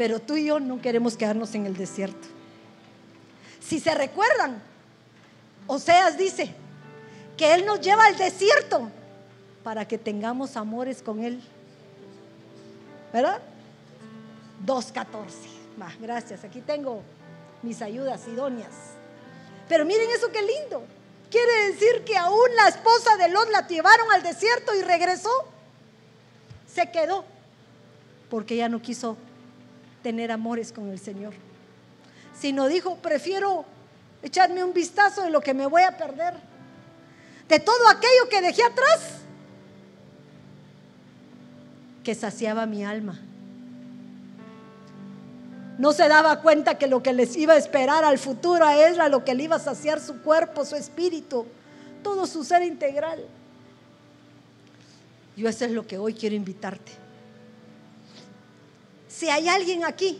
Pero 0.00 0.18
tú 0.18 0.34
y 0.34 0.46
yo 0.46 0.60
no 0.60 0.80
queremos 0.80 1.14
quedarnos 1.14 1.54
en 1.54 1.66
el 1.66 1.76
desierto. 1.76 2.26
Si 3.60 3.78
se 3.78 3.94
recuerdan, 3.94 4.62
Oseas 5.66 6.16
dice 6.16 6.54
que 7.36 7.52
Él 7.52 7.66
nos 7.66 7.82
lleva 7.82 8.06
al 8.06 8.16
desierto 8.16 8.90
para 9.62 9.86
que 9.86 9.98
tengamos 9.98 10.56
amores 10.56 11.02
con 11.02 11.22
Él. 11.22 11.42
¿Verdad? 13.12 13.42
2.14. 14.64 15.26
Gracias. 16.00 16.44
Aquí 16.44 16.62
tengo 16.62 17.02
mis 17.60 17.82
ayudas 17.82 18.26
idóneas. 18.26 18.72
Pero 19.68 19.84
miren 19.84 20.08
eso 20.16 20.32
qué 20.32 20.40
lindo. 20.40 20.82
Quiere 21.30 21.72
decir 21.72 22.04
que 22.06 22.16
aún 22.16 22.48
la 22.56 22.68
esposa 22.68 23.18
de 23.18 23.28
Lot 23.28 23.50
la 23.50 23.68
llevaron 23.68 24.10
al 24.12 24.22
desierto 24.22 24.74
y 24.74 24.80
regresó. 24.80 25.28
Se 26.74 26.90
quedó 26.90 27.22
porque 28.30 28.56
ya 28.56 28.70
no 28.70 28.80
quiso 28.80 29.18
tener 30.02 30.30
amores 30.32 30.72
con 30.72 30.88
el 30.88 30.98
Señor. 30.98 31.34
Sino 32.38 32.68
dijo, 32.68 32.96
prefiero 32.96 33.64
echarme 34.22 34.64
un 34.64 34.72
vistazo 34.72 35.22
de 35.22 35.30
lo 35.30 35.40
que 35.40 35.54
me 35.54 35.66
voy 35.66 35.82
a 35.82 35.96
perder. 35.96 36.34
De 37.48 37.58
todo 37.58 37.88
aquello 37.88 38.28
que 38.30 38.40
dejé 38.40 38.62
atrás, 38.62 39.18
que 42.04 42.14
saciaba 42.14 42.66
mi 42.66 42.84
alma 42.84 43.20
no 45.80 45.94
se 45.94 46.08
daba 46.08 46.42
cuenta 46.42 46.76
que 46.76 46.86
lo 46.86 47.02
que 47.02 47.14
les 47.14 47.34
iba 47.38 47.54
a 47.54 47.56
esperar 47.56 48.04
al 48.04 48.18
futuro 48.18 48.66
a 48.66 48.76
era 48.76 49.08
lo 49.08 49.24
que 49.24 49.34
le 49.34 49.44
iba 49.44 49.56
a 49.56 49.58
saciar 49.58 49.98
su 49.98 50.20
cuerpo, 50.20 50.66
su 50.66 50.76
espíritu, 50.76 51.46
todo 52.02 52.26
su 52.26 52.44
ser 52.44 52.62
integral. 52.62 53.24
Yo 55.38 55.48
eso 55.48 55.64
es 55.64 55.70
lo 55.70 55.86
que 55.86 55.96
hoy 55.96 56.12
quiero 56.12 56.36
invitarte. 56.36 56.92
Si 59.20 59.28
hay 59.28 59.50
alguien 59.50 59.84
aquí, 59.84 60.18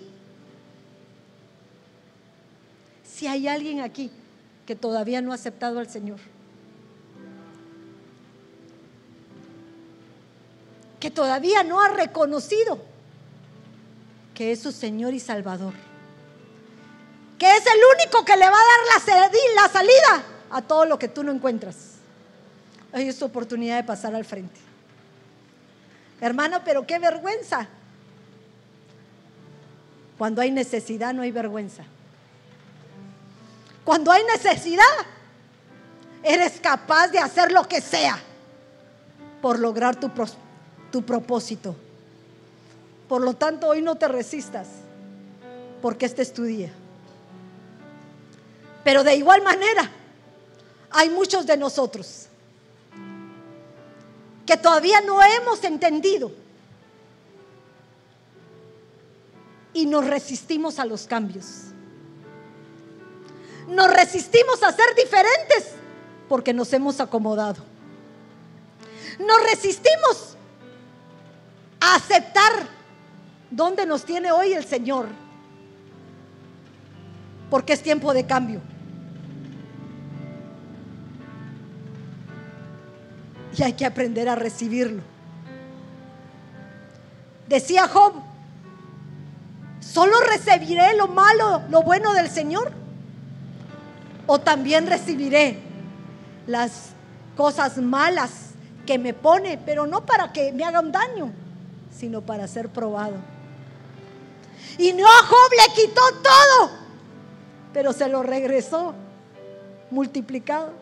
si 3.03 3.27
hay 3.27 3.49
alguien 3.49 3.81
aquí 3.81 4.11
que 4.67 4.77
todavía 4.77 5.23
no 5.23 5.33
ha 5.33 5.37
aceptado 5.37 5.79
al 5.79 5.89
Señor, 5.89 6.19
que 11.01 11.11
todavía 11.11 11.63
no 11.63 11.81
ha 11.81 11.89
reconocido 11.89 12.79
que 14.35 14.53
es 14.53 14.61
su 14.61 14.71
Señor 14.71 15.15
y 15.15 15.21
Salvador, 15.21 15.73
que 17.39 17.57
es 17.57 17.65
el 17.65 17.81
único 17.97 18.23
que 18.23 18.37
le 18.37 18.45
va 18.45 18.49
a 18.49 19.01
dar 19.01 19.17
la, 19.57 19.69
salida 19.73 20.25
a 20.51 20.61
todo 20.61 20.85
lo 20.85 20.99
que 20.99 21.09
tú 21.09 21.25
no 21.25 21.33
encuentras. 21.33 21.95
Hoy 22.93 23.09
es 23.09 23.19
tu 23.19 23.25
oportunidad 23.25 23.77
de 23.77 23.85
pasar 23.85 24.15
al 24.15 24.27
frente. 24.27 24.61
Hermano, 26.21 26.61
pero 26.67 26.87
qué 26.87 26.99
vergüenza. 26.99 27.67
Cuando 30.21 30.43
hay 30.43 30.51
necesidad 30.51 31.15
no 31.15 31.23
hay 31.23 31.33
vergüenza. 31.33 31.83
Cuando 33.87 34.13
hay 34.13 34.23
necesidad, 34.25 34.85
eres 36.23 36.61
capaz 36.61 37.09
de 37.09 37.19
hacer 37.19 37.51
lo 37.51 37.67
que 37.67 37.81
sea 37.81 38.19
por 39.41 39.59
lograr 39.59 39.99
tu, 39.99 40.11
tu 40.93 41.03
propósito. 41.07 41.75
Por 43.09 43.23
lo 43.23 43.33
tanto, 43.33 43.69
hoy 43.69 43.81
no 43.81 43.95
te 43.95 44.09
resistas, 44.09 44.67
porque 45.81 46.05
este 46.05 46.21
es 46.21 46.35
tu 46.35 46.43
día. 46.43 46.71
Pero 48.85 49.03
de 49.03 49.17
igual 49.17 49.41
manera, 49.41 49.91
hay 50.91 51.09
muchos 51.09 51.47
de 51.47 51.57
nosotros 51.57 52.27
que 54.45 54.59
todavía 54.59 55.01
no 55.01 55.23
hemos 55.23 55.65
entendido 55.65 56.31
y 59.73 59.87
nos 59.87 60.07
resistimos 60.07 60.79
a 60.79 60.85
los 60.85 61.07
cambios. 61.07 61.67
Nos 63.69 63.93
resistimos 63.93 64.63
a 64.63 64.73
ser 64.73 64.95
diferentes 64.97 65.75
porque 66.29 66.53
nos 66.53 66.73
hemos 66.73 67.01
acomodado. 67.01 67.63
Nos 69.19 69.43
resistimos 69.51 70.37
a 71.81 71.95
aceptar 71.97 72.53
dónde 73.51 73.87
nos 73.87 74.05
tiene 74.05 74.33
hoy 74.33 74.53
el 74.53 74.65
Señor. 74.65 75.07
Porque 77.49 77.73
es 77.73 77.83
tiempo 77.83 78.13
de 78.13 78.27
cambio. 78.27 78.61
Y 83.57 83.63
hay 83.63 83.73
que 83.73 83.85
aprender 83.85 84.29
a 84.29 84.37
recibirlo. 84.37 85.03
Decía 87.49 87.89
Job, 87.89 88.30
¿solo 89.93 90.21
recibiré 90.21 90.95
lo 90.97 91.09
malo, 91.09 91.63
lo 91.69 91.83
bueno 91.83 92.13
del 92.15 92.31
Señor? 92.31 92.73
¿O 94.27 94.39
también 94.39 94.87
recibiré 94.87 95.59
las 96.47 96.91
cosas 97.37 97.79
malas 97.79 98.31
que 98.87 98.99
me 98.99 99.15
pone, 99.15 99.59
pero 99.59 99.87
no 99.87 100.07
para 100.07 100.33
que 100.33 100.53
me 100.53 100.65
hagan 100.65 100.93
daño, 100.93 101.33
sino 101.97 102.21
para 102.21 102.47
ser 102.47 102.69
probado? 102.69 103.17
Y 104.79 104.93
no 104.93 105.07
a 105.07 105.23
Job 105.25 105.51
le 105.51 105.83
quitó 105.83 106.01
todo, 106.23 106.71
pero 107.73 107.93
se 107.93 108.09
lo 108.09 108.23
regresó 108.23 108.95
multiplicado. 109.91 110.73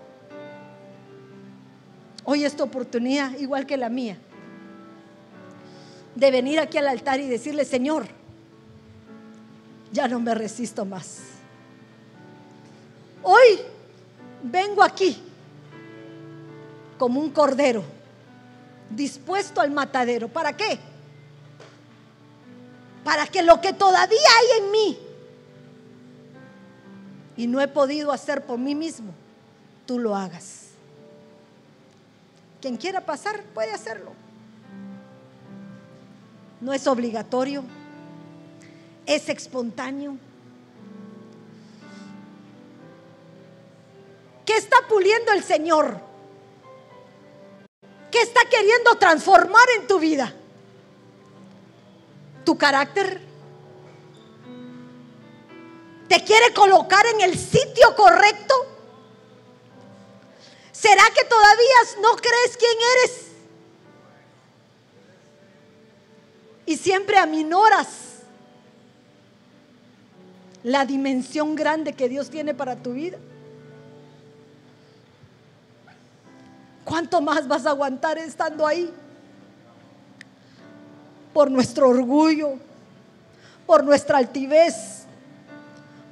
Hoy 2.25 2.45
esta 2.45 2.63
oportunidad, 2.63 3.33
igual 3.39 3.65
que 3.65 3.79
la 3.79 3.89
mía, 3.89 4.19
de 6.15 6.31
venir 6.31 6.61
aquí 6.61 6.77
al 6.77 6.89
altar 6.89 7.21
y 7.21 7.27
decirle, 7.27 7.65
Señor, 7.65 8.18
ya 9.93 10.09
no 10.09 10.21
me 10.21 10.35
resisto 10.35 10.85
más. 10.85 11.19
Hoy 13.23 13.61
vengo 14.43 14.83
aquí 14.83 15.21
como 16.99 17.21
un 17.21 17.31
cordero, 17.31 17.85
dispuesto 18.91 19.61
al 19.61 19.71
matadero. 19.71 20.29
¿Para 20.29 20.57
qué? 20.57 20.79
Para 23.05 23.27
que 23.27 23.43
lo 23.43 23.61
que 23.61 23.73
todavía 23.73 24.19
hay 24.39 24.63
en 24.63 24.71
mí 24.71 24.99
y 27.37 27.47
no 27.47 27.61
he 27.61 27.69
podido 27.69 28.13
hacer 28.13 28.45
por 28.45 28.59
mí 28.59 28.75
mismo, 28.75 29.13
tú 29.87 29.99
lo 29.99 30.17
hagas. 30.17 30.67
Quien 32.61 32.77
quiera 32.77 33.01
pasar 33.01 33.43
puede 33.55 33.73
hacerlo 33.73 34.13
no 36.61 36.73
es 36.73 36.87
obligatorio, 36.87 37.63
es 39.09 39.29
espontáneo. 39.29 40.17
¿Qué 44.47 44.57
está 44.57 44.77
puliendo 44.89 45.33
el 45.33 45.43
Señor? 45.43 46.01
¿Qué 48.11 48.21
está 48.21 48.41
queriendo 48.49 48.95
transformar 48.95 49.67
en 49.81 49.87
tu 49.89 49.99
vida? 49.99 50.33
¿Tu 52.45 52.57
carácter? 52.57 53.21
¿Te 56.09 56.23
quiere 56.23 56.55
colocar 56.55 57.05
en 57.07 57.23
el 57.23 57.37
sitio 57.37 57.97
correcto? 57.97 58.55
¿Será 60.71 61.03
que 61.15 61.25
todavía 61.25 62.01
no 62.01 62.15
crees 62.17 62.57
quién 62.57 62.79
eres? 62.97 63.29
y 66.69 66.77
siempre 66.77 67.17
aminoras 67.17 68.08
la 70.69 70.85
dimensión 70.85 71.55
grande 71.55 71.95
que 71.95 72.11
Dios 72.11 72.29
tiene 72.29 72.53
para 72.53 72.77
tu 72.77 72.93
vida. 72.93 73.17
¿Cuánto 76.85 77.23
más 77.23 77.49
vas 77.49 77.65
a 77.65 77.71
aguantar 77.71 78.19
estando 78.19 78.67
ahí? 78.67 78.93
Por 81.33 81.51
nuestro 81.51 81.89
orgullo, 81.89 82.57
por 83.67 83.83
nuestra 83.83 84.19
altivez, 84.19 85.05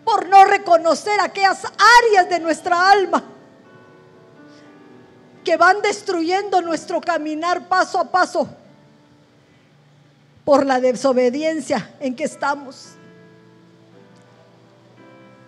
por 0.05 0.27
no 0.27 0.45
reconocer 0.45 1.20
aquellas 1.20 1.62
áreas 1.65 2.28
de 2.31 2.41
nuestra 2.41 2.91
alma 2.91 3.23
que 5.45 5.59
van 5.59 5.83
destruyendo 5.83 6.62
nuestro 6.62 7.01
caminar 7.03 7.69
paso 7.69 7.99
a 7.99 8.11
paso 8.11 8.49
por 10.47 10.65
la 10.65 10.81
desobediencia 10.81 11.95
en 12.01 12.16
que 12.16 12.24
estamos. 12.24 12.95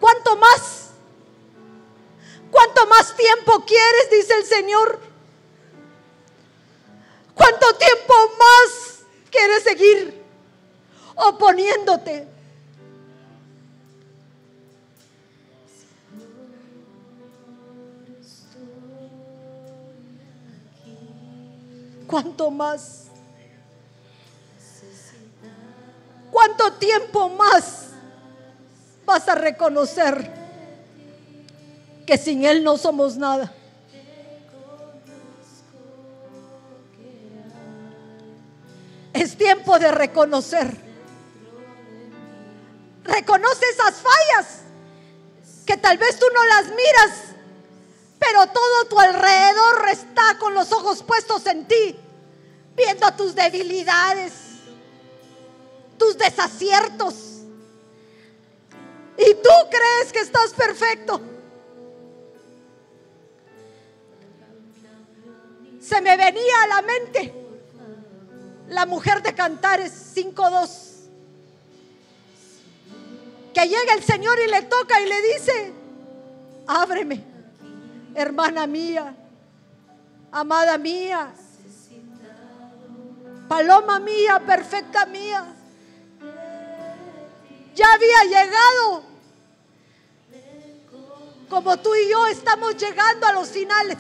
¿Cuánto 0.00 0.36
más? 0.36 0.90
¿Cuánto 2.50 2.86
más 2.86 3.16
tiempo 3.16 3.64
quieres? 3.66 4.10
Dice 4.10 4.34
el 4.34 4.44
Señor. 4.44 5.00
¿Cuánto 7.34 7.74
tiempo 7.74 8.14
más 8.38 9.00
quieres 9.30 9.62
seguir 9.62 10.24
oponiéndote? 11.14 12.26
¿Cuánto 22.06 22.50
más? 22.50 23.04
¿Cuánto 26.30 26.72
tiempo 26.74 27.28
más 27.28 27.77
a 29.26 29.34
reconocer 29.34 30.30
que 32.06 32.18
sin 32.18 32.44
Él 32.44 32.62
no 32.62 32.76
somos 32.76 33.16
nada? 33.16 33.52
Es 39.14 39.36
tiempo 39.36 39.78
de 39.78 39.90
reconocer. 39.90 40.76
Reconoce 43.02 43.64
esas 43.72 43.94
fallas 43.96 44.60
que 45.66 45.76
tal 45.76 45.98
vez 45.98 46.18
tú 46.18 46.26
no 46.32 46.44
las 46.44 46.66
miras, 46.66 47.34
pero 48.18 48.46
todo 48.46 48.84
tu 48.88 49.00
alrededor 49.00 49.88
está 49.90 50.38
con 50.38 50.54
los 50.54 50.70
ojos 50.70 51.02
puestos 51.02 51.46
en 51.46 51.66
ti, 51.66 51.98
viendo 52.76 53.10
tus 53.14 53.34
debilidades 53.34 54.48
tus 55.98 56.16
desaciertos. 56.16 57.14
Crees 59.78 60.12
que 60.12 60.20
estás 60.20 60.52
perfecto. 60.54 61.20
Se 65.80 66.00
me 66.00 66.16
venía 66.16 66.62
a 66.64 66.66
la 66.66 66.82
mente 66.82 67.34
la 68.68 68.86
mujer 68.86 69.22
de 69.22 69.34
Cantares 69.34 69.92
5.2. 70.16 71.10
Que 73.54 73.68
llega 73.68 73.94
el 73.94 74.02
Señor 74.02 74.38
y 74.44 74.50
le 74.50 74.62
toca 74.62 75.00
y 75.00 75.08
le 75.08 75.22
dice, 75.34 75.72
ábreme, 76.66 77.24
hermana 78.14 78.66
mía, 78.66 79.14
amada 80.32 80.76
mía, 80.76 81.32
paloma 83.48 84.00
mía, 84.00 84.42
perfecta 84.44 85.06
mía 85.06 85.54
ya 87.78 87.86
había 87.94 88.24
llegado. 88.24 89.07
Como 91.48 91.78
tú 91.78 91.94
y 91.94 92.10
yo 92.10 92.26
estamos 92.26 92.76
llegando 92.76 93.26
a 93.26 93.32
los 93.32 93.48
finales. 93.48 93.98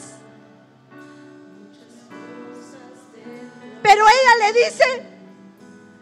Pero 3.82 4.04
ella 4.06 4.46
le 4.46 4.64
dice, 4.64 4.84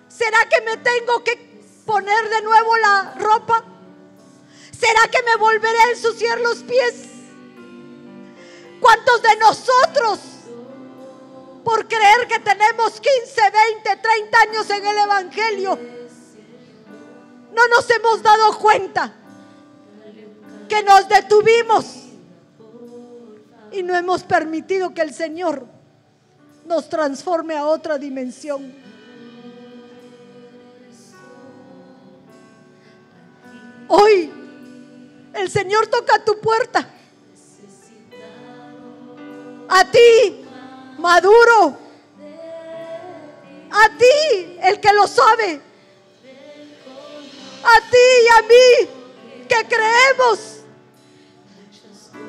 ¿será 0.08 0.38
que 0.48 0.60
me 0.62 0.76
tengo 0.78 1.22
que 1.22 1.36
poner 1.84 2.28
de 2.28 2.42
nuevo 2.42 2.76
la 2.78 3.14
ropa? 3.18 3.64
¿Será 4.76 5.08
que 5.08 5.22
me 5.22 5.36
volveré 5.36 5.78
a 5.78 5.90
ensuciar 5.90 6.40
los 6.40 6.58
pies? 6.64 7.04
¿Cuántos 8.80 9.22
de 9.22 9.36
nosotros, 9.36 10.18
por 11.64 11.86
creer 11.86 12.26
que 12.28 12.40
tenemos 12.40 13.00
15, 13.00 13.50
20, 13.84 13.96
30 13.96 14.40
años 14.40 14.70
en 14.70 14.86
el 14.86 14.98
Evangelio, 14.98 15.78
no 17.52 17.68
nos 17.68 17.88
hemos 17.90 18.22
dado 18.22 18.58
cuenta 18.58 19.14
que 20.68 20.82
nos 20.82 21.08
detuvimos 21.08 21.86
y 23.72 23.82
no 23.82 23.94
hemos 23.96 24.22
permitido 24.22 24.94
que 24.94 25.02
el 25.02 25.12
Señor 25.12 25.66
nos 26.64 26.88
transforme 26.88 27.56
a 27.56 27.66
otra 27.66 27.98
dimensión. 27.98 28.74
Hoy 33.88 34.32
el 35.34 35.50
Señor 35.50 35.86
toca 35.86 36.24
tu 36.24 36.40
puerta. 36.40 36.88
A 39.68 39.84
ti, 39.90 40.44
maduro. 40.98 41.76
A 43.70 43.88
ti, 43.98 44.58
el 44.62 44.80
que 44.80 44.92
lo 44.92 45.06
sabe 45.06 45.60
a 47.66 47.80
ti 47.90 48.06
y 48.22 48.28
a 48.28 48.42
mí 48.42 49.46
que 49.48 49.68
creemos 49.68 50.55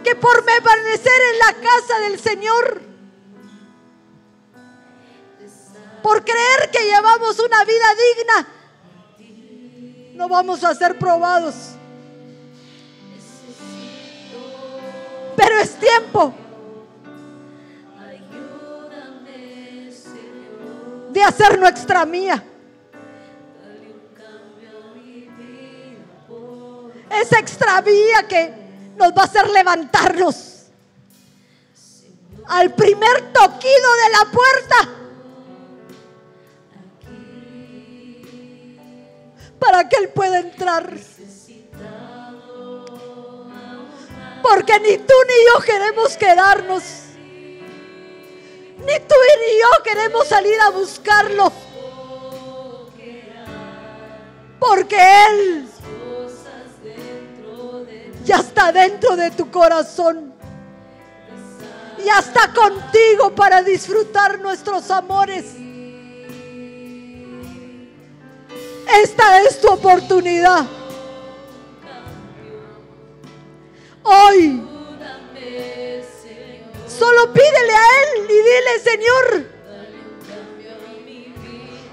que 0.08 0.16
por 0.16 0.46
permanecer 0.46 1.22
en 1.34 1.40
la 1.40 1.70
casa 1.70 2.00
del 2.00 2.18
Señor 2.18 2.82
por 6.02 6.24
creer 6.24 6.72
que 6.72 6.86
llevamos 6.86 7.38
una 7.40 7.66
vida 7.66 7.86
digna, 8.16 8.48
no 10.14 10.30
vamos 10.30 10.64
a 10.64 10.74
ser 10.76 10.98
probados. 10.98 11.56
Pero 15.36 15.60
es 15.60 15.76
tiempo 15.76 16.34
de 21.12 21.22
hacer 21.22 21.60
nuestra 21.60 22.06
mía. 22.06 22.42
Esa 27.10 27.40
extravía 27.40 28.26
que 28.30 28.67
nos 28.98 29.12
va 29.14 29.22
a 29.22 29.26
hacer 29.26 29.48
levantarnos 29.50 30.58
al 32.48 32.74
primer 32.74 33.34
toquido 33.34 33.96
de 33.96 34.10
la 34.12 34.32
puerta. 34.32 34.76
Para 39.60 39.88
que 39.90 39.98
Él 39.98 40.10
pueda 40.10 40.40
entrar. 40.40 40.94
Porque 44.42 44.80
ni 44.80 44.98
tú 44.98 45.14
ni 45.28 45.46
yo 45.46 45.66
queremos 45.66 46.16
quedarnos. 46.16 46.84
Ni 48.78 49.00
tú 49.00 49.16
ni 49.40 49.60
yo 49.60 49.84
queremos 49.84 50.28
salir 50.28 50.60
a 50.62 50.70
buscarlo. 50.70 51.52
Porque 54.60 54.98
Él 55.28 55.68
ya 58.28 58.38
está 58.38 58.72
dentro 58.72 59.16
de 59.16 59.32
tu 59.32 59.50
corazón. 59.50 60.34
Ya 62.06 62.20
está 62.20 62.54
contigo 62.54 63.34
para 63.34 63.64
disfrutar 63.64 64.40
nuestros 64.40 64.92
amores. 64.92 65.46
Esta 69.02 69.42
es 69.42 69.60
tu 69.60 69.70
oportunidad. 69.70 70.66
Hoy. 74.04 74.62
Solo 76.88 77.32
pídele 77.32 77.74
a 77.74 77.86
Él 78.02 78.26
y 78.26 78.34
dile, 78.34 78.80
Señor, 78.84 79.46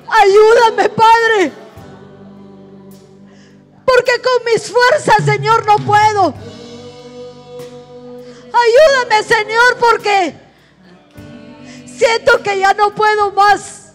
ayúdame, 0.09 0.89
Padre. 0.89 1.64
Porque 3.95 4.21
con 4.23 4.45
mis 4.45 4.71
fuerzas, 4.71 5.25
Señor, 5.25 5.65
no 5.67 5.77
puedo. 5.77 6.35
Ayúdame, 8.53 9.23
Señor, 9.23 9.77
porque 9.79 10.35
siento 11.87 12.43
que 12.43 12.59
ya 12.59 12.75
no 12.75 12.93
puedo 12.95 13.31
más. 13.33 13.93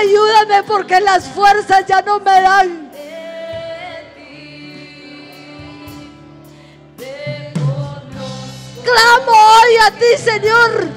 Ayúdame 0.00 0.62
porque 0.64 1.00
las 1.00 1.28
fuerzas 1.28 1.86
ya 1.86 2.02
no 2.02 2.18
me 2.18 2.40
dan. 2.40 2.90
Clamo 8.84 9.32
hoy 9.32 9.76
a 9.86 9.90
ti, 9.92 10.22
Señor. 10.22 10.88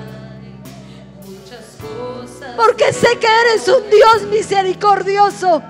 Porque 2.55 2.91
sé 2.91 3.19
que 3.19 3.27
eres 3.27 3.67
un 3.67 3.89
Dios 3.89 4.23
misericordioso. 4.23 5.61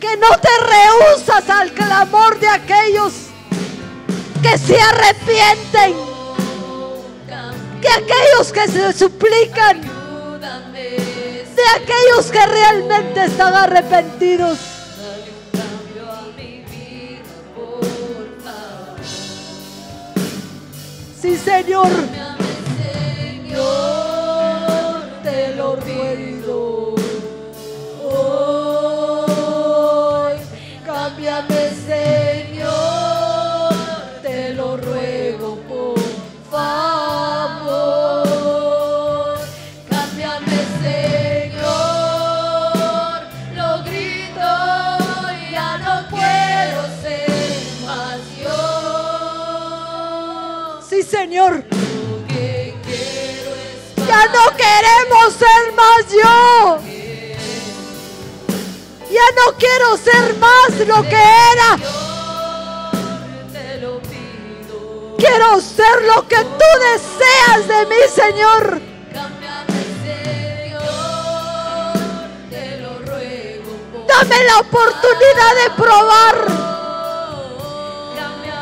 Que 0.00 0.16
no 0.16 0.28
te 0.38 0.48
rehusas 0.60 1.48
al 1.48 1.72
clamor 1.72 2.38
de 2.38 2.48
aquellos 2.48 3.12
que 4.42 4.58
se 4.58 4.80
arrepienten. 4.80 5.94
Que 7.80 7.88
aquellos 7.88 8.52
que 8.52 8.68
se 8.68 8.92
suplican. 8.92 9.80
De 10.40 11.62
aquellos 11.74 12.26
que 12.30 12.46
realmente 12.46 13.24
están 13.24 13.54
arrepentidos. 13.54 14.58
Sí. 21.20 21.36
Señor, 21.36 21.88
Ya 54.06 54.26
no 54.26 54.56
queremos 54.56 55.34
ser 55.34 55.72
más 55.74 56.12
yo. 56.12 56.78
Ya 59.10 59.26
no 59.34 59.56
quiero 59.58 59.96
ser 59.96 60.34
más 60.36 60.70
lo 60.86 61.02
que 61.02 61.22
era. 61.52 61.78
Quiero 65.18 65.60
ser 65.60 66.02
lo 66.02 66.28
que 66.28 66.36
tú 66.36 66.68
deseas 66.92 67.68
de 67.68 67.86
mí, 67.86 67.96
Señor. 68.14 68.80
Dame 74.06 74.44
la 74.44 74.58
oportunidad 74.60 75.54
de 75.62 75.70
probar. 75.76 76.46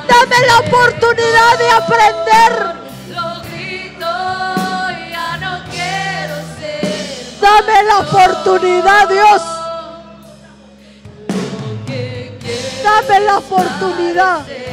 Dame 0.08 0.46
la 0.46 0.58
oportunidad 0.58 1.58
de 1.58 1.70
aprender. 1.70 2.83
Dame 7.44 7.82
la 7.82 7.98
oportunidad, 7.98 9.06
Dios. 9.06 9.42
Dame 12.82 13.20
la 13.20 13.36
oportunidad. 13.36 14.63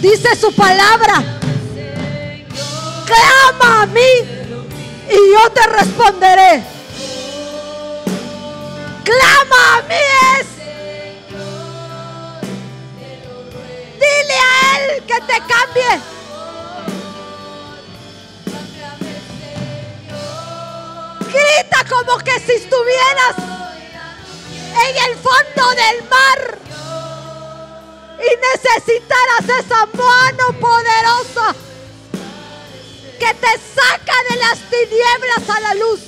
Dice 0.00 0.36
su 0.36 0.52
palabra. 0.52 1.24
Clama 3.04 3.82
a 3.82 3.86
mí 3.86 4.00
y 5.10 5.32
yo 5.32 5.50
te 5.52 5.66
responderé. 5.66 6.62
Clama 9.02 9.78
a 9.78 9.82
mí 9.82 9.94
es. 10.38 10.46
Dile 13.94 14.34
a 14.34 14.78
Él 14.78 15.02
que 15.04 15.20
te 15.20 15.42
cambie. 15.48 16.00
Grita 21.26 21.84
como 21.88 22.18
que 22.18 22.38
si 22.38 22.52
estuvieras 22.52 23.34
en 24.86 25.10
el 25.10 25.16
fondo 25.16 25.70
del 25.70 26.08
mar 26.08 26.58
y 28.18 28.30
necesitaras 28.52 29.64
esa 29.64 29.86
mano 29.86 30.58
poderosa 30.60 31.54
que 33.18 33.34
te 33.34 33.58
saca 33.74 34.14
de 34.30 34.36
las 34.36 34.58
tinieblas 34.70 35.50
a 35.50 35.60
la 35.60 35.74
luz. 35.74 36.00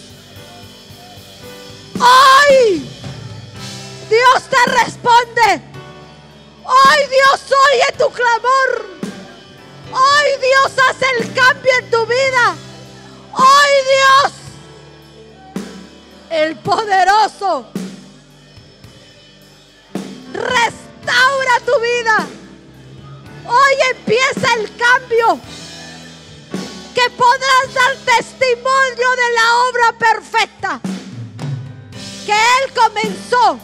Hoy 2.01 2.89
Dios 4.09 4.43
te 4.49 4.73
responde. 4.73 5.63
Hoy 6.65 7.07
Dios 7.09 7.41
oye 7.73 7.99
tu 7.99 8.11
clamor. 8.11 8.87
Hoy 9.93 10.29
Dios 10.41 10.73
hace 10.89 11.07
el 11.19 11.35
cambio 11.35 11.73
en 11.79 11.91
tu 11.91 12.07
vida. 12.07 12.57
Hoy 13.33 13.73
Dios, 13.97 14.33
el 16.31 16.57
poderoso, 16.59 17.67
restaura 21.01 21.61
tu 21.65 21.73
vida. 21.81 22.27
Hoy 23.47 23.75
empieza 23.97 24.55
el 24.55 24.77
cambio. 24.77 25.41
Que 26.95 27.09
podrás 27.11 27.75
dar 27.75 28.17
testimonio 28.17 29.11
de 29.17 29.35
la 29.35 29.55
obra 29.71 29.99
perfecta 29.99 30.81
que 32.27 32.33
Él 32.33 32.73
comenzó 32.75 33.59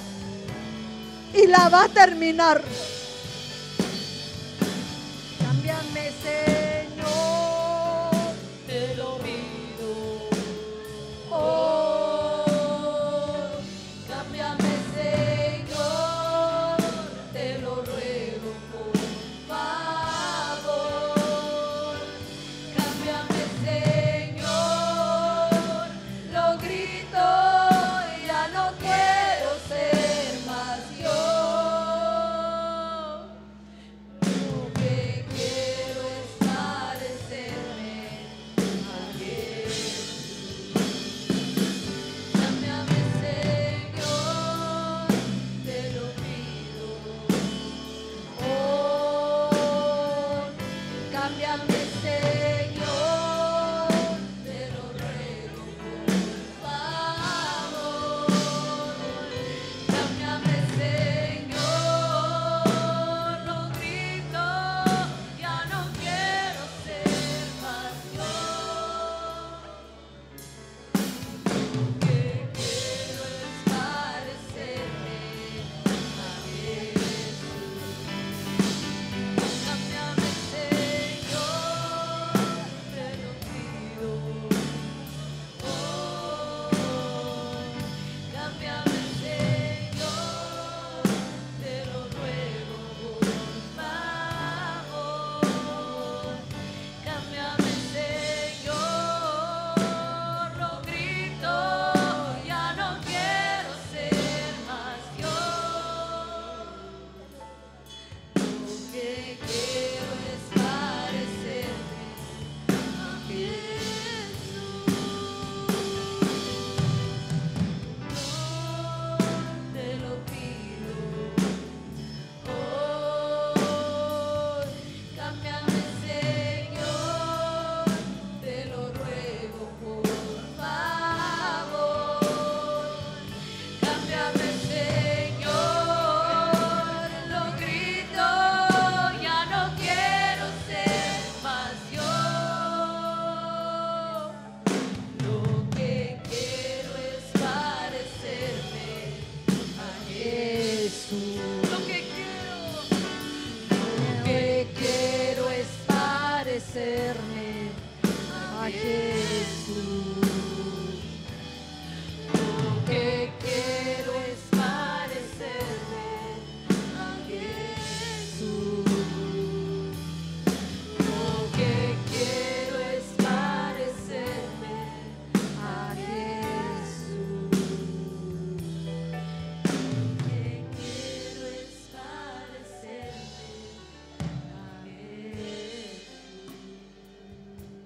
y 1.34 1.46
la 1.46 1.68
va 1.68 1.84
a 1.84 1.88
terminar. 1.88 2.62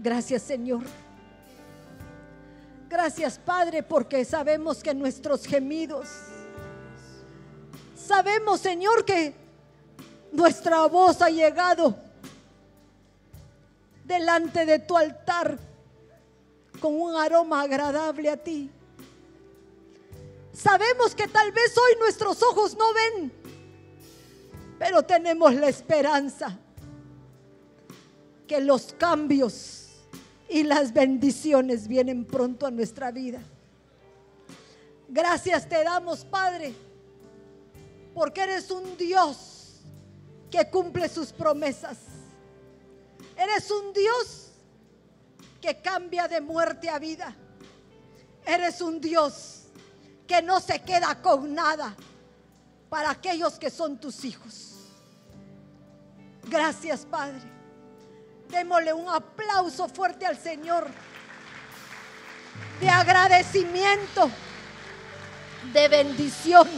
Gracias 0.03 0.43
Señor. 0.43 0.83
Gracias 2.89 3.39
Padre 3.39 3.83
porque 3.83 4.25
sabemos 4.25 4.83
que 4.83 4.95
nuestros 4.95 5.45
gemidos, 5.45 6.09
sabemos 7.95 8.61
Señor 8.61 9.05
que 9.05 9.35
nuestra 10.33 10.87
voz 10.87 11.21
ha 11.21 11.29
llegado 11.29 11.95
delante 14.05 14.65
de 14.65 14.79
tu 14.79 14.97
altar 14.97 15.59
con 16.81 16.99
un 16.99 17.15
aroma 17.15 17.61
agradable 17.61 18.31
a 18.31 18.39
ti. 18.39 18.71
Sabemos 20.55 21.15
que 21.15 21.29
tal 21.29 21.53
vez 21.53 21.77
hoy 21.77 21.99
nuestros 21.99 22.43
ojos 22.43 22.75
no 22.75 22.87
ven, 22.95 23.31
pero 24.79 25.03
tenemos 25.03 25.55
la 25.55 25.69
esperanza 25.69 26.59
que 28.49 28.63
los 28.63 28.95
cambios 28.95 29.90
y 30.51 30.65
las 30.65 30.93
bendiciones 30.93 31.87
vienen 31.87 32.25
pronto 32.25 32.67
a 32.67 32.71
nuestra 32.71 33.13
vida. 33.13 33.41
Gracias 35.09 35.69
te 35.69 35.83
damos, 35.85 36.25
Padre, 36.25 36.75
porque 38.13 38.43
eres 38.43 38.71
un 38.71 38.97
Dios 38.97 39.81
que 40.51 40.69
cumple 40.69 41.09
sus 41.09 41.33
promesas. 41.33 41.99
Eres 43.37 43.71
un 43.71 43.93
Dios 43.93 44.51
que 45.61 45.81
cambia 45.81 46.27
de 46.27 46.41
muerte 46.41 46.89
a 46.89 46.99
vida. 46.99 47.35
Eres 48.45 48.81
un 48.81 49.01
Dios 49.01 49.65
que 50.27 50.43
no 50.43 50.61
se 50.61 50.81
queda 50.83 51.21
con 51.23 51.55
nada 51.55 51.95
para 52.89 53.11
aquellos 53.11 53.59
que 53.59 53.71
son 53.71 53.99
tus 53.99 54.25
hijos. 54.25 54.77
Gracias, 56.49 57.07
Padre. 57.07 57.60
Démosle 58.51 58.93
un 58.93 59.09
aplauso 59.09 59.89
fuerte 59.89 60.27
al 60.27 60.37
Señor 60.37 60.89
de 62.81 62.89
agradecimiento, 62.89 64.31
de 65.73 65.89
bendición 65.89 66.69